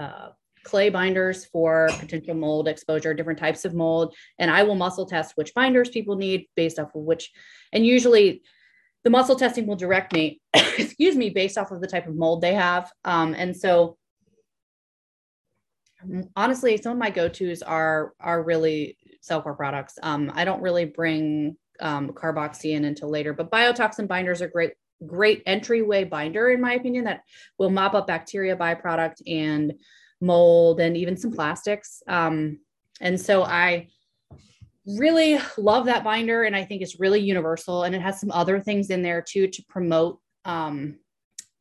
[0.00, 0.30] uh,
[0.64, 4.16] clay binders for potential mold exposure, different types of mold.
[4.38, 7.30] And I will muscle test which binders people need based off of which.
[7.72, 8.42] And usually
[9.04, 12.40] the muscle testing will direct me, excuse me, based off of the type of mold
[12.40, 12.90] they have.
[13.04, 13.96] Um, and so
[16.34, 19.98] honestly, some of my go-tos are are really Cellcore products.
[20.02, 24.72] Um, I don't really bring um, carboxy in until later, but biotoxin binders are great,
[25.06, 27.22] great entryway binder in my opinion that
[27.58, 29.74] will mop up bacteria byproduct and
[30.20, 32.02] mold and even some plastics.
[32.06, 32.60] Um,
[33.00, 33.88] and so I
[34.86, 38.60] really love that binder and I think it's really universal and it has some other
[38.60, 40.98] things in there too to promote um,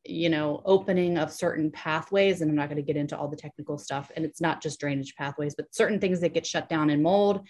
[0.05, 3.37] you know opening of certain pathways and I'm not going to get into all the
[3.37, 6.89] technical stuff and it's not just drainage pathways but certain things that get shut down
[6.89, 7.47] in mold.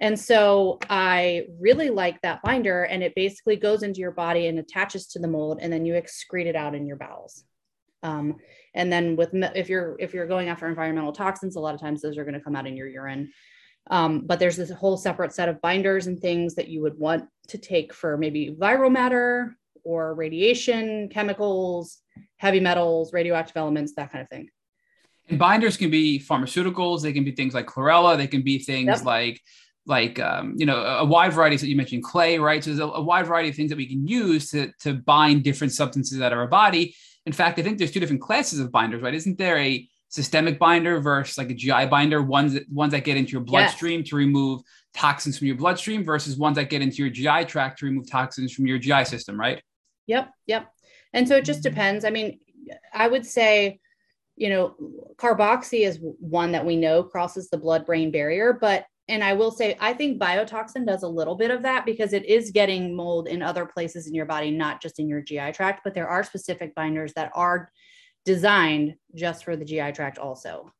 [0.00, 4.60] And so I really like that binder and it basically goes into your body and
[4.60, 7.42] attaches to the mold and then you excrete it out in your bowels.
[8.04, 8.36] Um,
[8.74, 12.00] and then with if you're if you're going after environmental toxins a lot of times
[12.00, 13.32] those are going to come out in your urine
[13.90, 17.28] um, but there's this whole separate set of binders and things that you would want
[17.48, 21.98] to take for maybe viral matter or radiation, chemicals,
[22.36, 24.48] heavy metals, radioactive elements, that kind of thing.
[25.28, 27.02] And binders can be pharmaceuticals.
[27.02, 28.16] They can be things like chlorella.
[28.16, 29.04] They can be things yep.
[29.04, 29.40] like
[29.88, 32.84] like um, you know a wide variety that you mentioned clay right so there's a,
[32.84, 36.30] a, wide variety of things that we can use to to bind different substances out
[36.30, 36.94] of our body
[37.24, 40.58] in fact i think there's two different classes of binders right isn't there a systemic
[40.58, 44.08] binder versus like a GI binder, ones that ones that get into your bloodstream yes.
[44.08, 44.62] to remove
[44.94, 48.52] toxins from your bloodstream versus ones that get into your GI tract to remove toxins
[48.52, 49.62] from your GI system, right?
[50.06, 50.72] Yep, yep.
[51.12, 52.04] And so it just depends.
[52.04, 52.40] I mean,
[52.92, 53.80] I would say,
[54.36, 54.74] you know,
[55.16, 59.76] carboxy is one that we know crosses the blood-brain barrier, but and I will say
[59.80, 63.42] I think biotoxin does a little bit of that because it is getting mold in
[63.42, 66.74] other places in your body, not just in your GI tract, but there are specific
[66.74, 67.70] binders that are
[68.28, 70.70] designed just for the GI tract also.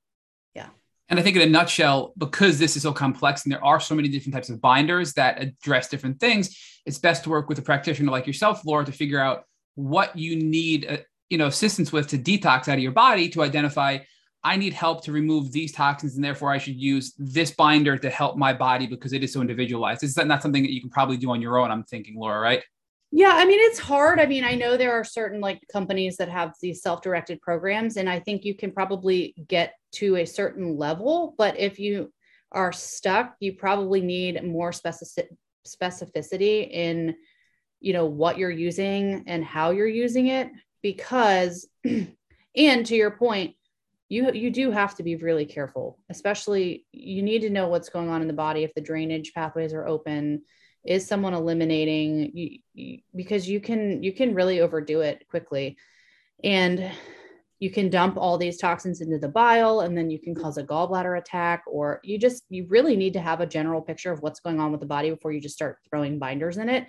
[0.55, 0.69] Yeah.
[1.09, 3.95] And I think in a nutshell, because this is so complex and there are so
[3.95, 6.55] many different types of binders that address different things,
[6.85, 9.45] it's best to work with a practitioner like yourself, Laura, to figure out
[9.77, 10.99] what you need, uh,
[11.31, 13.97] you know, assistance with to detox out of your body to identify
[14.45, 18.09] I need help to remove these toxins, and therefore I should use this binder to
[18.09, 20.05] help my body because it is so individualized.
[20.05, 21.73] Is that not something that you can probably do on your own?
[21.73, 22.63] I'm thinking, Laura, right?
[23.11, 24.21] Yeah, I mean, it's hard.
[24.21, 27.97] I mean, I know there are certain like companies that have these self directed programs,
[27.97, 31.35] and I think you can probably get to a certain level.
[31.39, 32.13] But if you
[32.53, 35.31] are stuck, you probably need more specific
[35.67, 37.15] specificity in
[37.81, 40.51] you know what you're using and how you're using it
[40.83, 41.69] because
[42.57, 43.55] and to your point
[44.09, 48.09] you you do have to be really careful especially you need to know what's going
[48.09, 50.43] on in the body if the drainage pathways are open
[50.89, 55.77] is someone eliminating you, you, because you can you can really overdo it quickly.
[56.43, 56.91] And
[57.61, 60.63] you can dump all these toxins into the bile and then you can cause a
[60.63, 64.41] gallbladder attack or you just you really need to have a general picture of what's
[64.41, 66.89] going on with the body before you just start throwing binders in it.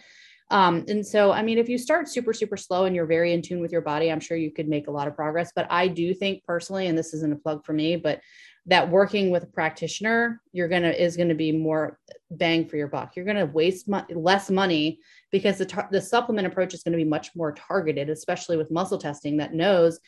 [0.52, 3.42] Um, and so i mean if you start super super slow and you're very in
[3.42, 5.52] tune with your body i'm sure you could make a lot of progress.
[5.54, 8.22] But i do think personally and this isn't a plug for me but
[8.70, 12.00] that working with a practitioner you're gonna is gonna be more
[12.32, 15.00] bang for your buck you're gonna waste mo- less money
[15.32, 18.72] because the, tar- the supplement approach is going to be much more targeted especially with
[18.72, 20.00] muscle testing that knows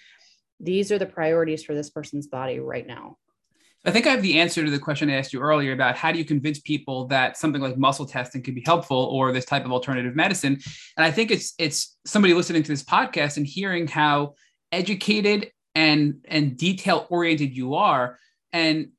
[0.60, 3.18] these are the priorities for this person's body right now
[3.84, 6.12] I think I have the answer to the question I asked you earlier about how
[6.12, 9.66] do you convince people that something like muscle testing can be helpful or this type
[9.66, 10.60] of alternative medicine.
[10.98, 14.36] And I think it's it's somebody listening to this podcast and hearing how
[14.72, 18.20] educated and and detail oriented you are
[18.54, 18.90] and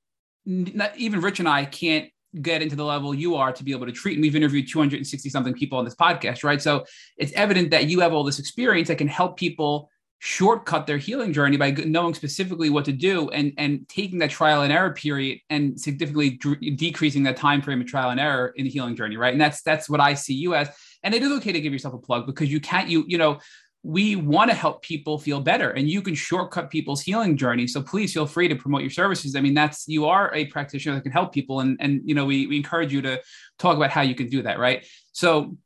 [0.44, 2.08] not, even Rich and I can't
[2.40, 4.14] get into the level you are to be able to treat.
[4.14, 6.62] And we've interviewed 260 something people on this podcast, right?
[6.62, 6.84] So
[7.18, 9.90] it's evident that you have all this experience that can help people
[10.24, 14.62] shortcut their healing journey by knowing specifically what to do and and taking that trial
[14.62, 16.38] and error period and significantly
[16.76, 19.62] decreasing that time frame of trial and error in the healing journey right and that's
[19.62, 20.70] that's what i see you as
[21.02, 23.40] and it is okay to give yourself a plug because you can't you you know
[23.84, 27.66] we want to help people feel better and you can shortcut people's healing journey.
[27.66, 29.34] So please feel free to promote your services.
[29.34, 32.24] I mean that's you are a practitioner that can help people and and you know
[32.24, 33.20] we, we encourage you to
[33.58, 34.86] talk about how you can do that right?
[35.12, 35.56] So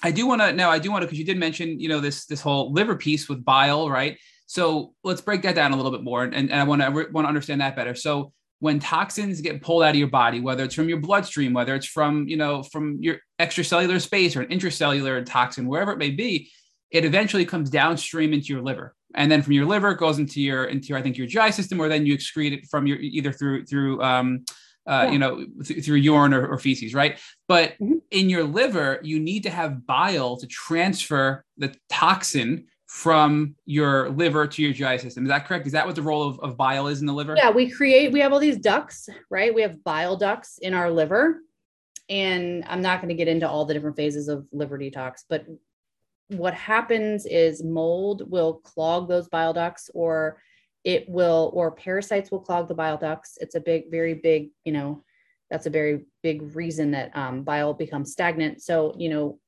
[0.00, 1.98] i do want to now i do want to because you did mention you know
[1.98, 4.16] this this whole liver piece with bile right?
[4.46, 7.24] So let's break that down a little bit more and, and i want to want
[7.24, 7.96] to understand that better.
[7.96, 11.74] So when toxins get pulled out of your body whether it's from your bloodstream whether
[11.74, 16.10] it's from you know from your extracellular space or an intracellular toxin wherever it may
[16.10, 16.50] be
[16.90, 18.94] it eventually comes downstream into your liver.
[19.14, 21.50] And then from your liver it goes into your into your, i think your gi
[21.50, 24.44] system or then you excrete it from your either through through um,
[24.86, 25.10] uh, yeah.
[25.10, 27.18] you know th- through urine or, or, feces right?
[27.46, 27.96] But mm-hmm.
[28.10, 34.46] in your liver you need to have bile to transfer the toxin from your liver
[34.46, 35.24] to your gi system.
[35.24, 35.66] Is that correct?
[35.66, 37.34] Is that what the role of, of bile is in the liver?
[37.36, 39.54] Yeah we create we have all these ducts right?
[39.54, 41.40] We have bile ducts in our liver.
[42.10, 45.44] And i'm not going to get into all the different phases of liver detox but
[46.28, 50.40] what happens is mold will clog those bile ducts or
[50.84, 53.38] it will or parasites will clog the bile ducts.
[53.40, 55.02] It's a big very big you know
[55.50, 58.62] that's a very big reason that um, bile becomes stagnant.
[58.62, 59.38] So you know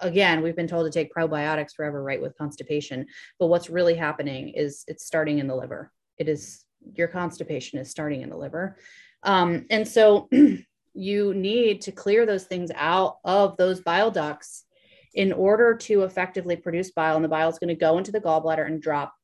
[0.00, 3.06] again we've been told to take probiotics forever right with constipation.
[3.38, 5.90] But what's really happening is it's starting in the liver.
[6.18, 8.76] It is your constipation is starting in the liver.
[9.24, 10.28] Um, and so
[10.94, 14.64] you need to clear those things out of those bile ducts
[15.14, 18.20] in order to effectively produce bile, and the bile is going to go into the
[18.20, 19.14] gallbladder and drop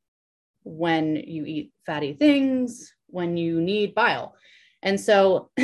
[0.63, 4.35] when you eat fatty things, when you need bile.
[4.81, 5.49] And so,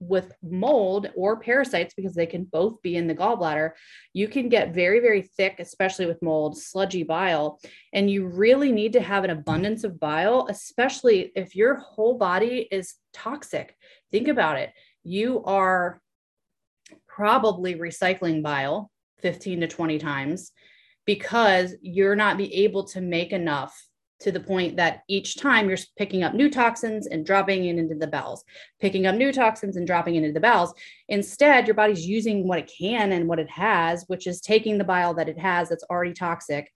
[0.00, 3.72] with mold or parasites, because they can both be in the gallbladder,
[4.14, 7.60] you can get very, very thick, especially with mold, sludgy bile.
[7.92, 12.66] And you really need to have an abundance of bile, especially if your whole body
[12.70, 13.76] is toxic.
[14.10, 14.72] Think about it.
[15.04, 16.00] You are
[17.06, 18.90] probably recycling bile
[19.20, 20.52] 15 to 20 times
[21.06, 23.76] because you're not be able to make enough
[24.20, 27.94] to the point that each time you're picking up new toxins and dropping it into
[27.94, 28.44] the bowels,
[28.78, 30.74] picking up new toxins and dropping it into the bowels.
[31.08, 34.84] Instead, your body's using what it can and what it has, which is taking the
[34.84, 36.70] bile that it has that's already toxic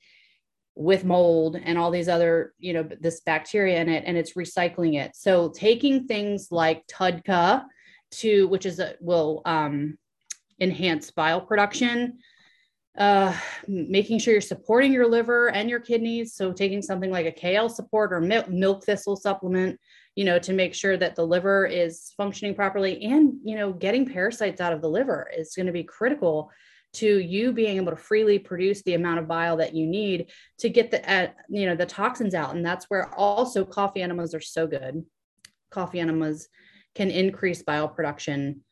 [0.74, 4.98] with mold and all these other, you know, this bacteria in it, and it's recycling
[4.98, 5.14] it.
[5.14, 7.64] So taking things like TUDCA
[8.12, 9.98] to, which is a, will um,
[10.60, 12.18] enhance bile production
[12.96, 16.34] uh, making sure you're supporting your liver and your kidneys.
[16.34, 19.80] So taking something like a KL Support or milk, milk thistle supplement,
[20.14, 24.06] you know, to make sure that the liver is functioning properly and, you know, getting
[24.06, 26.50] parasites out of the liver is going to be critical
[26.94, 30.68] to you being able to freely produce the amount of bile that you need to
[30.68, 34.40] get the uh, you know the toxins out and that's where also coffee enemas are
[34.40, 35.04] so good
[35.70, 36.48] coffee enemas
[36.94, 38.62] can increase bile production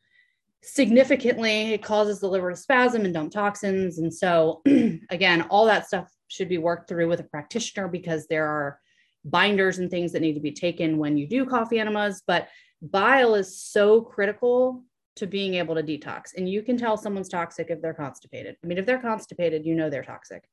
[0.63, 4.61] significantly it causes the liver to spasm and dump toxins and so
[5.09, 8.79] again all that stuff should be worked through with a practitioner because there are
[9.25, 12.47] binders and things that need to be taken when you do coffee enemas but
[12.81, 14.83] bile is so critical
[15.15, 16.35] to being able to detox.
[16.35, 18.57] And you can tell someone's toxic if they're constipated.
[18.63, 20.43] I mean, if they're constipated, you know they're toxic.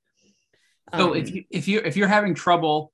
[0.97, 2.93] So um, if you if you if you're having trouble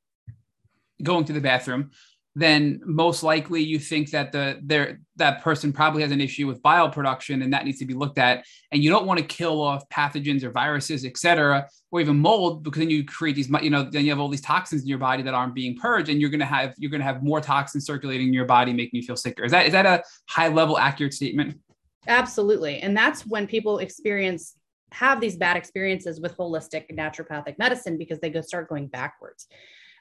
[1.02, 1.90] going to the bathroom,
[2.38, 6.60] then most likely you think that the there that person probably has an issue with
[6.60, 8.44] bile production and that needs to be looked at.
[8.70, 12.62] And you don't want to kill off pathogens or viruses, et cetera, or even mold,
[12.62, 14.98] because then you create these, you know, then you have all these toxins in your
[14.98, 18.28] body that aren't being purged, and you're gonna have you're gonna have more toxins circulating
[18.28, 19.42] in your body, making you feel sicker.
[19.44, 21.58] Is that is that a high level accurate statement?
[22.06, 22.80] Absolutely.
[22.80, 24.56] And that's when people experience
[24.92, 29.48] have these bad experiences with holistic naturopathic medicine because they go start going backwards.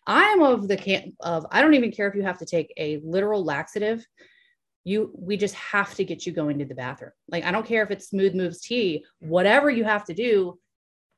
[0.07, 2.73] I am of the camp of I don't even care if you have to take
[2.77, 4.05] a literal laxative.
[4.83, 7.11] You we just have to get you going to the bathroom.
[7.27, 10.59] Like I don't care if it's smooth moves tea, whatever you have to do,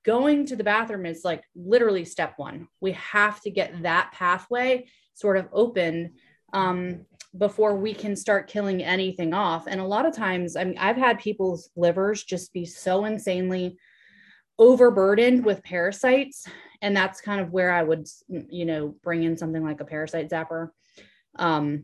[0.06, 2.70] going to the bathroom is like literally step one.
[2.80, 6.14] We have to get that pathway sort of open
[6.54, 7.06] um,
[7.38, 9.68] before we can start killing anything off.
[9.68, 13.78] And a lot of times, I mean, I've had people's livers just be so insanely
[14.58, 16.46] overburdened with parasites
[16.82, 20.30] and that's kind of where i would you know bring in something like a parasite
[20.30, 20.70] zapper.
[21.38, 21.84] Um,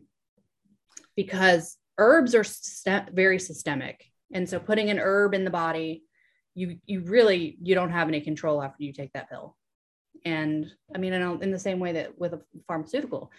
[1.16, 4.04] because herbs are st- very systemic.
[4.32, 6.02] And so putting an herb in the body
[6.56, 9.56] you you really you don't have any control after you take that pill.
[10.24, 13.30] And i mean in, in the same way that with a pharmaceutical.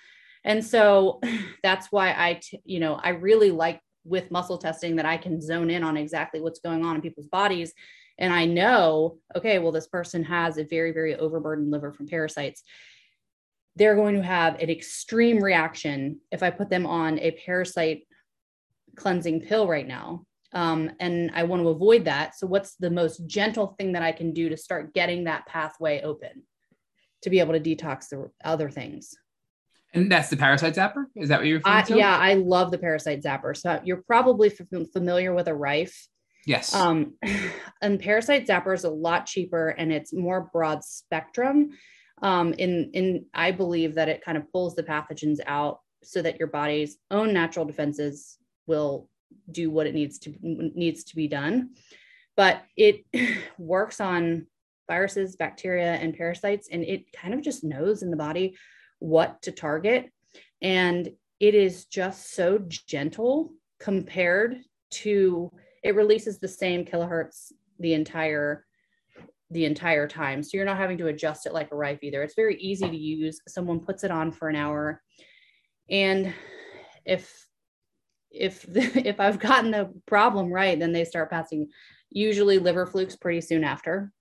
[0.44, 1.20] And so
[1.64, 5.42] that's why i t- you know i really like with muscle testing that i can
[5.42, 7.74] zone in on exactly what's going on in people's bodies
[8.18, 12.64] and I know, okay, well, this person has a very, very overburdened liver from parasites,
[13.76, 18.08] they're going to have an extreme reaction if I put them on a parasite
[18.96, 20.26] cleansing pill right now.
[20.54, 22.38] Um, and I want to avoid that.
[22.38, 26.02] So, what's the most gentle thing that I can do to start getting that pathway
[26.02, 26.44] open
[27.24, 29.14] to be able to detox the other things?
[29.94, 31.06] And that's the parasite zapper?
[31.16, 31.98] Is that what you're referring to?
[31.98, 33.58] Yeah, I love the parasite zapper.
[33.58, 36.08] So, you're probably f- familiar with a Rife
[36.46, 36.74] Yes.
[36.74, 37.14] Um,
[37.82, 41.72] and Parasite Zapper is a lot cheaper and it's more broad spectrum.
[42.22, 46.40] Um, in in I believe that it kind of pulls the pathogens out so that
[46.40, 49.10] your body's own natural defenses will
[49.52, 51.72] do what it needs to needs to be done.
[52.38, 53.06] But it
[53.58, 54.48] works on
[54.88, 58.56] viruses, bacteria, and parasites, and it kind of just knows in the body
[59.00, 60.12] what to target.
[60.62, 61.10] And
[61.40, 64.58] it is just so gentle compared
[64.90, 65.52] to
[65.86, 68.66] it releases the same kilohertz the entire
[69.52, 70.42] the entire time.
[70.42, 72.24] So you're not having to adjust it like a Rife either.
[72.24, 73.40] It's very easy to use.
[73.48, 75.04] Someone puts it on for an hour.
[75.88, 76.34] And
[77.06, 77.32] if
[78.32, 81.70] if if I've gotten the problem right, then they start passing
[82.10, 84.12] usually liver flukes pretty soon after.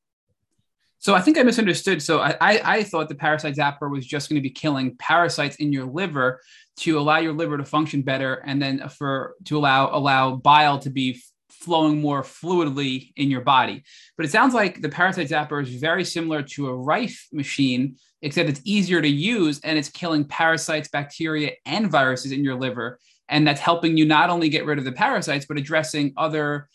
[0.99, 2.03] So I think I misunderstood.
[2.03, 5.57] So I, I, I thought the parasite zapper was just going to be killing parasites
[5.57, 6.41] in your liver
[6.78, 10.91] to allow your liver to function better, and then for to allow allow bile to
[10.91, 11.23] be
[11.65, 13.82] flowing more fluidly in your body.
[14.16, 18.49] But it sounds like the Parasite Zapper is very similar to a Rife machine, except
[18.49, 22.99] it's easier to use and it's killing parasites, bacteria, and viruses in your liver.
[23.28, 26.69] And that's helping you not only get rid of the parasites, but addressing other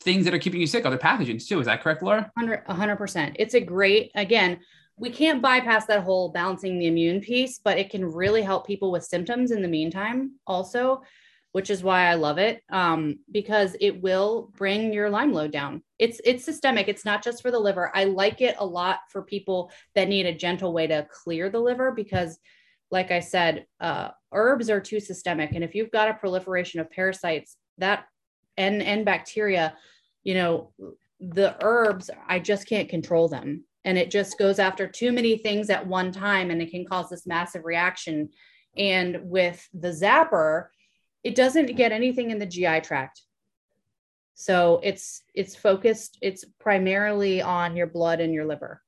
[0.00, 1.58] things that are keeping you sick, other pathogens too.
[1.60, 2.30] Is that correct, Laura?
[2.34, 3.36] 100, 100%.
[3.38, 4.60] It's a great, again,
[4.96, 8.90] we can't bypass that whole balancing the immune piece, but it can really help people
[8.90, 11.02] with symptoms in the meantime also
[11.52, 15.82] which is why I love it um, because it will bring your Lyme load down.
[15.98, 16.88] It's it's systemic.
[16.88, 17.90] It's not just for the liver.
[17.94, 21.60] I like it a lot for people that need a gentle way to clear the
[21.60, 22.38] liver because,
[22.90, 26.90] like I said, uh, herbs are too systemic, and if you've got a proliferation of
[26.90, 28.04] parasites that
[28.56, 29.74] and and bacteria,
[30.24, 30.72] you know,
[31.20, 35.70] the herbs I just can't control them, and it just goes after too many things
[35.70, 38.28] at one time, and it can cause this massive reaction.
[38.76, 40.66] And with the zapper,
[41.24, 43.22] it doesn't get anything in the GI tract.
[44.34, 48.82] So it's it's focused, it's primarily on your blood and your liver.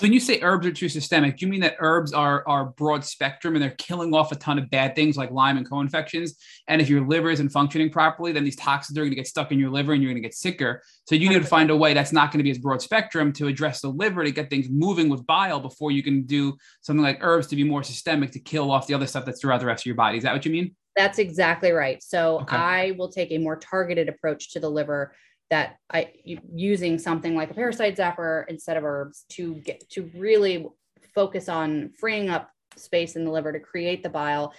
[0.00, 3.04] When you say herbs are too systemic, do you mean that herbs are are broad
[3.04, 6.36] spectrum and they're killing off a ton of bad things like Lyme and co-infections?
[6.66, 9.52] And if your liver isn't functioning properly, then these toxins are going to get stuck
[9.52, 10.82] in your liver and you're going to get sicker.
[11.04, 13.32] So you need to find a way that's not going to be as broad spectrum
[13.34, 17.04] to address the liver to get things moving with bile before you can do something
[17.04, 19.66] like herbs to be more systemic to kill off the other stuff that's throughout the
[19.66, 20.16] rest of your body.
[20.16, 20.74] Is that what you mean?
[20.98, 22.02] That's exactly right.
[22.02, 22.56] So okay.
[22.56, 25.14] I will take a more targeted approach to the liver
[25.48, 30.66] that I using something like a parasite zapper instead of herbs to get to really
[31.14, 34.52] focus on freeing up space in the liver to create the bile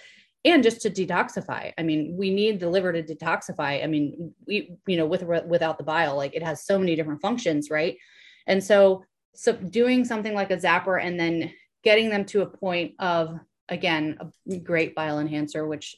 [0.46, 1.74] and just to detoxify.
[1.76, 3.84] I mean, we need the liver to detoxify.
[3.84, 7.20] I mean, we you know with without the bile, like it has so many different
[7.20, 7.98] functions, right?
[8.46, 9.04] And so
[9.34, 11.52] so doing something like a zapper and then
[11.84, 13.38] getting them to a point of
[13.68, 14.16] again
[14.50, 15.96] a great bile enhancer, which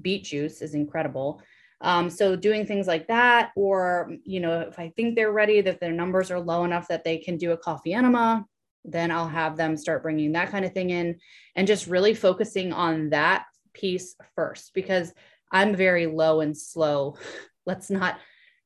[0.00, 1.40] beet juice is incredible
[1.84, 5.80] um, so doing things like that, or you know, if I think they're ready, that
[5.80, 8.46] their numbers are low enough that they can do a coffee enema,
[8.86, 11.18] then I'll have them start bringing that kind of thing in,
[11.54, 13.44] and just really focusing on that
[13.74, 15.12] piece first because
[15.52, 17.18] I'm very low and slow.
[17.66, 18.18] Let's not,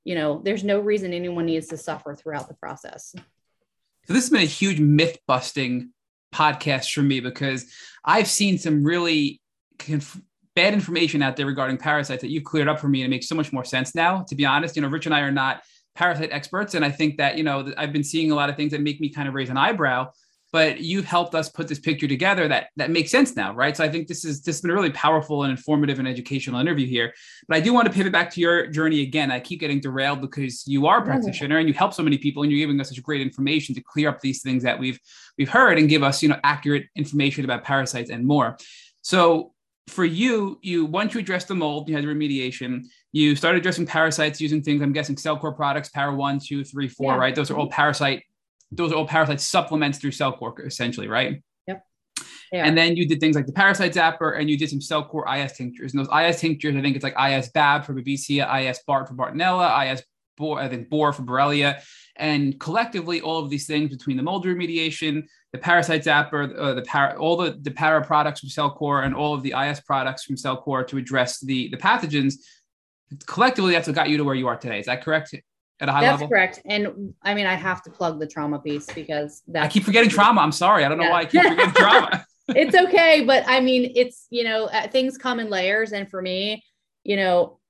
[0.04, 3.14] you know, there's no reason anyone needs to suffer throughout the process.
[4.06, 5.92] So this has been a huge myth busting
[6.32, 7.66] podcast for me because
[8.04, 9.40] I've seen some really
[10.58, 13.28] bad information out there regarding parasites that you've cleared up for me and it makes
[13.28, 14.24] so much more sense now.
[14.28, 15.62] To be honest you know rich and i are not
[15.94, 18.72] parasite experts and i think that you know i've been seeing a lot of things
[18.72, 20.08] that make me kind of raise an eyebrow
[20.52, 23.76] but you've helped us put this picture together that that makes sense now right?
[23.76, 26.60] So i think this is this has been a really powerful and informative and educational
[26.60, 27.12] interview here.
[27.46, 29.30] But i do want to pivot back to your journey again.
[29.30, 32.42] I keep getting derailed because you are a practitioner and you help so many people
[32.42, 34.98] and you're giving us such great information to clear up these things that we've
[35.36, 38.56] we've heard and give us you know accurate information about parasites and more.
[39.02, 39.52] So
[39.88, 42.84] for you, you once you addressed the mold, you had the remediation.
[43.12, 44.82] You started addressing parasites using things.
[44.82, 47.18] I'm guessing Cellcore products, Para One, Two, Three, Four, yeah.
[47.18, 47.34] right?
[47.34, 48.22] Those are all parasite.
[48.70, 51.42] Those are all parasite supplements through Cellcore, essentially, right?
[51.66, 51.82] Yep.
[52.52, 52.66] Yeah.
[52.66, 55.52] And then you did things like the parasite zapper, and you did some Cellcore IS
[55.54, 55.94] tinctures.
[55.94, 59.14] And those IS tinctures, I think it's like IS Bab for Babesia, IS Bart for
[59.14, 60.02] Bartonella, IS
[60.36, 61.82] Bor, I think Bor for Borrelia,
[62.16, 66.82] and collectively, all of these things between the mold remediation, the parasite zapper, uh, the
[66.82, 70.36] para, all the, the para products from Cellcore, and all of the IS products from
[70.36, 72.34] Cellcore to address the, the pathogens,
[73.26, 74.78] collectively, that's what got you to where you are today.
[74.78, 75.34] Is that correct?
[75.80, 76.28] At a high level that's level?
[76.28, 76.60] correct.
[76.64, 80.10] And I mean, I have to plug the trauma piece because that I keep forgetting
[80.10, 80.40] trauma.
[80.40, 80.84] I'm sorry.
[80.84, 81.06] I don't yeah.
[81.06, 82.26] know why I keep forgetting trauma.
[82.48, 83.24] it's okay.
[83.24, 85.92] But I mean, it's, you know, uh, things come in layers.
[85.92, 86.64] And for me,
[87.04, 87.60] you know,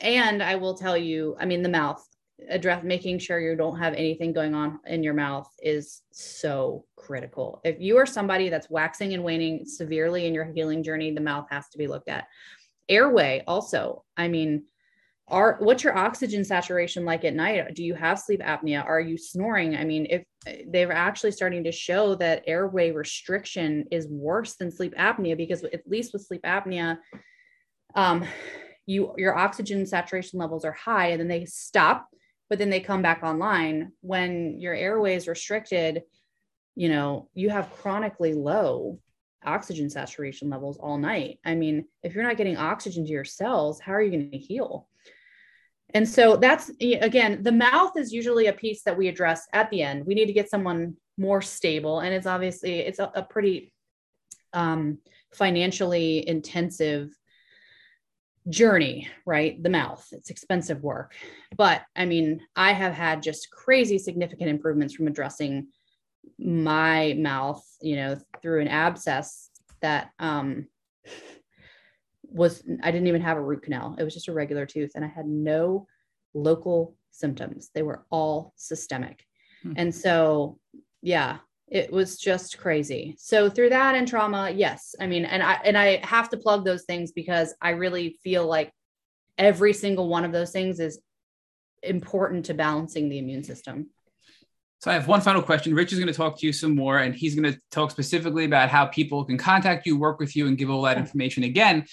[0.00, 2.02] and I will tell you, I mean, the mouth,
[2.48, 7.60] address making sure you don't have anything going on in your mouth is so critical.
[7.64, 11.46] If you are somebody that's waxing and waning severely in your healing journey, the mouth
[11.50, 12.26] has to be looked at.
[12.88, 14.64] Airway also, I mean,
[15.30, 17.74] are what's your oxygen saturation like at night?
[17.74, 18.84] Do you have sleep apnea?
[18.84, 19.76] Are you snoring?
[19.76, 20.24] I mean, if
[20.68, 25.86] they're actually starting to show that airway restriction is worse than sleep apnea because at
[25.86, 26.98] least with sleep apnea,
[27.94, 28.24] um,
[28.86, 32.08] you your oxygen saturation levels are high and then they stop
[32.48, 36.02] but then they come back online when your airway is restricted
[36.78, 38.98] you know you have chronically low
[39.44, 41.38] oxygen saturation levels all night.
[41.44, 44.38] I mean if you're not getting oxygen to your cells how are you going to
[44.38, 44.88] heal?
[45.94, 49.82] And so that's again the mouth is usually a piece that we address at the
[49.82, 50.06] end.
[50.06, 53.72] We need to get someone more stable and it's obviously it's a, a pretty
[54.52, 54.98] um,
[55.32, 57.10] financially intensive
[58.48, 59.62] journey, right?
[59.62, 61.14] The mouth, it's expensive work.
[61.56, 65.68] But I mean, I have had just crazy significant improvements from addressing
[66.38, 69.50] my mouth, you know, through an abscess
[69.80, 70.66] that um
[72.22, 73.96] was I didn't even have a root canal.
[73.98, 75.86] It was just a regular tooth and I had no
[76.34, 77.70] local symptoms.
[77.74, 79.24] They were all systemic.
[79.62, 79.72] Hmm.
[79.76, 80.58] And so,
[81.02, 81.38] yeah,
[81.70, 85.76] it was just crazy so through that and trauma yes i mean and i and
[85.76, 88.72] i have to plug those things because i really feel like
[89.36, 91.00] every single one of those things is
[91.82, 93.88] important to balancing the immune system
[94.78, 96.98] so i have one final question rich is going to talk to you some more
[96.98, 100.46] and he's going to talk specifically about how people can contact you work with you
[100.46, 101.84] and give all that information again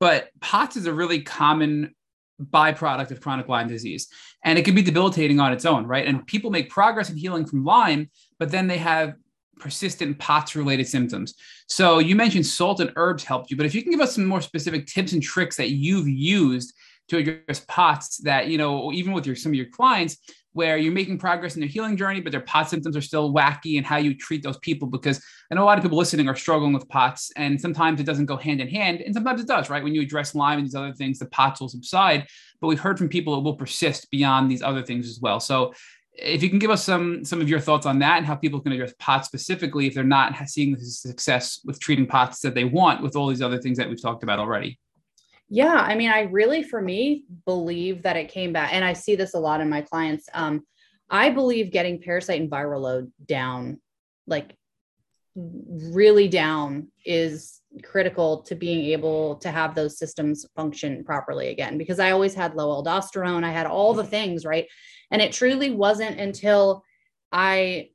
[0.00, 1.94] but POTS is a really common
[2.42, 4.08] byproduct of chronic Lyme disease.
[4.42, 6.06] And it can be debilitating on its own, right?
[6.06, 8.10] And people make progress in healing from Lyme,
[8.40, 9.14] but then they have
[9.60, 11.34] persistent POTS related symptoms.
[11.68, 14.26] So you mentioned salt and herbs helped you, but if you can give us some
[14.26, 16.74] more specific tips and tricks that you've used
[17.08, 20.16] to address POTS that, you know, even with your some of your clients,
[20.52, 23.76] where you're making progress in their healing journey, but their POTS symptoms are still wacky
[23.76, 24.88] and how you treat those people.
[24.88, 28.04] Because I know a lot of people listening are struggling with POTS, and sometimes it
[28.04, 29.82] doesn't go hand in hand, and sometimes it does, right?
[29.82, 32.26] When you address Lyme and these other things, the POTS will subside.
[32.60, 35.40] But we've heard from people it will persist beyond these other things as well.
[35.40, 35.72] So
[36.22, 38.60] if you can give us some some of your thoughts on that and how people
[38.60, 42.64] can address POTS specifically if they're not seeing the success with treating POTS that they
[42.64, 44.78] want with all these other things that we've talked about already.
[45.48, 49.16] Yeah, I mean, I really, for me, believe that it came back, and I see
[49.16, 50.28] this a lot in my clients.
[50.32, 50.62] Um,
[51.10, 53.80] I believe getting parasite and viral load down,
[54.28, 54.54] like
[55.34, 62.00] really down, is critical to being able to have those systems function properly again because
[62.00, 63.44] I always had low aldosterone.
[63.44, 64.66] I had all the things, right?
[65.10, 66.84] And it truly wasn't until
[67.32, 67.90] I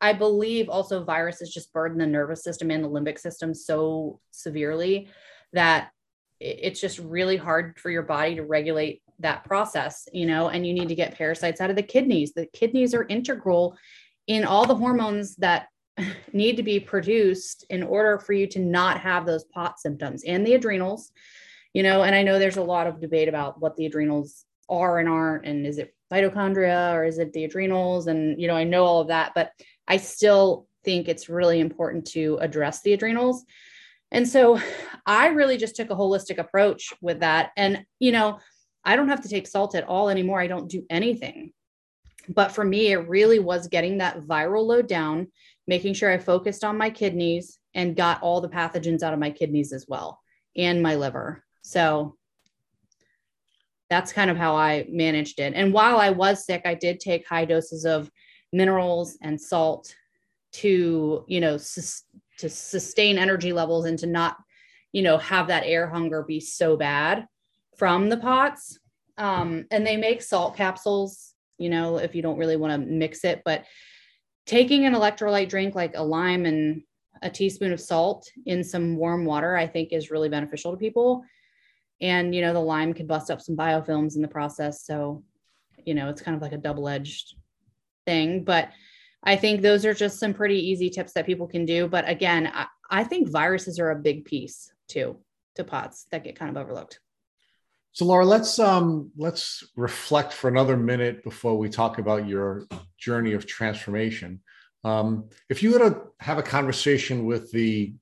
[0.00, 5.08] I believe also viruses just burden the nervous system and the limbic system so severely
[5.54, 5.90] that
[6.38, 10.74] it's just really hard for your body to regulate that process, you know, and you
[10.74, 12.34] need to get parasites out of the kidneys.
[12.34, 13.78] The kidneys are integral
[14.26, 15.68] in all the hormones that
[16.32, 20.46] need to be produced in order for you to not have those pot symptoms and
[20.46, 21.10] the adrenals
[21.72, 24.98] you know and i know there's a lot of debate about what the adrenals are
[24.98, 28.06] and aren't and is it mitochondria or is it the adrenals?
[28.06, 29.50] And you know i know all of that but
[29.88, 33.44] i still think it's really important to address the adrenals.
[34.10, 34.60] And so
[35.06, 37.50] i really just took a holistic approach with that.
[37.56, 38.38] And you know
[38.84, 40.40] i don't have to take salt at all anymore.
[40.40, 41.52] I don't do anything.
[42.28, 45.28] But for me it really was getting that viral load down
[45.66, 49.30] making sure I focused on my kidneys and got all the pathogens out of my
[49.30, 50.20] kidneys as well
[50.56, 51.44] and my liver.
[51.62, 52.16] So
[53.88, 55.54] that's kind of how I managed it.
[55.54, 58.10] And while I was sick, I did take high doses of
[58.52, 59.94] minerals and salt
[60.52, 62.04] to, you know, sus-
[62.38, 64.36] to sustain energy levels and to not,
[64.92, 67.26] you know, have that air hunger be so bad
[67.76, 68.78] from the POTS.
[69.18, 73.24] Um, and they make salt capsules, you know, if you don't really want to mix
[73.24, 73.64] it, but
[74.46, 76.82] taking an electrolyte drink like a lime and
[77.22, 81.24] a teaspoon of salt in some warm water, I think is really beneficial to people.
[82.00, 84.84] And, you know, the lime can bust up some biofilms in the process.
[84.84, 85.24] So,
[85.84, 87.34] you know, it's kind of like a double edged
[88.04, 88.44] thing.
[88.44, 88.70] But
[89.22, 91.88] I think those are just some pretty easy tips that people can do.
[91.88, 95.16] But again, I, I think viruses are a big piece too
[95.56, 97.00] to POTS that get kind of overlooked.
[97.92, 102.66] So Laura, let's um, let's reflect for another minute before we talk about your
[102.98, 104.40] journey of transformation.
[104.84, 107.94] Um, if you were to have a conversation with the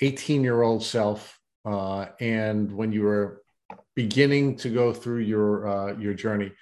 [0.00, 3.42] 18-year-old self, uh, and when you were
[3.94, 6.52] beginning to go through your uh, your journey,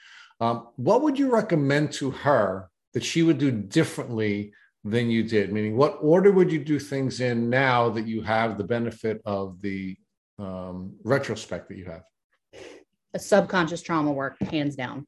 [0.40, 4.52] um, what would you recommend to her that she would do differently
[4.84, 5.52] than you did?
[5.52, 9.60] Meaning, what order would you do things in now that you have the benefit of
[9.60, 9.96] the
[10.38, 12.02] um, retrospect that you have?
[13.14, 15.06] a subconscious trauma work, hands down.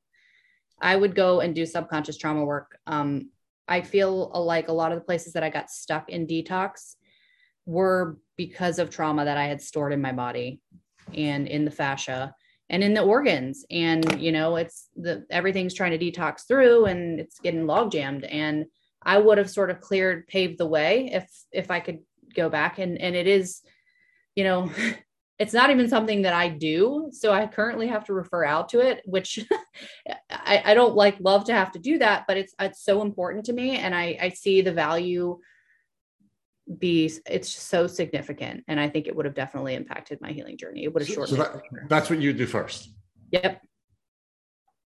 [0.81, 2.79] I would go and do subconscious trauma work.
[2.87, 3.31] Um,
[3.69, 6.97] I feel like a lot of the places that I got stuck in detox
[7.65, 10.61] were because of trauma that I had stored in my body
[11.15, 12.35] and in the fascia
[12.69, 13.65] and in the organs.
[13.71, 18.25] And, you know, it's the everything's trying to detox through and it's getting log jammed.
[18.25, 18.67] And
[19.01, 22.01] I would have sort of cleared, paved the way if if I could
[22.35, 22.81] go back.
[22.81, 23.63] And and it is,
[24.35, 24.73] you know,
[25.39, 27.11] it's not even something that I do.
[27.13, 29.39] So I currently have to refer out to it, which
[30.31, 33.45] I, I, don't like love to have to do that, but it's it's so important
[33.47, 33.77] to me.
[33.77, 35.39] And I, I see the value
[36.79, 38.65] be it's so significant.
[38.69, 40.85] And I think it would have definitely impacted my healing journey.
[40.85, 42.95] It would have shortened so that, That's what you do first.
[43.31, 43.61] Yep.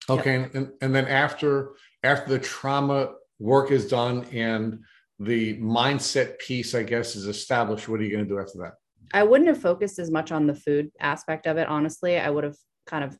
[0.09, 0.39] Okay.
[0.39, 0.55] Yep.
[0.55, 1.71] And, and then after
[2.03, 4.79] after the trauma work is done and
[5.19, 8.73] the mindset piece, I guess, is established, what are you going to do after that?
[9.13, 11.67] I wouldn't have focused as much on the food aspect of it.
[11.67, 12.55] Honestly, I would have
[12.85, 13.17] kind of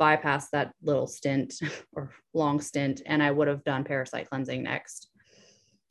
[0.00, 1.54] bypassed that little stint
[1.92, 5.10] or long stint, and I would have done parasite cleansing next.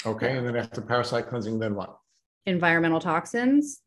[0.05, 1.97] Okay, and then after parasite cleansing, then what?
[2.45, 3.81] Environmental toxins.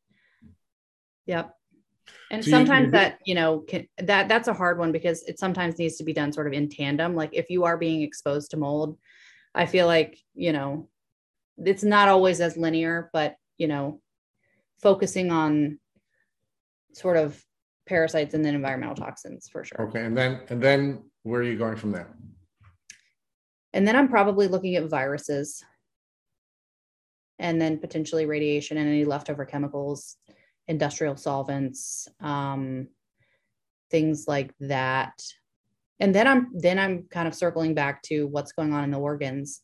[1.27, 1.55] Yep.
[2.31, 5.39] And so sometimes you, that you know can, that that's a hard one because it
[5.39, 7.15] sometimes needs to be done sort of in tandem.
[7.15, 8.99] Like if you are being exposed to mold,
[9.55, 10.89] I feel like you know
[11.59, 14.01] it's not always as linear, but you know
[14.83, 15.79] focusing on
[16.95, 17.41] sort of
[17.87, 19.89] parasites and then environmental toxins for sure.
[19.89, 22.17] Okay, and then and then where are you going from there?
[23.73, 25.65] And then I'm probably looking at viruses
[27.41, 30.17] and then potentially radiation and any leftover chemicals,
[30.69, 32.87] industrial solvents, um,
[33.91, 35.21] things like that.
[35.99, 39.01] And then I'm then I'm kind of circling back to what's going on in the
[39.01, 39.63] organs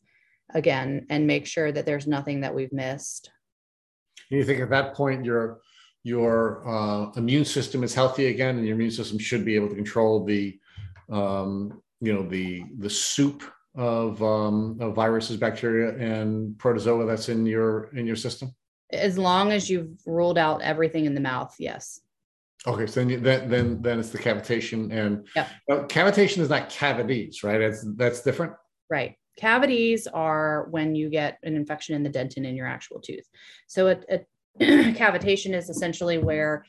[0.52, 3.30] again and make sure that there's nothing that we've missed
[4.30, 5.60] and you think at that point your
[6.02, 9.74] your uh, immune system is healthy again, and your immune system should be able to
[9.74, 10.58] control the
[11.10, 13.42] um, you know the the soup
[13.76, 18.54] of, um, of viruses, bacteria, and protozoa that's in your in your system.
[18.90, 22.00] As long as you've ruled out everything in the mouth, yes.
[22.66, 25.48] Okay, so then you, then then then it's the cavitation, and yep.
[25.88, 27.58] cavitation is not cavities, right?
[27.58, 28.54] That's that's different.
[28.90, 29.16] Right.
[29.36, 33.28] Cavities are when you get an infection in the dentin in your actual tooth.
[33.66, 34.20] So a, a
[34.94, 36.64] cavitation is essentially where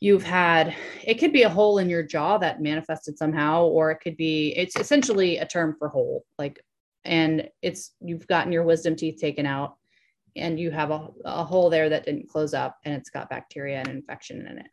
[0.00, 0.74] you've had
[1.04, 4.54] it could be a hole in your jaw that manifested somehow or it could be
[4.56, 6.64] it's essentially a term for hole like
[7.04, 9.76] and it's you've gotten your wisdom teeth taken out
[10.36, 13.78] and you have a, a hole there that didn't close up and it's got bacteria
[13.78, 14.66] and infection in it.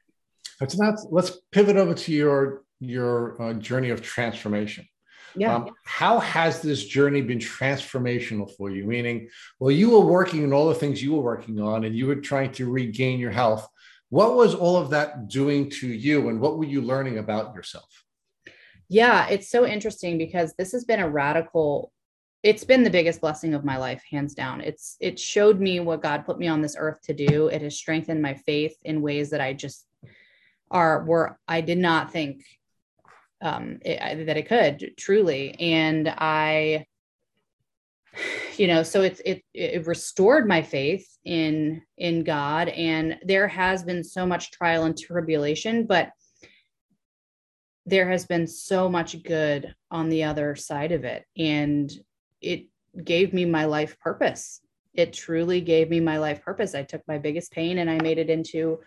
[0.60, 4.88] Let's not let's pivot over to your your uh, journey of transformation.
[5.36, 5.56] Yeah.
[5.56, 8.86] Um, how has this journey been transformational for you?
[8.86, 9.30] Meaning,
[9.60, 12.16] well, you were working on all the things you were working on and you were
[12.16, 13.68] trying to regain your health.
[14.10, 18.06] What was all of that doing to you and what were you learning about yourself?
[18.90, 21.92] Yeah, it's so interesting because this has been a radical
[22.44, 24.62] it's been the biggest blessing of my life hands down.
[24.62, 27.48] It's it showed me what god put me on this earth to do.
[27.48, 29.86] It has strengthened my faith in ways that i just
[30.70, 32.44] are were i did not think
[33.42, 35.56] um it, that it could truly.
[35.60, 36.86] And i
[38.58, 43.84] you know so it's it it restored my faith in in god and there has
[43.84, 46.12] been so much trial and tribulation but
[47.86, 51.92] there has been so much good on the other side of it and
[52.42, 52.68] it
[53.04, 54.62] gave me my life purpose.
[54.94, 56.76] It truly gave me my life purpose.
[56.76, 58.80] I took my biggest pain and I made it into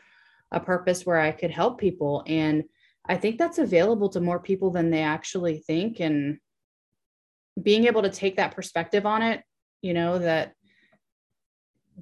[0.50, 2.24] a purpose where I could help people.
[2.26, 2.64] And
[3.08, 6.00] I think that's available to more people than they actually think.
[6.00, 6.38] And
[7.60, 9.42] being able to take that perspective on it,
[9.82, 10.54] you know, that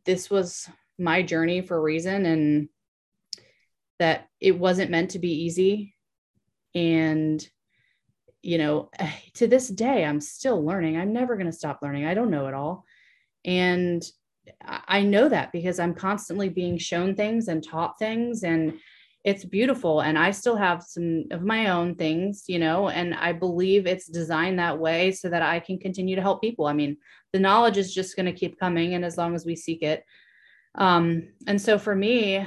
[0.05, 0.69] this was
[0.99, 2.69] my journey for a reason and
[3.99, 5.95] that it wasn't meant to be easy.
[6.75, 7.47] And
[8.43, 8.91] you know,
[9.35, 10.97] to this day, I'm still learning.
[10.97, 12.07] I'm never going to stop learning.
[12.07, 12.85] I don't know it all.
[13.45, 14.03] And
[14.63, 18.79] I know that because I'm constantly being shown things and taught things and
[19.29, 20.01] it's beautiful.
[20.01, 24.07] And I still have some of my own things, you know, and I believe it's
[24.07, 26.67] designed that way so that I can continue to help people.
[26.67, 26.97] I mean,
[27.33, 30.05] the knowledge is just going to keep coming and as long as we seek it.
[30.75, 32.47] Um, and so for me,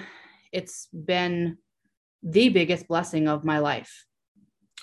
[0.51, 1.57] it's been
[2.23, 4.05] the biggest blessing of my life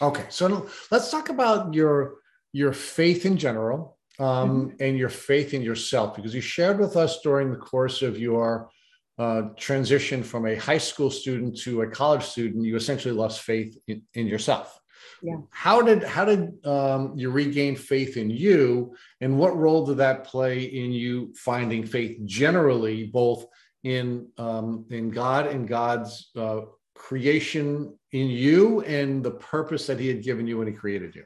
[0.00, 2.18] Okay, so let's talk about your
[2.52, 4.26] your faith in general um,
[4.70, 4.76] mm-hmm.
[4.80, 8.70] and your faith in yourself, because you shared with us during the course of your
[9.18, 13.76] uh, transition from a high school student to a college student, you essentially lost faith
[13.88, 14.80] in, in yourself.
[15.22, 15.38] Yeah.
[15.50, 20.24] How did how did um, you regain faith in you, and what role did that
[20.24, 23.46] play in you finding faith generally, both
[23.82, 26.60] in um, in God and God's uh,
[26.94, 31.24] creation in you and the purpose that he had given you when he created you.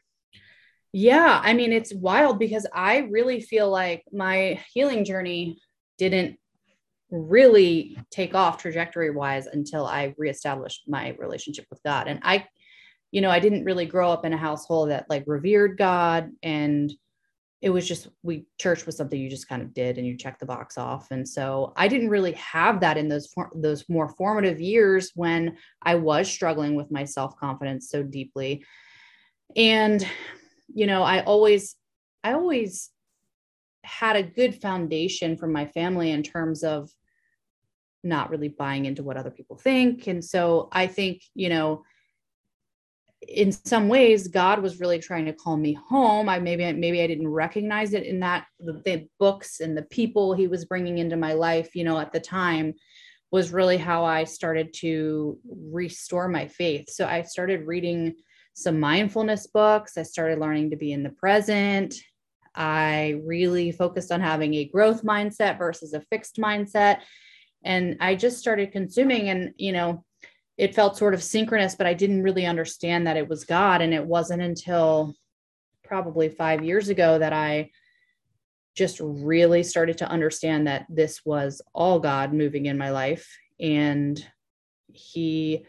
[0.93, 5.59] Yeah, I mean, it's wild because I really feel like my healing journey
[5.98, 6.39] didn't
[7.12, 12.09] really take off trajectory wise until I reestablished my relationship with God.
[12.09, 12.47] And I,
[13.10, 16.93] you know, I didn't really grow up in a household that like revered God and
[17.62, 20.39] it was just we church was something you just kind of did and you check
[20.39, 24.09] the box off and so i didn't really have that in those for, those more
[24.09, 28.64] formative years when i was struggling with my self-confidence so deeply
[29.55, 30.06] and
[30.74, 31.76] you know i always
[32.24, 32.90] i always
[33.84, 36.90] had a good foundation from my family in terms of
[38.02, 40.06] not really buying into what other people think.
[40.06, 41.84] And so i think you know
[43.28, 46.28] in some ways god was really trying to call me home.
[46.28, 50.34] I maybe maybe i didn't recognize it in that the, the, books and the people
[50.34, 52.74] he was bringing into my life you know at the time
[53.30, 55.38] was really how i started to
[55.70, 56.90] restore my faith.
[56.90, 58.14] So i started reading
[58.54, 59.96] some mindfulness books.
[59.96, 61.94] I started learning to be in the present.
[62.54, 67.00] I really focused on having a growth mindset versus a fixed mindset
[67.64, 70.05] and i just started consuming and you know
[70.59, 73.80] it felt sort of synchronous, but I didn't really understand that it was God.
[73.80, 75.14] And it wasn't until
[75.82, 77.70] probably five years ago that I
[78.74, 83.28] just really started to understand that this was all God moving in my life.
[83.60, 84.24] And
[84.93, 85.64] He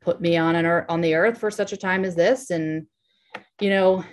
[0.00, 2.50] put me on an earth, on the earth for such a time as this.
[2.50, 2.86] And,
[3.60, 4.04] you know,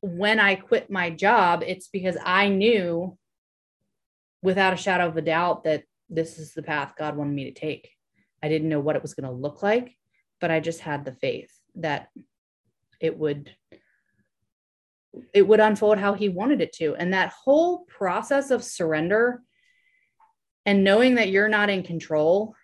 [0.00, 3.16] when I quit my job, it's because I knew
[4.42, 7.58] without a shadow of a doubt that this is the path God wanted me to
[7.58, 7.90] take.
[8.42, 9.96] I didn't know what it was going to look like,
[10.40, 12.08] but I just had the faith that
[13.00, 13.50] it would
[15.34, 16.94] it would unfold how he wanted it to.
[16.94, 19.42] And that whole process of surrender
[20.64, 22.54] and knowing that you're not in control,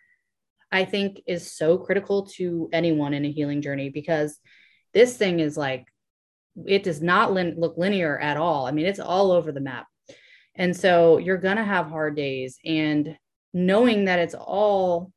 [0.70, 4.39] I think is so critical to anyone in a healing journey because
[4.94, 5.86] this thing is like
[6.66, 8.66] it does not lin- look linear at all.
[8.66, 9.86] I mean, it's all over the map.
[10.55, 13.16] And so you're going to have hard days and
[13.56, 15.10] knowing that it's all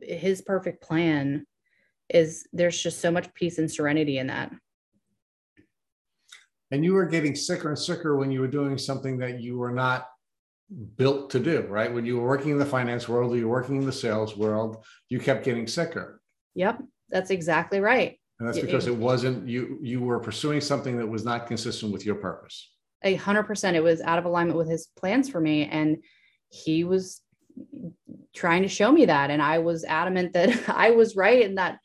[0.00, 1.44] his perfect plan
[2.08, 4.52] is there's just so much peace and serenity in that.
[6.70, 9.72] And you were getting sicker and sicker when you were doing something that you were
[9.72, 10.06] not
[10.96, 11.92] built to do right?
[11.92, 14.36] When you were working in the finance world or you were working in the sales
[14.36, 16.22] world you kept getting sicker.
[16.54, 18.20] Yep that's exactly right.
[18.38, 21.92] And that's because it, it wasn't you you were pursuing something that was not consistent
[21.92, 22.70] with your purpose.
[23.02, 25.96] A hundred percent it was out of alignment with his plans for me and
[26.50, 27.22] he was
[28.34, 29.30] trying to show me that.
[29.30, 31.78] And I was adamant that I was right and that,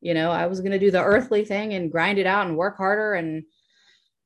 [0.00, 2.56] you know, I was going to do the earthly thing and grind it out and
[2.56, 3.14] work harder.
[3.14, 3.44] And,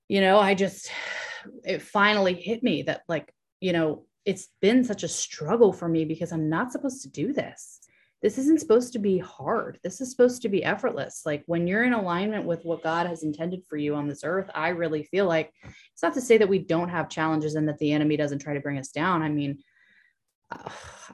[0.09, 0.91] you know, I just,
[1.65, 6.05] it finally hit me that, like, you know, it's been such a struggle for me
[6.05, 7.81] because I'm not supposed to do this.
[8.23, 9.79] This isn't supposed to be hard.
[9.85, 11.25] This is supposed to be effortless.
[11.27, 14.49] Like when you're in alignment with what God has intended for you on this earth,
[14.55, 15.53] I really feel like
[15.93, 18.55] it's not to say that we don't have challenges and that the enemy doesn't try
[18.55, 19.23] to bring us down.
[19.23, 19.59] I mean,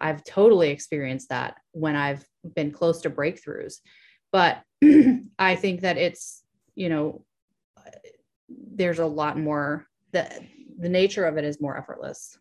[0.00, 3.76] I've totally experienced that when I've been close to breakthroughs.
[4.32, 4.62] But
[5.38, 6.42] I think that it's,
[6.74, 7.24] you know,
[8.48, 10.40] there's a lot more that
[10.78, 12.38] the nature of it is more effortless.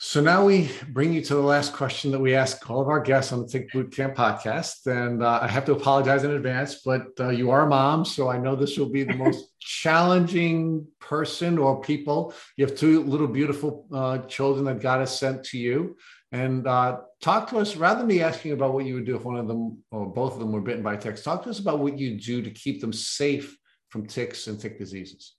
[0.00, 3.00] So now we bring you to the last question that we ask all of our
[3.00, 4.86] guests on the Tick Boot Camp podcast.
[4.86, 8.04] And uh, I have to apologize in advance, but uh, you are a mom.
[8.04, 12.32] So I know this will be the most challenging person or people.
[12.56, 15.96] You have two little beautiful uh, children that God has sent to you.
[16.30, 19.24] And uh, talk to us, rather than me asking about what you would do if
[19.24, 21.80] one of them or both of them were bitten by ticks, talk to us about
[21.80, 23.58] what you do to keep them safe
[23.88, 25.34] from ticks and tick diseases.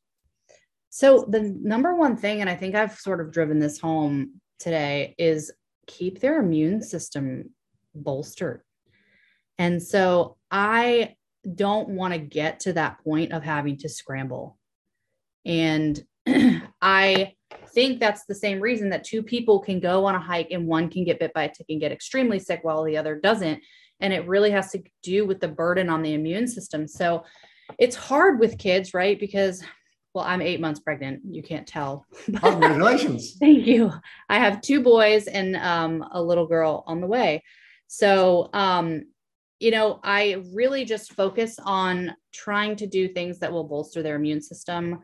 [0.90, 5.15] So, the number one thing, and I think I've sort of driven this home today
[5.18, 5.52] is
[5.88, 7.52] keep their immune system
[7.95, 8.61] bolstered.
[9.57, 11.15] And so I
[11.56, 14.57] don't want to get to that point of having to scramble.
[15.45, 16.02] And
[16.81, 17.34] I
[17.73, 20.90] think that's the same reason that two people can go on a hike and one
[20.90, 23.61] can get bit by a tick and get extremely sick while the other doesn't.
[23.99, 26.88] And it really has to do with the burden on the immune system.
[26.88, 27.23] So
[27.77, 29.19] it's hard with kids, right?
[29.19, 29.64] Because
[30.20, 31.22] well, I'm eight months pregnant.
[31.24, 32.06] You can't tell.
[32.26, 33.38] Congratulations.
[33.40, 33.90] Thank you.
[34.28, 37.41] I have two boys and um, a little girl on the way.
[37.88, 39.04] So, um,
[39.60, 44.18] you know, I really just focus on trying to do things that will bolster their
[44.18, 45.00] immune system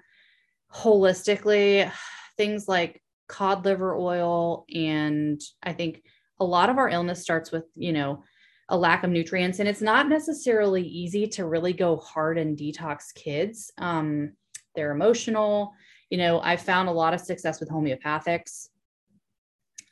[0.74, 1.90] holistically.
[2.36, 4.66] Things like cod liver oil.
[4.76, 6.04] And I think
[6.42, 8.26] a lot of our illness starts with, you know,
[8.68, 9.60] a lack of nutrients.
[9.60, 13.72] And it's not necessarily easy to really go hard and detox kids.
[13.78, 14.34] Um,
[14.76, 15.74] they're emotional.
[16.10, 18.70] You know, I found a lot of success with homeopathics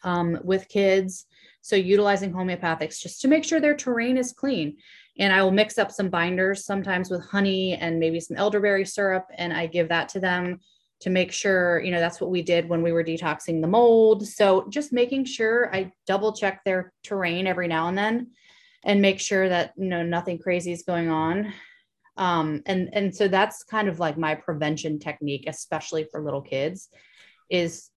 [0.03, 1.25] um, with kids.
[1.61, 4.77] So utilizing homeopathics just to make sure their terrain is clean.
[5.17, 9.27] And I will mix up some binders sometimes with honey and maybe some elderberry syrup,
[9.37, 10.59] and I give that to them
[11.01, 14.25] to make sure, you know, that's what we did when we were detoxing the mold.
[14.25, 18.31] So just making sure I double check their terrain every now and then
[18.83, 21.53] and make sure that, you know, nothing crazy is going on
[22.17, 26.89] um, and and so that's kind of like my prevention technique especially for little kids
[27.49, 27.89] is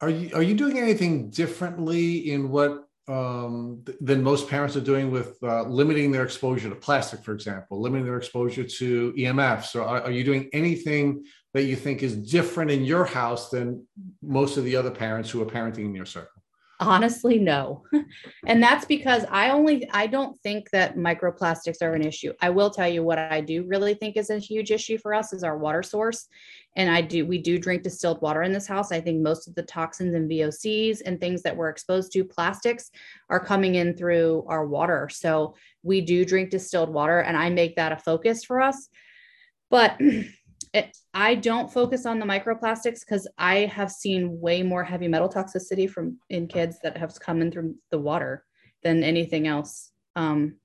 [0.00, 4.80] are you are you doing anything differently in what um, th- than most parents are
[4.80, 9.76] doing with uh, limiting their exposure to plastic, for example, limiting their exposure to EMFs?
[9.76, 11.24] Or are, are, you doing anything
[11.54, 13.86] that you think is different in your house than
[14.22, 16.35] most of the other parents who are parenting in your circle?
[16.78, 17.84] Honestly no.
[18.46, 22.32] And that's because i only i don't think that microplastics are an issue.
[22.42, 25.32] I will tell you what i do really think is a huge issue for us
[25.32, 26.28] is our water source.
[26.76, 28.92] And i do we do drink distilled water in this house.
[28.92, 32.90] I think most of the toxins and VOCs and things that we're exposed to plastics
[33.30, 35.08] are coming in through our water.
[35.10, 38.88] So we do drink distilled water and i make that a focus for us.
[39.70, 39.98] But
[40.72, 45.28] it, I don't focus on the microplastics because I have seen way more heavy metal
[45.28, 48.44] toxicity from in kids that have come in through the water
[48.82, 49.90] than anything else.
[50.14, 50.56] Um,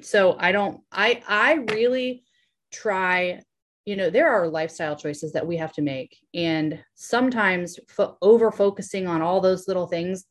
[0.00, 0.80] so I don't.
[0.90, 2.24] I I really
[2.72, 3.42] try.
[3.84, 8.52] You know, there are lifestyle choices that we have to make, and sometimes fo- over
[8.52, 10.24] focusing on all those little things,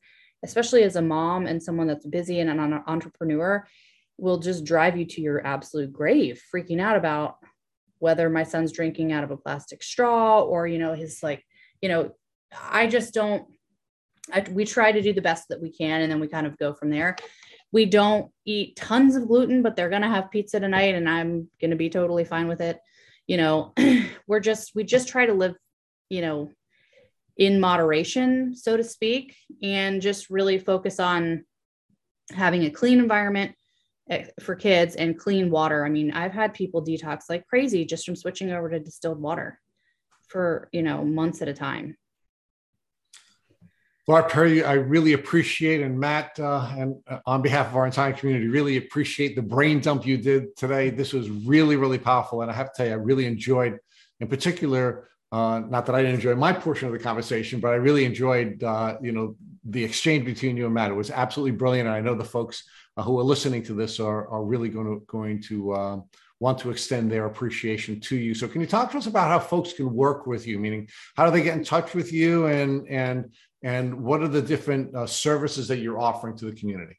[0.43, 3.65] especially as a mom and someone that's busy and an entrepreneur,
[4.17, 7.37] will just drive you to your absolute grave, freaking out about
[8.01, 11.45] whether my son's drinking out of a plastic straw or you know his like
[11.81, 12.11] you know
[12.69, 13.45] i just don't
[14.33, 16.57] I, we try to do the best that we can and then we kind of
[16.57, 17.17] go from there.
[17.73, 21.47] We don't eat tons of gluten but they're going to have pizza tonight and i'm
[21.59, 22.79] going to be totally fine with it.
[23.27, 23.73] You know
[24.27, 25.55] we're just we just try to live
[26.09, 26.51] you know
[27.37, 31.45] in moderation so to speak and just really focus on
[32.31, 33.55] having a clean environment
[34.41, 35.85] for kids and clean water.
[35.85, 39.59] I mean, I've had people detox like crazy just from switching over to distilled water
[40.27, 41.97] for, you know, months at a time.
[44.07, 48.11] Laura Perry, I really appreciate, and Matt, uh, and uh, on behalf of our entire
[48.11, 50.89] community, really appreciate the brain dump you did today.
[50.89, 52.41] This was really, really powerful.
[52.41, 53.77] And I have to tell you, I really enjoyed,
[54.19, 57.75] in particular, uh, not that I didn't enjoy my portion of the conversation, but I
[57.75, 60.89] really enjoyed, uh, you know, the exchange between you and Matt.
[60.89, 61.87] It was absolutely brilliant.
[61.87, 62.63] And I know the folks
[62.97, 65.99] uh, who are listening to this are, are really going to going to uh,
[66.39, 68.33] want to extend their appreciation to you.
[68.33, 70.59] So, can you talk to us about how folks can work with you?
[70.59, 74.41] Meaning, how do they get in touch with you, and and and what are the
[74.41, 76.97] different uh, services that you're offering to the community?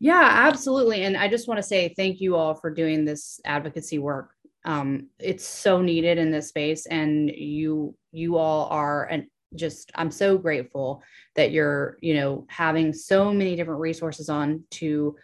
[0.00, 1.04] Yeah, absolutely.
[1.04, 4.30] And I just want to say thank you all for doing this advocacy work.
[4.64, 10.10] Um, it's so needed in this space, and you you all are and just I'm
[10.10, 11.02] so grateful
[11.36, 15.16] that you're you know having so many different resources on to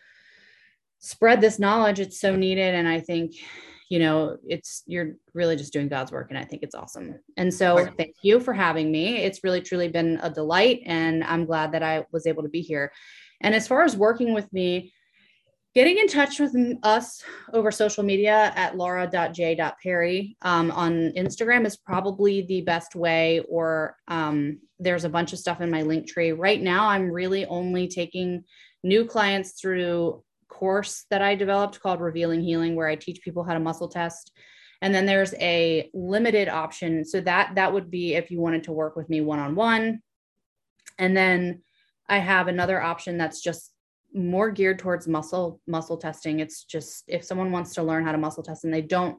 [0.99, 2.01] spread this knowledge.
[2.01, 3.35] It's so needed, and I think
[3.89, 7.19] you know it's you're really just doing god's work and i think it's awesome.
[7.37, 9.17] And so thank you for having me.
[9.17, 12.63] It's really truly been a delight and i'm glad that i was able to be
[12.63, 12.93] here.
[13.43, 14.93] And as far as working with me,
[15.75, 17.23] getting in touch with us
[17.53, 24.59] over social media at laura.j.perry um, on Instagram is probably the best way, or um,
[24.79, 26.37] there's a bunch of stuff in my Linktree.
[26.37, 28.45] Right now, I'm really only taking
[28.83, 33.55] new clients through course that I developed called Revealing Healing, where I teach people how
[33.55, 34.33] to muscle test.
[34.83, 37.05] And then there's a limited option.
[37.05, 40.01] So that that would be if you wanted to work with me one-on-one.
[40.99, 41.63] And then
[42.09, 43.70] I have another option that's just
[44.15, 46.41] more geared towards muscle muscle testing.
[46.41, 49.19] It's just if someone wants to learn how to muscle test and they don't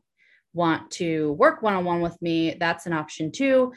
[0.53, 3.71] want to work one-on-one with me, that's an option too.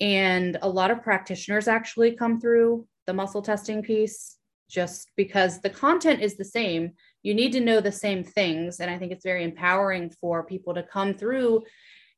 [0.00, 4.36] And a lot of practitioners actually come through the muscle testing piece
[4.68, 6.92] just because the content is the same.
[7.22, 8.80] You need to know the same things.
[8.80, 11.62] And I think it's very empowering for people to come through,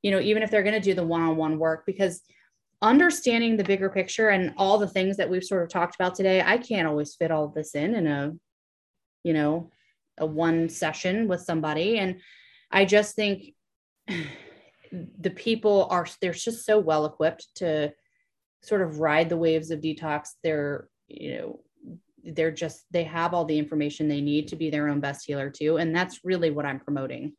[0.03, 2.23] you know, even if they're going to do the one on one work, because
[2.81, 6.41] understanding the bigger picture and all the things that we've sort of talked about today
[6.41, 8.33] i can't always fit all this in in a
[9.25, 9.71] you know
[10.19, 11.99] a one session with somebody.
[11.99, 12.21] And
[12.71, 13.55] i just think
[14.93, 17.93] the people are they're just so well equipped to
[18.63, 20.31] sort of ride the waves of detox.
[20.43, 21.61] They're you know
[22.25, 25.51] they're just they have all the information they need to be their own best healer
[25.51, 25.77] too.
[25.77, 27.35] And that's really what i'm promoting.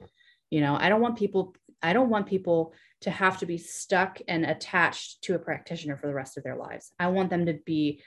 [0.50, 4.20] You know i don't want people i don't want people to have to be stuck
[4.28, 6.92] and attached to a practitioner for the rest of their lives.
[7.00, 8.02] I want them to be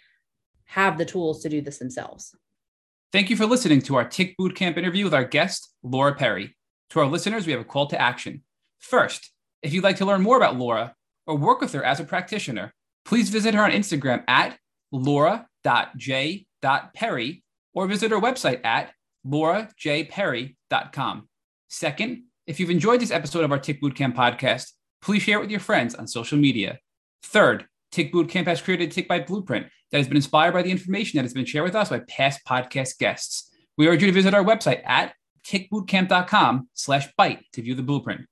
[0.66, 2.34] have the tools to do this themselves.
[3.12, 6.56] Thank you for listening to our Tick Bootcamp interview with our guest, Laura Perry.
[6.90, 8.42] To our listeners, we have a call to action.
[8.78, 9.32] First,
[9.62, 10.94] if you'd like to learn more about Laura
[11.26, 12.72] or work with her as a practitioner,
[13.04, 14.58] please visit her on Instagram at
[14.90, 15.44] laura.j.perry
[17.74, 18.92] or visit her website at
[19.26, 21.28] laurajperry.com.
[21.68, 25.50] Second, if you've enjoyed this episode of our Tick Bootcamp podcast, please share it with
[25.50, 26.78] your friends on social media.
[27.22, 30.70] Third, Tick Bootcamp has created a Tick Bite Blueprint that has been inspired by the
[30.70, 33.50] information that has been shared with us by past podcast guests.
[33.76, 35.14] We urge you to visit our website at
[35.46, 38.22] tickbootcamp.com slash bite to view the blueprint.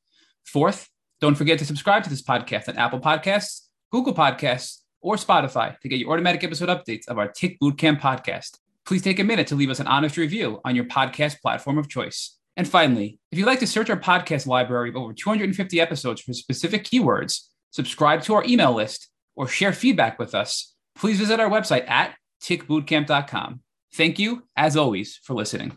[0.45, 0.89] Fourth,
[1.21, 5.89] don't forget to subscribe to this podcast on Apple Podcasts, Google Podcasts, or Spotify to
[5.89, 8.59] get your automatic episode updates of our Tick Bootcamp podcast.
[8.85, 11.89] Please take a minute to leave us an honest review on your podcast platform of
[11.89, 12.40] choice.
[12.57, 16.33] And finally, if you'd like to search our podcast library of over 250 episodes for
[16.33, 21.49] specific keywords, subscribe to our email list, or share feedback with us, please visit our
[21.49, 23.61] website at tickbootcamp.com.
[23.95, 25.69] Thank you, as always, for listening.